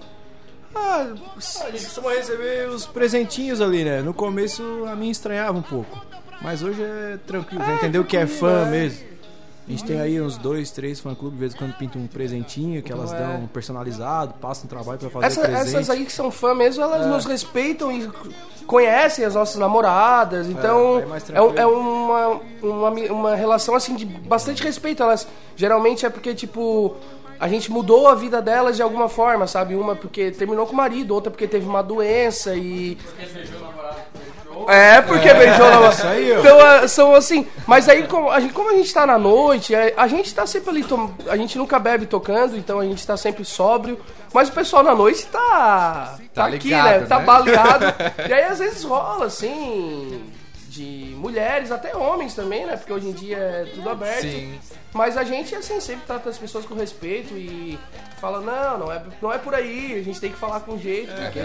Ah, 0.75 1.07
a 1.37 1.71
gente 1.71 1.85
costuma 1.85 2.11
receber 2.11 2.67
os 2.69 2.85
presentinhos 2.85 3.61
ali, 3.61 3.83
né? 3.83 4.01
No 4.01 4.13
começo 4.13 4.61
a 4.91 4.95
mim 4.95 5.09
estranhava 5.09 5.57
um 5.57 5.61
pouco. 5.61 5.97
Mas 6.41 6.61
hoje 6.61 6.83
é 6.83 7.17
tranquilo, 7.25 7.63
já 7.63 7.75
entendeu 7.75 8.03
que 8.03 8.17
é 8.17 8.27
fã 8.27 8.65
mesmo. 8.65 9.15
A 9.67 9.71
gente 9.71 9.83
tem 9.83 9.99
aí 9.99 10.21
uns 10.21 10.37
dois, 10.37 10.69
três 10.69 10.99
fã-clubes, 10.99 11.33
de 11.33 11.39
vez 11.39 11.55
em 11.55 11.57
quando 11.57 11.73
pintam 11.75 11.99
um 11.99 12.05
presentinho 12.05 12.83
que 12.83 12.91
elas 12.91 13.11
é. 13.11 13.17
dão 13.17 13.47
personalizado, 13.47 14.35
passam 14.35 14.65
um 14.65 14.67
trabalho 14.67 14.99
pra 14.99 15.09
fazer 15.09 15.25
Essa- 15.25 15.41
presente. 15.41 15.67
essas 15.77 15.89
aí 15.89 16.05
que 16.05 16.11
são 16.11 16.29
fã 16.29 16.53
mesmo, 16.53 16.83
elas 16.83 17.03
É. 17.07 17.09
nos 17.09 17.25
respeitam 17.25 17.91
e 17.91 18.07
conhecem 18.67 19.25
as 19.25 19.33
nossas 19.33 19.55
namoradas. 19.55 20.47
Então, 20.47 20.99
é 20.99 21.57
é, 21.57 21.61
é 21.61 21.65
uma, 21.65 22.39
uma, 22.61 22.89
uma 22.91 23.35
relação 23.35 23.73
assim 23.73 23.95
de 23.95 24.05
bastante 24.05 24.61
respeito. 24.61 25.01
Elas 25.01 25.27
geralmente 25.55 26.05
é 26.05 26.09
porque, 26.11 26.35
tipo, 26.35 26.95
a 27.39 27.47
gente 27.47 27.71
mudou 27.71 28.07
a 28.07 28.15
vida 28.15 28.41
delas 28.41 28.75
de 28.75 28.81
alguma 28.81 29.09
forma, 29.09 29.47
sabe? 29.47 29.75
Uma 29.75 29.95
porque 29.95 30.31
terminou 30.31 30.65
com 30.65 30.73
o 30.73 30.75
marido, 30.75 31.13
outra 31.13 31.29
porque 31.31 31.47
teve 31.47 31.65
uma 31.67 31.81
doença 31.83 32.55
e. 32.55 32.97
É, 34.67 35.01
porque 35.01 35.33
beijou 35.33 35.69
na 35.69 35.79
ó. 35.79 36.39
Então, 36.39 36.65
é, 36.65 36.87
são 36.87 37.13
assim. 37.13 37.45
Mas 37.67 37.89
aí, 37.89 38.07
como 38.07 38.31
a 38.31 38.39
gente, 38.39 38.53
como 38.53 38.69
a 38.69 38.73
gente 38.73 38.91
tá 38.93 39.05
na 39.05 39.17
noite, 39.19 39.75
é, 39.75 39.93
a 39.97 40.07
gente 40.07 40.33
tá 40.33 40.47
sempre 40.47 40.69
ali. 40.69 40.83
tom- 40.83 41.11
A 41.27 41.35
gente 41.35 41.57
nunca 41.57 41.77
bebe 41.77 42.05
tocando, 42.05 42.57
então 42.57 42.79
a 42.79 42.85
gente 42.85 43.05
tá 43.05 43.17
sempre 43.17 43.43
sóbrio. 43.43 43.99
Mas 44.33 44.49
o 44.49 44.53
pessoal 44.53 44.81
na 44.83 44.95
noite 44.95 45.25
tá. 45.27 46.15
Tá, 46.33 46.43
Tá 46.43 46.45
aqui, 46.47 46.69
ligado, 46.69 47.01
né? 47.01 47.05
Tá 47.05 47.19
né? 47.19 47.25
baleado. 47.25 47.85
e 48.27 48.33
aí, 48.33 48.43
às 48.45 48.59
vezes, 48.59 48.83
rola, 48.83 49.25
assim. 49.25 50.21
De 50.75 51.13
mulheres, 51.17 51.71
até 51.71 51.95
homens 51.95 52.33
também, 52.33 52.65
né? 52.65 52.75
Porque 52.75 52.91
hoje 52.91 53.07
em 53.07 53.13
dia 53.13 53.37
é 53.37 53.65
tudo 53.73 53.89
aberto. 53.89 54.21
Sim. 54.21 54.59
Mas 54.93 55.17
a 55.17 55.23
gente, 55.23 55.53
assim, 55.55 55.79
sempre 55.79 56.05
trata 56.05 56.29
as 56.29 56.37
pessoas 56.37 56.65
com 56.65 56.73
respeito 56.75 57.33
e 57.35 57.77
fala, 58.19 58.39
não, 58.39 58.79
não 58.85 58.91
é, 58.91 59.01
não 59.21 59.33
é 59.33 59.37
por 59.37 59.53
aí, 59.53 59.97
a 59.99 60.03
gente 60.03 60.19
tem 60.21 60.31
que 60.31 60.37
falar 60.37 60.61
com 60.61 60.77
jeito, 60.79 61.13
porque 61.13 61.39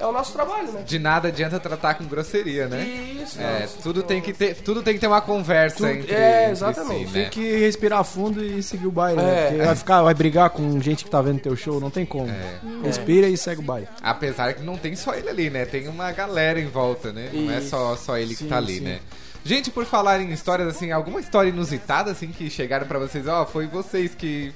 é 0.00 0.06
o 0.06 0.10
nosso 0.10 0.32
trabalho, 0.32 0.70
né? 0.72 0.82
De 0.84 0.98
nada 0.98 1.28
adianta 1.28 1.60
tratar 1.60 1.94
com 1.94 2.04
grosseria, 2.04 2.66
né? 2.66 2.82
Isso, 3.22 3.40
É, 3.40 3.60
nossa. 3.60 3.78
tudo 3.82 4.02
tem 4.02 4.20
que 4.20 4.32
ter, 4.32 4.56
tudo 4.56 4.82
tem 4.82 4.94
que 4.94 5.00
ter 5.00 5.06
uma 5.06 5.20
conversa 5.20 5.76
Tudo- 5.76 5.90
entre, 5.90 6.12
é, 6.12 6.40
entre 6.40 6.50
exatamente. 6.52 7.06
si, 7.06 7.12
Tem 7.12 7.22
né? 7.22 7.28
que 7.30 7.56
respirar 7.58 8.02
fundo 8.02 8.44
e 8.44 8.60
seguir 8.64 8.88
o 8.88 8.90
baile, 8.90 9.22
né? 9.22 9.44
É. 9.44 9.46
Porque 9.50 9.62
vai 9.64 9.76
ficar, 9.76 10.02
vai 10.02 10.14
brigar 10.14 10.50
com 10.50 10.80
gente 10.80 11.04
que 11.04 11.10
tá 11.10 11.22
vendo 11.22 11.38
teu 11.40 11.54
show, 11.54 11.78
não 11.80 11.90
tem 11.90 12.04
como. 12.04 12.28
É. 12.28 12.58
Respira 12.84 13.28
e 13.28 13.36
segue 13.36 13.60
o 13.60 13.64
baile. 13.64 13.86
Apesar 14.02 14.54
que 14.54 14.62
não 14.62 14.76
tem 14.76 14.96
só 14.96 15.14
ele 15.14 15.28
ali, 15.28 15.50
né? 15.50 15.64
Tem 15.66 15.86
uma 15.86 16.10
galera 16.10 16.58
em 16.60 16.66
volta, 16.66 17.12
né? 17.12 17.30
Não 17.32 17.52
é 17.52 17.60
só, 17.60 17.94
só 17.96 18.18
ele 18.18 18.30
que 18.34 18.42
Sim, 18.42 18.48
tá 18.52 18.58
ali, 18.58 18.78
sim. 18.78 18.84
né? 18.84 19.00
Gente, 19.44 19.70
por 19.70 19.84
falar 19.84 20.20
em 20.20 20.30
histórias, 20.30 20.68
assim, 20.68 20.92
alguma 20.92 21.18
história 21.20 21.48
inusitada, 21.48 22.12
assim, 22.12 22.28
que 22.28 22.48
chegaram 22.48 22.86
pra 22.86 22.98
vocês, 22.98 23.26
ó, 23.26 23.44
foi 23.44 23.66
vocês 23.66 24.14
que... 24.14 24.52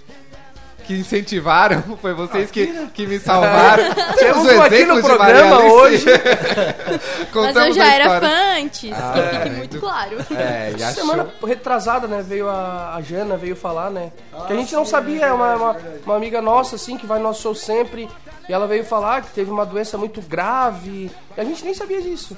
Que 0.85 0.95
incentivaram, 0.95 1.83
foi 2.01 2.15
vocês 2.15 2.49
que, 2.49 2.69
que 2.95 3.09
me 3.09 3.19
salvaram. 3.19 3.93
Temos 4.17 4.47
um 4.47 4.63
aqui 4.63 4.85
no 4.85 5.03
programa 5.03 5.65
hoje. 5.65 6.07
Mas 7.35 7.57
eu 7.57 7.73
já 7.73 7.93
era 7.93 8.21
fã 8.21 8.61
antes, 8.61 8.93
Ah, 8.93 9.13
que 9.13 9.19
é, 9.19 9.23
fique 9.25 9.39
muito- 9.49 9.57
muito 9.57 9.81
claro. 9.81 10.17
É, 10.31 10.73
achou... 10.77 10.93
Semana 11.03 11.29
retrasada, 11.45 12.07
né, 12.07 12.25
veio 12.25 12.49
a, 12.49 12.95
a 12.95 13.03
Jana, 13.03 13.37
veio 13.37 13.57
falar, 13.57 13.91
né? 13.91 14.13
que 14.47 14.53
a 14.53 14.57
gente 14.57 14.73
não 14.75 14.85
sabia, 14.85 15.27
é 15.27 15.33
uma, 15.33 15.57
uma, 15.57 15.77
uma 16.05 16.17
amiga 16.17 16.41
nossa, 16.41 16.77
assim, 16.77 16.97
que 16.97 17.07
vai 17.07 17.19
no 17.19 17.25
nosso 17.25 17.43
show 17.43 17.55
sempre. 17.55 18.09
E 18.49 18.53
ela 18.53 18.69
veio 18.69 18.85
falar 18.85 19.23
que 19.23 19.31
teve 19.31 19.51
uma 19.51 19.67
doença 19.67 19.99
muito 19.99 20.21
grave. 20.21 21.11
E 21.37 21.41
a 21.41 21.43
gente 21.43 21.65
nem 21.65 21.75
sabia 21.75 22.01
disso. 22.01 22.37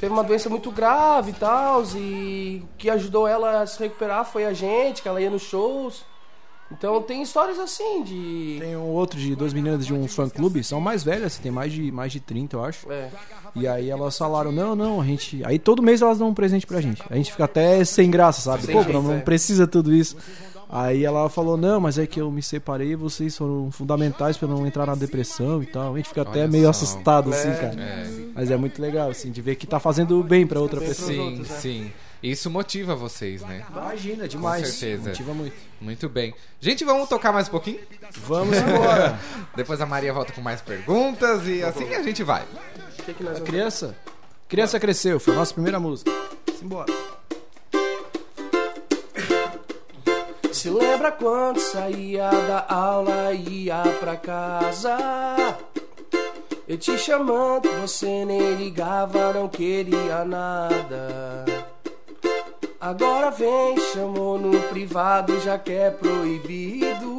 Teve 0.00 0.12
uma 0.12 0.22
doença 0.22 0.48
muito 0.48 0.70
grave 0.70 1.30
e 1.30 1.34
tal. 1.34 1.82
E 1.96 2.62
o 2.64 2.68
que 2.78 2.88
ajudou 2.90 3.26
ela 3.26 3.62
a 3.62 3.66
se 3.66 3.78
recuperar 3.78 4.24
foi 4.24 4.44
a 4.44 4.52
gente, 4.52 5.02
que 5.02 5.08
ela 5.08 5.20
ia 5.20 5.30
nos 5.30 5.42
shows. 5.42 6.04
Então 6.70 7.00
tem 7.00 7.22
histórias 7.22 7.58
assim 7.58 8.02
de. 8.02 8.58
Tem 8.60 8.76
um 8.76 8.90
outro 8.90 9.18
de 9.18 9.34
duas 9.34 9.54
meninas 9.54 9.86
de 9.86 9.94
um 9.94 10.06
fã-clube, 10.06 10.62
são 10.62 10.80
mais 10.80 11.02
velhas, 11.02 11.32
assim, 11.32 11.42
tem 11.42 11.50
mais 11.50 11.72
de, 11.72 11.90
mais 11.90 12.12
de 12.12 12.20
30, 12.20 12.56
eu 12.56 12.64
acho. 12.64 12.92
É. 12.92 13.10
E 13.54 13.66
aí 13.66 13.88
elas 13.88 14.18
falaram, 14.18 14.52
não, 14.52 14.76
não, 14.76 15.00
a 15.00 15.04
gente. 15.04 15.42
Aí 15.44 15.58
todo 15.58 15.82
mês 15.82 16.02
elas 16.02 16.18
dão 16.18 16.28
um 16.28 16.34
presente 16.34 16.66
pra 16.66 16.80
gente. 16.80 17.02
A 17.08 17.16
gente 17.16 17.30
fica 17.32 17.44
até 17.44 17.82
sem 17.84 18.10
graça, 18.10 18.42
sabe? 18.42 18.64
Sem 18.64 18.74
Pô, 18.74 18.82
jeito, 18.82 18.94
não, 18.94 19.02
não 19.02 19.14
é. 19.14 19.20
precisa 19.20 19.66
tudo 19.66 19.94
isso. 19.94 20.16
Aí 20.70 21.02
ela 21.04 21.30
falou, 21.30 21.56
não, 21.56 21.80
mas 21.80 21.98
é 21.98 22.06
que 22.06 22.20
eu 22.20 22.30
me 22.30 22.42
separei 22.42 22.88
e 22.90 22.94
vocês 22.96 23.36
foram 23.36 23.70
fundamentais 23.70 24.36
pra 24.36 24.46
eu 24.46 24.54
não 24.54 24.66
entrar 24.66 24.86
na 24.86 24.94
depressão 24.94 25.62
e 25.62 25.66
tal. 25.66 25.94
A 25.94 25.96
gente 25.96 26.08
fica 26.10 26.22
até 26.22 26.40
Olha 26.40 26.48
meio 26.48 26.64
só. 26.64 26.70
assustado, 26.70 27.30
assim, 27.30 27.50
cara. 27.52 27.80
É. 27.80 28.06
Mas 28.34 28.50
é 28.50 28.56
muito 28.56 28.80
legal, 28.82 29.10
assim, 29.10 29.30
de 29.30 29.40
ver 29.40 29.56
que 29.56 29.66
tá 29.66 29.80
fazendo 29.80 30.22
bem 30.22 30.46
pra 30.46 30.60
outra 30.60 30.78
pessoa. 30.80 31.08
Sim, 31.10 31.18
outros, 31.20 31.48
né? 31.48 31.56
sim. 31.58 31.92
Isso 32.22 32.50
motiva 32.50 32.94
vocês, 32.96 33.42
né? 33.42 33.64
Imagina, 33.70 34.28
demais. 34.28 34.66
Com 34.66 34.72
certeza. 34.72 35.08
Motiva 35.10 35.34
muito. 35.34 35.56
Muito 35.80 36.08
bem. 36.08 36.34
Gente, 36.60 36.84
vamos 36.84 37.08
tocar 37.08 37.32
mais 37.32 37.46
um 37.48 37.52
pouquinho? 37.52 37.78
Vamos 38.26 38.58
embora. 38.58 39.18
Depois 39.56 39.80
a 39.80 39.86
Maria 39.86 40.12
volta 40.12 40.32
com 40.32 40.40
mais 40.40 40.60
perguntas 40.60 41.46
e 41.46 41.62
assim 41.62 41.94
a 41.94 42.02
gente 42.02 42.22
vai. 42.24 42.44
Que, 43.06 43.14
que 43.14 43.26
A 43.26 43.40
criança? 43.40 43.96
Criança 44.48 44.80
cresceu, 44.80 45.20
foi 45.20 45.32
a 45.34 45.36
nossa 45.36 45.54
primeira 45.54 45.78
música. 45.78 46.10
Simbora. 46.58 46.92
Se 50.58 50.70
lembra 50.70 51.12
quando 51.12 51.60
saía 51.60 52.30
da 52.30 52.66
aula 52.68 53.32
e 53.32 53.66
ia 53.66 53.80
pra 54.00 54.16
casa? 54.16 54.96
Eu 56.66 56.76
te 56.76 56.98
chamando, 56.98 57.70
você 57.80 58.24
nem 58.24 58.56
ligava, 58.56 59.32
não 59.32 59.46
queria 59.46 60.24
nada. 60.24 61.44
Agora 62.80 63.30
vem, 63.30 63.78
chamou 63.92 64.36
no 64.36 64.60
privado, 64.62 65.38
já 65.38 65.56
que 65.56 65.70
é 65.70 65.90
proibido. 65.90 67.16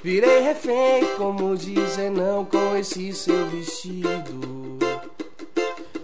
Virei 0.00 0.42
refém, 0.42 1.04
como 1.16 1.56
dizer 1.56 2.08
não 2.08 2.44
com 2.44 2.76
esse 2.76 3.12
seu 3.12 3.46
vestido. 3.46 4.78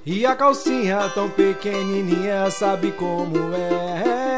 E 0.05 0.27
a 0.27 0.35
calcinha 0.35 1.09
tão 1.15 1.31
pequenininha, 1.31 2.51
sabe 2.51 2.91
como 2.91 3.55
é? 3.55 4.30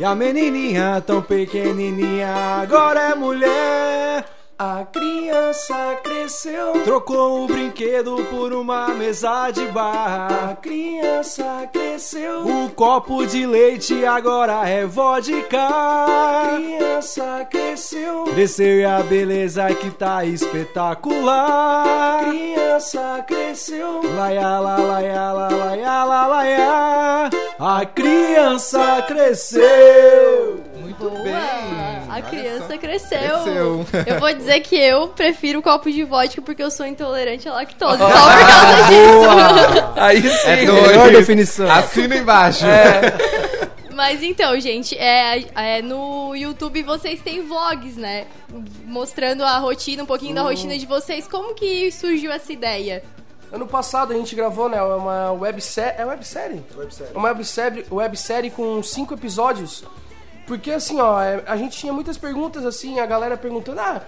E 0.00 0.04
a 0.04 0.14
menininha 0.14 0.98
tão 1.06 1.20
pequenininha, 1.20 2.34
agora 2.62 3.10
é 3.10 3.14
mulher. 3.14 4.39
A 4.62 4.84
criança 4.92 5.96
cresceu, 6.04 6.82
Trocou 6.84 7.44
o 7.44 7.46
brinquedo 7.46 8.22
por 8.26 8.52
uma 8.52 8.88
mesa 8.88 9.50
de 9.50 9.66
a 9.66 9.72
bar. 9.72 10.58
criança 10.60 11.66
cresceu. 11.72 12.46
O 12.46 12.68
copo 12.68 13.26
de 13.26 13.46
leite 13.46 14.04
agora 14.04 14.68
é 14.68 14.82
A 14.82 14.86
vodka. 14.86 15.66
criança 16.56 17.48
cresceu. 17.50 18.24
Cresceu 18.24 18.80
e 18.80 18.84
a 18.84 19.02
beleza 19.02 19.66
que 19.74 19.90
tá 19.92 20.26
espetacular. 20.26 22.26
Criança 22.28 23.24
cresceu. 23.26 24.02
Laia, 24.14 24.60
la, 24.60 24.76
laia, 24.76 25.32
la, 25.32 25.48
laia, 25.48 26.04
la, 26.04 26.26
laia. 26.26 27.30
A 27.58 27.86
criança 27.86 29.02
cresceu. 29.08 30.60
Muito 31.00 31.10
Boa! 31.10 31.22
bem. 31.22 32.10
A 32.10 32.22
criança 32.22 32.76
cresceu. 32.76 33.42
Cresceu. 33.42 33.86
Eu 34.06 34.20
vou 34.20 34.32
dizer 34.34 34.60
que 34.60 34.76
eu 34.76 35.08
prefiro 35.08 35.62
copo 35.62 35.90
de 35.90 36.04
vodka 36.04 36.42
porque 36.42 36.62
eu 36.62 36.70
sou 36.70 36.86
intolerante 36.86 37.48
à 37.48 37.54
lactose. 37.54 37.98
Só 37.98 38.06
por 38.06 38.14
causa 38.14 38.76
disso. 38.88 39.92
Aí 39.96 40.22
sim. 40.22 40.48
É 40.48 40.56
Melhor 40.66 41.10
definição. 41.10 41.70
Assina 41.70 42.16
embaixo. 42.16 42.64
Mas 43.94 44.22
então, 44.22 44.58
gente, 44.58 44.96
é, 44.96 45.44
é, 45.54 45.82
no 45.82 46.34
YouTube 46.34 46.82
vocês 46.82 47.20
têm 47.20 47.46
vlogs, 47.46 47.96
né? 47.96 48.26
Mostrando 48.86 49.44
a 49.44 49.58
rotina, 49.58 50.04
um 50.04 50.06
pouquinho 50.06 50.34
da 50.34 50.42
rotina 50.42 50.78
de 50.78 50.86
vocês. 50.86 51.28
Como 51.28 51.54
que 51.54 51.92
surgiu 51.92 52.32
essa 52.32 52.52
ideia? 52.52 53.02
Ano 53.52 53.66
passado 53.66 54.12
a 54.12 54.16
gente 54.16 54.34
gravou, 54.34 54.68
né, 54.68 54.80
uma 54.80 55.32
websérie. 55.32 56.00
É 56.00 56.06
websérie? 56.06 56.62
Websérie. 56.74 57.12
Uma 57.14 57.28
websérie, 57.28 57.84
websérie 57.90 58.50
com 58.50 58.82
cinco 58.82 59.12
episódios. 59.14 59.84
Porque 60.50 60.72
assim, 60.72 60.98
ó, 61.00 61.22
é, 61.22 61.44
a 61.46 61.56
gente 61.56 61.78
tinha 61.78 61.92
muitas 61.92 62.18
perguntas, 62.18 62.66
assim, 62.66 62.98
a 62.98 63.06
galera 63.06 63.36
perguntando, 63.36 63.78
ah, 63.80 64.02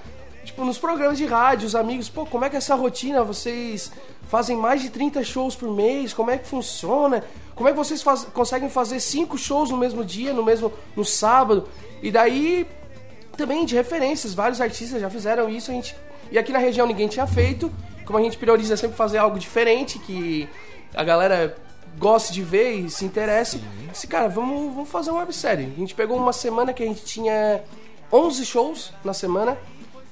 tipo, 0.44 0.64
nos 0.64 0.76
programas 0.76 1.16
de 1.16 1.24
rádio, 1.24 1.68
os 1.68 1.76
amigos, 1.76 2.08
pô, 2.08 2.26
como 2.26 2.44
é 2.44 2.50
que 2.50 2.56
é 2.56 2.58
essa 2.58 2.74
rotina? 2.74 3.22
Vocês 3.22 3.92
fazem 4.28 4.56
mais 4.56 4.82
de 4.82 4.90
30 4.90 5.22
shows 5.22 5.54
por 5.54 5.70
mês? 5.72 6.12
Como 6.12 6.32
é 6.32 6.38
que 6.38 6.48
funciona? 6.48 7.22
Como 7.54 7.68
é 7.68 7.70
que 7.70 7.78
vocês 7.78 8.02
faz- 8.02 8.24
conseguem 8.24 8.68
fazer 8.68 8.98
cinco 8.98 9.38
shows 9.38 9.70
no 9.70 9.76
mesmo 9.76 10.04
dia, 10.04 10.32
no 10.32 10.42
mesmo 10.42 10.72
no 10.96 11.04
sábado? 11.04 11.68
E 12.02 12.10
daí 12.10 12.66
também 13.36 13.64
de 13.64 13.76
referências, 13.76 14.34
vários 14.34 14.60
artistas 14.60 15.00
já 15.00 15.08
fizeram 15.08 15.48
isso, 15.48 15.70
a 15.70 15.74
gente 15.74 15.94
e 16.32 16.36
aqui 16.38 16.50
na 16.50 16.58
região 16.58 16.88
ninguém 16.88 17.06
tinha 17.06 17.26
feito. 17.26 17.70
Como 18.04 18.18
a 18.18 18.22
gente 18.22 18.36
prioriza 18.36 18.76
sempre 18.76 18.96
fazer 18.96 19.18
algo 19.18 19.38
diferente 19.38 19.96
que 20.00 20.48
a 20.92 21.04
galera 21.04 21.56
goste 21.98 22.32
de 22.32 22.42
ver 22.42 22.72
e 22.72 22.90
se 22.90 23.04
interesse. 23.04 23.58
Disse, 23.90 24.06
cara, 24.06 24.28
vamos, 24.28 24.74
vamos 24.74 24.88
fazer 24.88 25.10
uma 25.10 25.20
websérie. 25.20 25.72
A 25.76 25.78
gente 25.78 25.94
pegou 25.94 26.16
uma 26.16 26.32
semana 26.32 26.72
que 26.72 26.82
a 26.82 26.86
gente 26.86 27.04
tinha 27.04 27.62
11 28.12 28.44
shows 28.44 28.92
na 29.04 29.14
semana. 29.14 29.56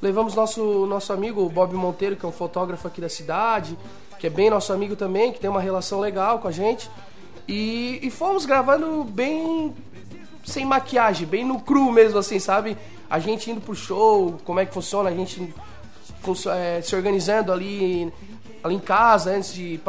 Levamos 0.00 0.34
nosso, 0.34 0.86
nosso 0.86 1.12
amigo 1.12 1.48
Bob 1.48 1.74
Monteiro, 1.74 2.16
que 2.16 2.24
é 2.24 2.28
um 2.28 2.32
fotógrafo 2.32 2.88
aqui 2.88 3.00
da 3.00 3.08
cidade, 3.08 3.76
que 4.18 4.26
é 4.26 4.30
bem 4.30 4.48
nosso 4.48 4.72
amigo 4.72 4.96
também, 4.96 5.32
que 5.32 5.40
tem 5.40 5.50
uma 5.50 5.60
relação 5.60 6.00
legal 6.00 6.38
com 6.38 6.48
a 6.48 6.52
gente. 6.52 6.90
E, 7.46 7.98
e 8.02 8.10
fomos 8.10 8.46
gravando 8.46 9.04
bem 9.04 9.74
sem 10.44 10.64
maquiagem, 10.64 11.26
bem 11.26 11.44
no 11.44 11.60
cru 11.60 11.90
mesmo, 11.92 12.18
assim, 12.18 12.38
sabe? 12.38 12.76
A 13.08 13.18
gente 13.18 13.50
indo 13.50 13.60
pro 13.60 13.74
show, 13.74 14.38
como 14.44 14.60
é 14.60 14.66
que 14.66 14.72
funciona, 14.72 15.10
a 15.10 15.14
gente 15.14 15.52
é, 16.54 16.80
se 16.80 16.94
organizando 16.94 17.52
ali, 17.52 18.12
ali 18.62 18.74
em 18.74 18.78
casa 18.80 19.32
antes 19.32 19.52
de 19.52 19.80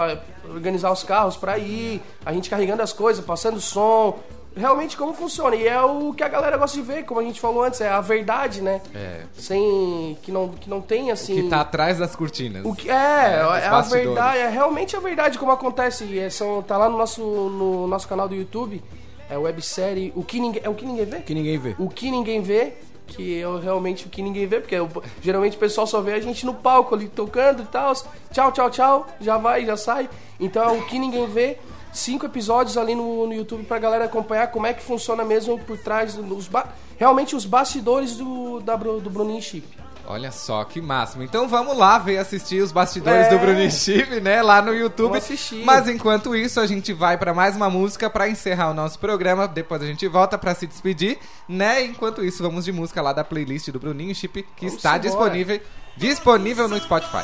organizar 0.53 0.91
os 0.91 1.03
carros 1.03 1.35
pra 1.35 1.57
ir, 1.57 2.01
a 2.25 2.33
gente 2.33 2.49
carregando 2.49 2.81
as 2.81 2.93
coisas, 2.93 3.23
passando 3.23 3.59
som, 3.59 4.19
realmente 4.55 4.97
como 4.97 5.13
funciona. 5.13 5.55
E 5.55 5.67
é 5.67 5.81
o 5.81 6.13
que 6.13 6.23
a 6.23 6.27
galera 6.27 6.57
gosta 6.57 6.77
de 6.77 6.83
ver, 6.83 7.03
como 7.03 7.19
a 7.19 7.23
gente 7.23 7.39
falou 7.39 7.63
antes, 7.63 7.81
é 7.81 7.89
a 7.89 8.01
verdade, 8.01 8.61
né? 8.61 8.81
É. 8.93 9.23
Sem. 9.33 10.17
Que 10.21 10.31
não, 10.31 10.49
que 10.49 10.69
não 10.69 10.81
tem 10.81 11.11
assim. 11.11 11.35
Que 11.35 11.49
tá 11.49 11.61
atrás 11.61 11.97
das 11.97 12.15
cortinas. 12.15 12.65
O 12.65 12.75
que 12.75 12.89
é, 12.89 12.93
é, 12.93 13.45
os 13.45 13.63
a 13.63 13.81
verdade, 13.81 14.37
é 14.39 14.49
realmente 14.49 14.95
a 14.95 14.99
verdade 14.99 15.37
como 15.37 15.51
acontece. 15.51 16.19
É, 16.19 16.29
são, 16.29 16.61
tá 16.61 16.77
lá 16.77 16.89
no 16.89 16.97
nosso, 16.97 17.21
no 17.21 17.87
nosso 17.87 18.07
canal 18.07 18.27
do 18.27 18.35
YouTube. 18.35 18.81
É 19.29 19.35
a 19.35 19.39
websérie 19.39 20.11
O 20.15 20.23
que 20.23 20.39
ninguém. 20.39 20.61
É 20.63 20.69
o 20.69 20.75
que 20.75 20.85
ninguém 20.85 21.05
vê? 21.05 21.19
Que 21.21 21.33
ninguém 21.33 21.57
vê. 21.57 21.75
O 21.79 21.89
que 21.89 22.11
ninguém 22.11 22.41
vê, 22.41 22.73
que 23.15 23.33
eu 23.33 23.59
realmente 23.59 24.05
o 24.05 24.09
que 24.09 24.21
ninguém 24.21 24.45
vê, 24.47 24.59
porque 24.59 24.75
eu- 24.75 24.89
geralmente 25.21 25.55
o 25.57 25.59
pessoal 25.59 25.85
só 25.87 26.01
vê 26.01 26.13
a 26.13 26.19
gente 26.21 26.45
no 26.45 26.53
palco 26.53 26.93
ali 26.95 27.07
tocando 27.07 27.63
e 27.63 27.65
tal. 27.65 27.93
Tchau, 28.31 28.51
tchau, 28.51 28.69
tchau, 28.69 29.07
já 29.19 29.37
vai, 29.37 29.65
já 29.65 29.75
sai. 29.77 30.09
Então 30.39 30.63
é 30.63 30.71
o 30.71 30.85
que 30.85 30.97
ninguém 30.99 31.27
vê. 31.27 31.57
Cinco 31.93 32.25
episódios 32.25 32.77
ali 32.77 32.95
no, 32.95 33.27
no 33.27 33.33
YouTube 33.33 33.63
pra 33.65 33.77
galera 33.77 34.05
acompanhar 34.05 34.47
como 34.47 34.65
é 34.65 34.73
que 34.73 34.81
funciona 34.81 35.25
mesmo 35.25 35.59
por 35.59 35.77
trás 35.77 36.15
dos 36.15 36.49
realmente 36.97 37.35
os 37.35 37.43
bastidores 37.45 38.15
do, 38.15 38.61
da, 38.61 38.75
do 38.75 39.09
Bruninho 39.09 39.41
Chip. 39.41 39.80
Olha 40.11 40.29
só, 40.29 40.63
que 40.65 40.81
máximo. 40.81 41.23
Então 41.23 41.47
vamos 41.47 41.77
lá 41.77 41.97
ver 41.97 42.17
assistir 42.17 42.61
os 42.61 42.69
bastidores 42.71 43.27
É. 43.27 43.29
do 43.29 43.39
Bruninho 43.39 43.71
Chip, 43.71 44.19
né? 44.19 44.41
Lá 44.41 44.61
no 44.61 44.73
YouTube. 44.73 45.07
Vamos 45.11 45.23
assistir. 45.23 45.63
Mas 45.63 45.87
enquanto 45.87 46.35
isso, 46.35 46.59
a 46.59 46.67
gente 46.67 46.91
vai 46.91 47.17
pra 47.17 47.33
mais 47.33 47.55
uma 47.55 47.69
música 47.69 48.09
pra 48.09 48.27
encerrar 48.27 48.71
o 48.71 48.73
nosso 48.73 48.99
programa. 48.99 49.47
Depois 49.47 49.81
a 49.81 49.85
gente 49.85 50.05
volta 50.09 50.37
pra 50.37 50.53
se 50.53 50.67
despedir, 50.67 51.17
né? 51.47 51.83
Enquanto 51.85 52.25
isso, 52.25 52.43
vamos 52.43 52.65
de 52.65 52.73
música 52.73 53.01
lá 53.01 53.13
da 53.13 53.23
playlist 53.23 53.69
do 53.69 53.79
Bruninho 53.79 54.13
Chip, 54.13 54.43
que 54.55 54.65
Vamos 54.65 54.75
está 54.75 54.89
embora. 54.97 55.01
disponível, 55.07 55.61
disponível 55.95 56.67
no 56.67 56.77
Spotify. 56.77 57.23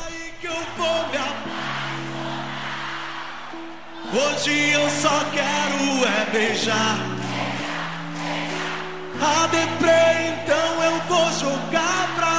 vou 4.10 4.22
Hoje 4.22 4.70
eu 4.72 4.88
só 4.88 5.24
quero 5.30 6.06
é 6.06 6.30
beijar. 6.32 6.96
A 9.20 9.46
deprê, 9.48 10.32
então 10.42 10.82
eu 10.84 10.98
vou 11.02 11.30
jogar 11.32 12.14
pra. 12.16 12.37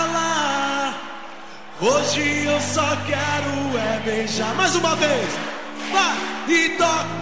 Hoje 1.82 2.46
eu 2.46 2.60
só 2.62 2.88
quero 3.08 3.78
é 3.78 4.02
beijar. 4.04 4.54
Mais 4.56 4.76
uma 4.76 4.96
vez. 4.96 5.30
Vai 5.92 6.18
e 6.48 6.70
toca. 6.78 7.20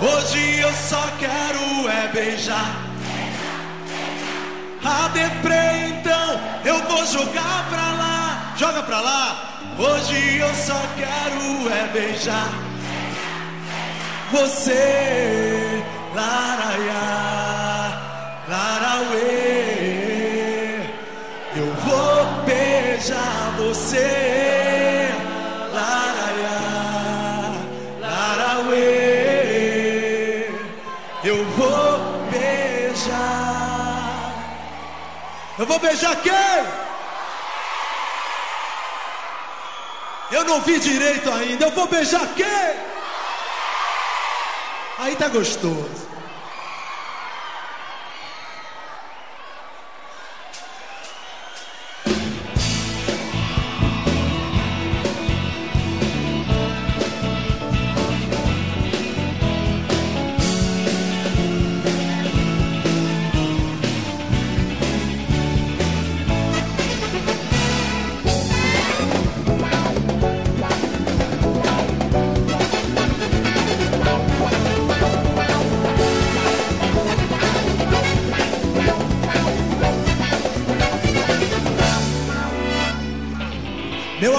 Hoje 0.00 0.58
eu 0.60 0.72
só 0.72 1.02
quero 1.18 1.88
é 1.88 2.08
beijar. 2.08 2.76
A 4.84 5.08
deprê, 5.08 5.88
então 5.88 6.40
eu 6.64 6.78
vou 6.88 7.04
jogar 7.06 7.66
pra 7.68 7.92
lá, 7.92 8.54
joga 8.56 8.82
pra 8.82 9.00
lá. 9.00 9.74
Hoje 9.78 10.36
eu 10.38 10.54
só 10.54 10.80
quero 10.96 11.72
é 11.72 11.88
beijar 11.92 12.66
você, 14.30 15.84
laraiá, 16.14 16.94
larauê. 18.48 19.35
Beijar 23.06 23.54
você, 23.56 25.08
laraiá, 25.72 27.52
larauê. 28.00 28.86
Eu 31.22 31.44
vou 31.50 31.98
beijar. 32.32 33.22
Eu 35.56 35.66
vou 35.66 35.78
beijar 35.78 36.16
quem? 36.16 36.32
Eu 40.32 40.44
não 40.44 40.60
vi 40.62 40.80
direito 40.80 41.30
ainda. 41.30 41.66
Eu 41.66 41.70
vou 41.70 41.86
beijar 41.86 42.26
quem? 42.34 42.86
Aí 44.98 45.14
tá 45.14 45.28
gostoso. 45.28 46.15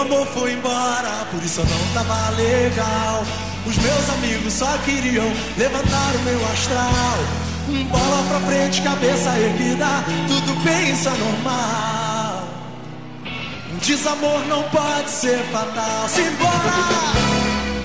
Amor 0.08 0.26
foi 0.28 0.54
embora, 0.54 1.28
por 1.32 1.44
isso 1.44 1.62
não 1.62 1.94
tava 1.94 2.30
legal. 2.32 3.24
Os 3.66 3.78
meus 3.78 4.10
amigos 4.10 4.54
só 4.54 4.78
queriam 4.86 5.26
levantar 5.58 6.16
o 6.16 6.20
meu 6.20 6.46
astral. 6.54 7.18
Um 7.70 7.84
bola 7.86 8.24
pra 8.30 8.40
frente, 8.42 8.82
cabeça 8.82 9.38
erguida, 9.38 9.86
tudo 10.28 10.56
bem, 10.64 10.94
isso 10.94 11.10
é 11.10 11.12
normal. 11.12 12.48
Um 13.74 13.78
desamor 13.80 14.40
não 14.48 14.64
pode 14.64 15.10
ser 15.10 15.40
fatal. 15.52 16.08
Simbora! 16.08 16.54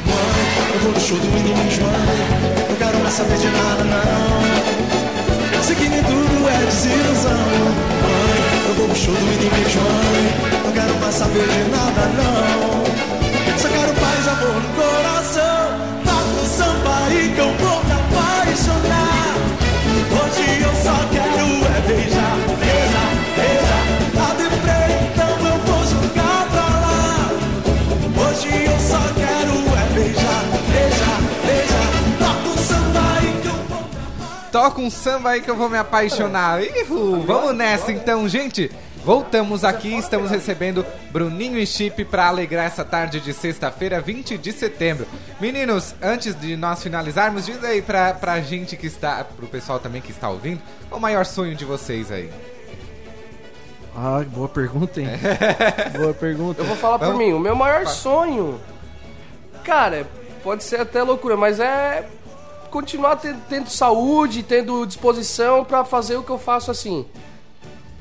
Mãe, 0.07 0.75
eu 0.75 0.81
vou 0.81 0.93
no 0.93 1.01
show 1.01 1.19
do 1.19 1.27
inimigo, 1.27 1.83
mãe. 1.83 2.69
Não 2.69 2.77
quero 2.77 2.99
mais 3.01 3.15
saber 3.15 3.39
de 3.39 3.49
nada, 3.49 3.85
não. 3.85 5.63
Sei 5.65 5.75
que 5.75 5.89
nem 5.89 6.03
tudo 6.05 6.49
é 6.49 6.65
desilusão. 6.67 7.33
Mãe, 7.33 8.69
eu 8.69 8.75
vou 8.75 8.87
pro 8.87 8.97
show 8.97 9.15
do 9.15 9.21
inimigo, 9.21 9.81
mãe. 9.81 10.52
Quero 10.75 10.95
mais 11.01 11.15
saber 11.15 11.47
de 11.47 11.71
nada, 11.71 12.07
não. 12.17 13.59
Só 13.59 13.69
quero 13.69 13.93
paz 13.95 14.25
e 14.25 14.29
amor 14.31 14.55
no 14.63 14.69
coração. 14.75 15.65
Toca 16.05 16.43
o 16.43 16.47
samba 16.47 17.05
aí 17.07 17.33
que 17.35 17.41
eu 17.41 17.53
vou 17.59 17.85
me 17.85 17.93
apaixonar. 17.93 19.37
Hoje 20.13 20.63
eu 20.63 20.75
só 20.83 20.97
quero 21.13 21.47
é 21.65 21.81
beijar, 21.87 22.37
beijar, 22.59 23.11
beijar. 23.37 23.83
A 24.19 24.35
deprê, 24.35 24.83
então 25.13 25.33
eu 25.47 25.59
vou 25.61 25.85
jogar 25.85 26.41
pra 26.51 26.67
lá. 26.85 27.03
Hoje 28.29 28.51
eu 28.65 28.79
só 28.81 29.03
quero 29.15 29.55
é 29.77 29.95
beijar, 29.95 30.43
beijar, 30.73 31.21
beijar. 31.47 31.89
Toca 32.19 32.49
o 32.49 32.59
samba 32.59 33.03
aí 33.21 33.31
que 33.43 33.49
eu 33.49 33.59
vou 33.69 33.83
Toca 34.51 34.81
um 34.81 34.91
samba 34.91 35.31
aí 35.31 35.41
que 35.43 35.51
eu 35.51 35.57
vou 35.57 35.69
me 35.69 35.79
apaixonar. 35.79 36.61
Vamos 37.27 37.55
nessa 37.55 37.93
então, 37.93 38.27
gente. 38.29 38.71
Voltamos 39.05 39.65
aqui, 39.65 39.93
estamos 39.97 40.31
recebendo 40.31 40.87
Bruninho 41.11 41.59
e 41.59 41.67
Chip 41.67 42.05
para 42.05 42.29
alegrar 42.29 42.67
essa 42.67 42.85
tarde 42.85 43.19
de 43.21 43.33
sexta-feira, 43.35 44.01
20 44.01 44.39
de 44.39 44.53
setembro. 44.53 45.07
Meninos, 45.41 45.93
antes 46.01 46.39
de 46.39 46.57
nós 46.57 46.81
finalizarmos, 46.81 47.45
diz 47.47 47.63
aí 47.65 47.83
pra, 47.83 48.15
pra 48.15 48.41
gente 48.41 48.77
que 48.77 48.87
está, 48.87 49.25
pro 49.25 49.49
pessoal 49.49 49.81
também 49.81 50.01
que 50.01 50.13
está 50.13 50.29
ouvindo, 50.31 50.63
qual 50.89 50.99
o 51.01 51.03
maior 51.03 51.27
sonho 51.27 51.57
de 51.57 51.65
vocês 51.65 52.13
aí? 52.13 52.31
Ah, 53.97 54.25
boa 54.29 54.49
pergunta, 54.49 55.01
hein? 55.01 55.09
boa 55.99 56.15
pergunta. 56.15 56.63
Eu 56.63 56.67
vou 56.67 56.77
falar 56.77 56.99
por 57.01 57.09
Vamos? 57.09 57.19
mim. 57.27 57.33
O 57.33 57.41
meu 57.41 57.57
maior 57.57 57.85
sonho, 57.89 58.61
cara, 59.65 60.07
pode 60.45 60.63
ser 60.63 60.81
até 60.81 61.03
loucura, 61.03 61.37
mas 61.37 61.59
é 61.59 62.07
continuar 62.71 63.17
te- 63.17 63.35
tendo 63.49 63.69
saúde, 63.69 64.45
tendo 64.45 64.87
disposição 64.87 65.65
pra 65.65 65.85
fazer 65.85 66.17
o 66.17 66.23
que 66.23 66.31
eu 66.31 66.39
faço 66.39 66.71
assim. 66.71 67.05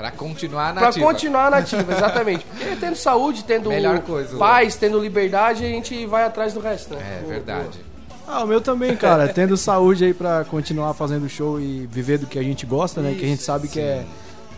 Pra 0.02 0.12
continuar 0.12 0.74
Pra 0.74 0.82
nativa. 0.84 1.06
continuar 1.06 1.52
nativa, 1.52 1.92
exatamente. 1.94 2.44
Porque 2.50 2.76
tendo 2.76 2.96
saúde, 2.96 3.44
tendo 3.44 3.70
Melhor 3.70 4.00
coisa, 4.02 4.38
paz, 4.38 4.76
tendo 4.76 5.00
liberdade, 5.00 5.64
a 5.64 5.68
gente 5.68 6.06
vai 6.06 6.24
atrás 6.24 6.54
do 6.54 6.60
resto, 6.60 6.96
né? 6.96 7.20
É 7.22 7.26
O- 7.26 7.28
verdade. 7.30 7.80
Ah, 8.28 8.44
o 8.44 8.48
meu 8.48 8.62
também, 8.62 8.96
cara. 8.96 9.28
Tendo 9.34 9.58
saúde 9.58 10.06
aí 10.06 10.14
pra 10.14 10.46
continuar 10.46 10.94
fazendo 10.94 11.28
show 11.28 11.60
e 11.60 11.86
viver 11.88 12.18
do 12.18 12.28
que 12.28 12.40
a 12.40 12.44
gente 12.44 12.66
gosta, 12.66 13.02
né? 13.02 13.14
Que 13.18 13.26
a 13.26 13.28
gente 13.28 13.42
sabe 13.44 13.68
que 13.68 13.80
é 13.80 14.06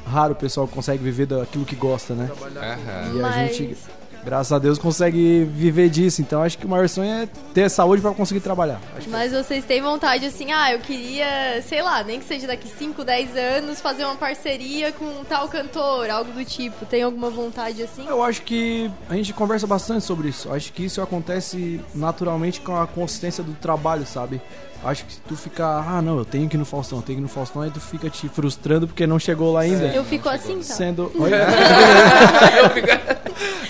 raro 0.06 0.34
o 0.34 0.36
pessoal 0.36 0.68
que 0.68 0.74
consegue 0.76 1.02
viver 1.04 1.26
daquilo 1.26 1.66
que 1.66 1.76
gosta, 1.76 2.14
né? 2.14 2.30
Aham. 2.56 3.16
E 3.16 3.20
a 3.20 3.22
Mas- 3.22 3.36
gente, 3.56 3.78
graças 4.26 4.52
a 4.52 4.60
Deus, 4.60 4.78
consegue 4.78 5.44
viver 5.46 5.90
disso. 5.90 6.22
Então 6.22 6.42
acho 6.42 6.58
que 6.58 6.66
o 6.66 6.70
maior 6.70 6.88
sonho 6.90 7.12
é 7.12 7.28
ter 7.54 7.70
saúde 7.70 8.02
pra 8.02 8.12
conseguir 8.12 8.40
trabalhar. 8.40 8.80
Que 9.00 9.10
Mas 9.10 9.32
vocês 9.32 9.66
têm 9.66 9.82
vontade 9.82 10.26
assim, 10.26 10.52
ah, 10.52 10.74
eu 10.74 10.80
queria, 10.80 11.62
sei 11.68 11.82
lá, 11.82 12.04
nem 12.04 12.20
que 12.20 12.26
seja 12.26 12.48
daqui 12.48 12.68
5, 12.68 13.04
10 13.04 13.36
anos, 13.36 13.82
fazer 13.82 14.06
uma 14.06 14.16
parceria 14.16 14.92
com 14.92 15.06
um 15.06 15.24
tal 15.24 15.48
cantor, 15.48 16.10
algo 16.10 16.32
do 16.32 16.46
tipo. 16.46 16.86
Tem 16.86 17.04
alguma 17.04 17.30
vontade 17.30 17.82
assim? 17.82 18.06
Eu 18.08 18.24
acho 18.24 18.42
que 18.42 18.90
a 19.10 19.16
gente 19.16 19.34
conversa 19.34 19.68
bastante 19.68 20.06
sobre 20.06 20.30
isso. 20.30 20.52
Acho 20.52 20.72
que 20.72 20.86
isso 20.86 21.02
acontece 21.02 21.82
naturalmente 21.94 22.62
com 22.62 22.76
a 22.76 22.88
consistência 22.88 23.44
do 23.44 23.54
trabalho, 23.54 24.06
sabe? 24.06 24.42
Acho 24.86 25.06
que 25.06 25.14
se 25.14 25.20
tu 25.28 25.36
ficar, 25.38 25.86
ah, 25.88 26.02
não, 26.02 26.18
eu 26.18 26.26
tenho 26.26 26.48
que 26.50 26.58
ir 26.58 26.60
no 26.60 26.66
Faustão, 26.66 27.00
eu 27.00 27.04
tenho 27.04 27.18
que 27.18 27.22
ir 27.22 27.24
no 27.24 27.30
Faustão, 27.30 27.62
aí 27.62 27.72
tu 27.72 27.80
fica 27.80 28.10
te 28.10 28.28
frustrando 28.28 28.86
porque 28.88 29.08
não 29.08 29.18
chegou 29.18 29.54
lá 29.54 29.62
ainda. 29.62 29.86
Eu 29.88 30.04
fico 30.04 30.28
assim, 30.28 30.58
tá? 30.58 30.64
Sendo. 30.64 31.12
Oi? 31.18 31.32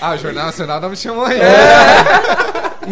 Ah, 0.01 0.13
o 0.13 0.17
Jornal 0.17 0.45
Nacional 0.47 0.81
não 0.81 0.89
me 0.89 0.95
chamou 0.97 1.25
aí. 1.25 1.39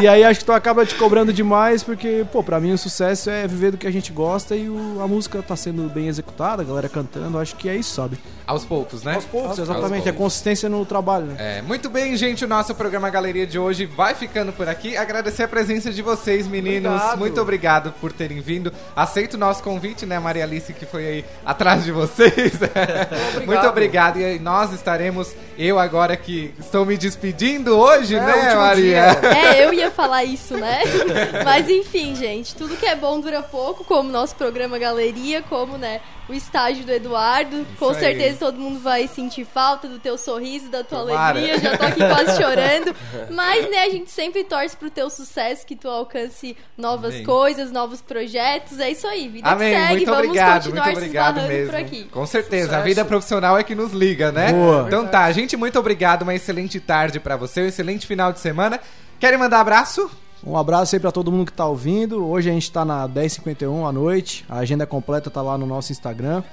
E 0.01 0.07
aí 0.07 0.23
acho 0.23 0.39
que 0.39 0.45
tu 0.45 0.53
acaba 0.53 0.85
te 0.85 0.95
cobrando 0.95 1.33
demais, 1.33 1.83
porque, 1.83 2.25
pô, 2.31 2.41
pra 2.41 2.61
mim 2.61 2.71
o 2.71 2.77
sucesso 2.77 3.29
é 3.29 3.45
viver 3.45 3.71
do 3.71 3.77
que 3.77 3.85
a 3.85 3.91
gente 3.91 4.09
gosta 4.13 4.55
e 4.55 4.69
o- 4.69 5.01
a 5.03 5.07
música 5.07 5.41
tá 5.43 5.53
sendo 5.53 5.89
bem 5.89 6.07
executada, 6.07 6.61
a 6.61 6.65
galera 6.65 6.87
cantando, 6.87 7.37
acho 7.37 7.57
que 7.57 7.67
é 7.67 7.75
isso, 7.75 7.93
sabe? 7.95 8.17
Aos 8.47 8.63
poucos, 8.63 9.03
né? 9.03 9.15
Aos 9.15 9.25
poucos, 9.25 9.49
Aos 9.51 9.59
exatamente, 9.59 10.07
a 10.07 10.13
poucos. 10.13 10.17
consistência 10.33 10.69
no 10.69 10.85
trabalho, 10.85 11.25
né? 11.25 11.35
É, 11.57 11.61
muito 11.61 11.89
bem, 11.89 12.15
gente. 12.15 12.45
O 12.45 12.47
nosso 12.47 12.73
programa 12.73 13.09
Galeria 13.09 13.45
de 13.45 13.59
hoje 13.59 13.85
vai 13.85 14.15
ficando 14.15 14.53
por 14.53 14.69
aqui. 14.69 14.95
Agradecer 14.95 15.43
a 15.43 15.47
presença 15.47 15.91
de 15.91 16.01
vocês, 16.01 16.47
meninos. 16.47 16.89
Obrigado. 16.93 17.19
Muito 17.19 17.41
obrigado 17.41 17.93
por 17.99 18.10
terem 18.13 18.41
vindo. 18.41 18.71
Aceito 18.95 19.35
o 19.35 19.37
nosso 19.37 19.63
convite, 19.63 20.05
né, 20.05 20.19
Maria 20.19 20.43
Alice, 20.43 20.73
que 20.73 20.85
foi 20.85 21.05
aí 21.05 21.25
atrás 21.45 21.83
de 21.83 21.91
vocês. 21.91 22.53
muito 23.45 23.67
obrigado. 23.67 24.19
E 24.19 24.25
aí 24.25 24.39
nós 24.39 24.71
estaremos, 24.73 25.33
eu 25.57 25.79
agora 25.79 26.15
que 26.17 26.53
estou 26.59 26.85
me 26.85 26.97
despedindo 26.97 27.77
hoje, 27.77 28.15
É, 28.15 28.19
né, 28.19 28.55
Maria? 28.55 28.81
dia. 28.81 29.31
É, 29.41 29.65
eu 29.65 29.73
ia 29.73 29.89
falar 29.91 30.23
isso, 30.23 30.57
né? 30.57 30.79
Mas 31.43 31.69
enfim, 31.69 32.15
gente, 32.15 32.55
tudo 32.55 32.75
que 32.77 32.85
é 32.85 32.95
bom 32.95 33.19
dura 33.19 33.41
pouco, 33.41 33.83
como 33.83 34.09
nosso 34.09 34.35
programa 34.35 34.77
Galeria, 34.77 35.41
como, 35.41 35.77
né, 35.77 36.01
o 36.29 36.33
estágio 36.33 36.85
do 36.85 36.91
Eduardo. 36.91 37.65
Com 37.77 37.89
aí. 37.89 37.95
certeza 37.95 38.37
todo 38.39 38.57
mundo 38.57 38.79
vai 38.79 39.07
sentir 39.07 39.45
falta 39.45 39.87
do 39.87 39.99
teu 39.99 40.17
sorriso, 40.17 40.69
da 40.69 40.83
tua 40.83 40.99
Tomara. 40.99 41.39
alegria. 41.39 41.59
Já 41.59 41.77
tô 41.77 41.85
aqui 41.85 41.99
quase 41.99 42.41
chorando. 42.41 42.95
Mas, 43.29 43.69
né, 43.69 43.79
a 43.83 43.89
gente 43.89 44.09
sempre 44.11 44.43
torce 44.43 44.75
pro 44.75 44.89
teu 44.89 45.09
sucesso, 45.09 45.65
que 45.65 45.75
tu 45.75 45.87
alcance 45.89 46.55
novas 46.77 47.13
Amém. 47.13 47.23
coisas, 47.25 47.71
novos 47.71 48.00
projetos. 48.01 48.79
É 48.79 48.89
isso 48.89 49.07
aí, 49.07 49.27
vida 49.27 49.49
Amém, 49.49 49.73
que 49.73 49.79
segue. 49.79 49.93
muito 49.93 50.05
Vamos 50.05 50.19
obrigado, 50.25 50.63
continuar 50.63 50.85
muito 50.85 50.97
obrigado 50.97 51.41
mesmo. 51.47 51.71
por 51.71 51.79
aqui. 51.79 52.03
Com 52.05 52.25
certeza, 52.25 52.63
a 52.63 52.67
Sucesso. 52.69 52.83
vida 52.85 53.05
profissional 53.05 53.57
é 53.57 53.63
que 53.63 53.75
nos 53.75 53.91
liga, 53.91 54.31
né? 54.31 54.51
Boa. 54.53 54.83
Então 54.87 55.07
tá, 55.07 55.31
gente, 55.31 55.55
muito 55.57 55.77
obrigado, 55.79 56.23
uma 56.23 56.33
excelente 56.35 56.79
tarde 56.79 57.19
pra 57.19 57.35
você, 57.35 57.61
um 57.61 57.65
excelente 57.67 58.05
final 58.05 58.31
de 58.33 58.39
semana. 58.39 58.79
Querem 59.19 59.37
mandar 59.37 59.59
abraço? 59.61 60.09
Um 60.43 60.57
abraço 60.57 60.95
aí 60.95 60.99
pra 60.99 61.11
todo 61.11 61.31
mundo 61.31 61.45
que 61.45 61.53
tá 61.53 61.67
ouvindo. 61.67 62.25
Hoje 62.27 62.49
a 62.49 62.53
gente 62.53 62.71
tá 62.71 62.83
na 62.83 63.07
10h51 63.07 63.87
à 63.87 63.91
noite. 63.91 64.43
A 64.49 64.57
agenda 64.57 64.87
completa 64.87 65.29
tá 65.29 65.41
lá 65.41 65.55
no 65.57 65.67
nosso 65.67 65.91
Instagram. 65.91 66.43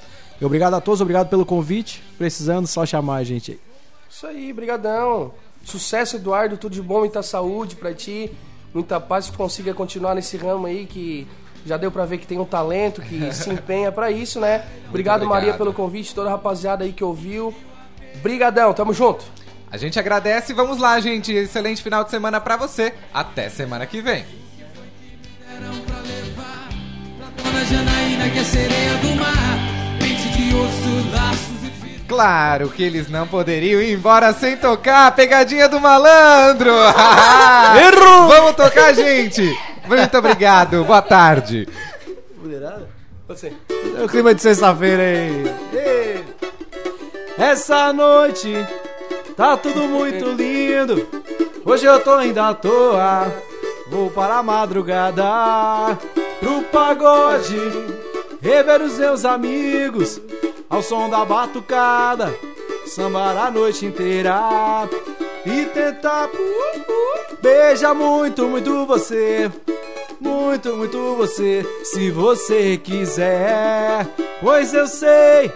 E 0.41 0.45
obrigado 0.45 0.75
a 0.75 0.81
todos, 0.81 1.01
obrigado 1.01 1.29
pelo 1.31 1.47
convite. 1.47 2.03
Precisando, 2.19 2.67
só 2.67 2.85
chamar 2.85 3.17
a 3.17 3.25
gente 3.25 3.53
aí. 3.53 3.61
Isso 4.11 4.27
aí, 4.27 4.53
brigadão. 4.53 5.33
Sucesso, 5.65 6.17
Eduardo, 6.17 6.57
tudo 6.57 6.75
de 6.75 6.83
bom, 6.83 7.01
muita 7.01 7.23
saúde 7.23 7.77
pra 7.77 7.93
ti, 7.93 8.31
muita 8.73 9.01
paz, 9.01 9.27
que 9.27 9.33
tu 9.33 9.39
consiga 9.39 9.75
continuar 9.75 10.15
nesse 10.15 10.37
ramo 10.37 10.67
aí 10.67 10.87
que 10.87 11.27
já 11.67 11.77
deu 11.77 11.91
pra 11.91 12.05
ver 12.05 12.19
que 12.19 12.27
tem 12.27 12.39
um 12.39 12.45
talento, 12.45 13.03
que 13.03 13.31
se 13.35 13.51
empenha 13.51 13.93
pra 13.93 14.11
isso, 14.11 14.41
né? 14.41 14.65
Obrigado, 14.89 15.23
obrigado. 15.23 15.27
Maria, 15.27 15.55
pelo 15.55 15.73
convite, 15.73 16.15
toda 16.15 16.29
a 16.29 16.33
rapaziada 16.33 16.85
aí 16.85 16.93
que 16.93 17.05
ouviu. 17.05 17.55
Brigadão, 18.23 18.73
tamo 18.73 18.93
junto. 18.93 19.25
A 19.71 19.77
gente 19.77 19.99
agradece 19.99 20.53
e 20.53 20.55
vamos 20.55 20.79
lá, 20.79 20.99
gente. 20.99 21.33
Excelente 21.33 21.83
final 21.83 22.03
de 22.03 22.11
semana 22.11 22.41
pra 22.41 22.57
você. 22.57 22.95
Até 23.13 23.51
semana 23.51 23.87
que 23.87 24.01
vem. 24.01 24.25
Dona 27.37 27.65
Janaína 27.65 28.31
que 28.31 28.39
é 28.39 28.45
sereia 28.45 28.95
do 28.99 29.15
mar 29.17 29.59
Pente 29.99 30.29
de 30.31 30.55
osso, 30.55 31.09
fios 31.11 31.58
Claro 32.09 32.71
que 32.71 32.83
eles 32.83 33.11
não 33.11 33.29
poderiam 33.29 33.83
ir 33.83 33.93
embora 33.93 34.33
sem 34.33 34.57
tocar 34.57 35.09
a 35.09 35.11
pegadinha 35.11 35.69
do 35.69 35.79
malandro. 35.79 36.73
Errou! 37.87 38.29
Vamos 38.29 38.57
tocar, 38.57 38.95
gente. 38.95 39.55
Muito 39.87 40.17
obrigado. 40.17 40.83
Boa 40.85 41.03
tarde. 41.03 41.69
Você. 43.29 43.53
É 43.99 44.03
o 44.03 44.09
clima 44.09 44.35
de 44.35 44.41
sexta-feira 44.41 45.03
aí. 45.03 46.35
Essa 47.37 47.93
noite 47.93 48.55
tá 49.37 49.55
tudo 49.59 49.83
muito 49.83 50.31
lindo. 50.31 51.07
Hoje 51.63 51.85
eu 51.85 52.01
tô 52.01 52.23
indo 52.23 52.41
à 52.41 52.55
toa. 52.55 53.31
Vou 53.91 54.11
para 54.11 54.39
a 54.39 54.43
madrugada 54.43 55.99
pro 56.41 56.63
pagode. 56.73 57.61
Rever 58.41 58.81
os 58.81 58.99
meus 58.99 59.27
amigos 59.27 60.21
ao 60.69 60.83
som 60.83 61.09
da 61.09 61.25
batucada. 61.25 62.35
Sambar 62.87 63.37
a 63.37 63.51
noite 63.51 63.85
inteira 63.85 64.89
e 65.45 65.65
tentar 65.67 66.29
uh, 66.29 66.31
uh, 66.31 67.37
beijar 67.43 67.95
muito, 67.95 68.47
muito 68.47 68.87
você. 68.87 69.51
Muito, 70.21 70.75
muito 70.75 71.15
você, 71.15 71.65
se 71.85 72.11
você 72.11 72.77
quiser. 72.77 74.07
Pois 74.41 74.75
eu 74.75 74.87
sei 74.87 75.53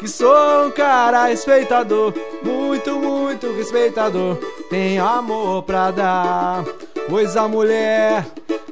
que 0.00 0.08
sou 0.08 0.66
um 0.66 0.70
cara 0.70 1.26
respeitador, 1.26 2.12
muito, 2.42 2.98
muito 2.98 3.52
respeitador. 3.52 4.36
Tenho 4.68 5.04
amor 5.04 5.62
pra 5.62 5.90
dar, 5.90 6.64
pois 7.08 7.36
a 7.36 7.46
mulher 7.46 8.26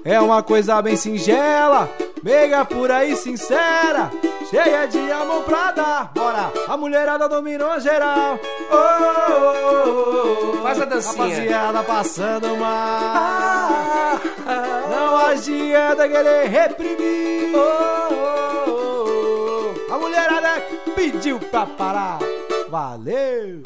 é 0.04 0.20
uma 0.20 0.42
coisa 0.42 0.80
bem 0.82 0.96
singela, 0.96 1.88
meiga 2.22 2.64
por 2.64 2.90
aí 2.90 3.14
sincera, 3.16 4.10
cheia 4.50 4.86
de 4.86 5.12
amor 5.12 5.42
pra 5.44 5.72
dar. 5.72 6.12
Bora, 6.14 6.52
a 6.68 6.76
mulherada 6.76 7.28
dominou 7.28 7.78
geral. 7.80 8.38
Oh, 8.70 8.74
oh, 8.74 9.34
oh, 9.34 10.58
oh. 10.58 10.62
Faz 10.62 10.80
a 10.80 10.84
dancinha. 10.84 11.24
Rapaziada 11.24 11.82
passando 11.82 12.56
mal. 12.56 14.20
Não 14.90 15.16
adianta 15.26 16.08
querer 16.08 16.48
reprimir. 16.48 17.54
Oh, 17.54 18.08
oh, 18.10 18.70
oh, 18.70 19.74
oh. 19.88 19.94
A 19.94 19.98
mulherada 19.98 20.62
pediu 20.94 21.38
pra 21.38 21.66
parar. 21.66 22.18
Valeu! 22.68 23.62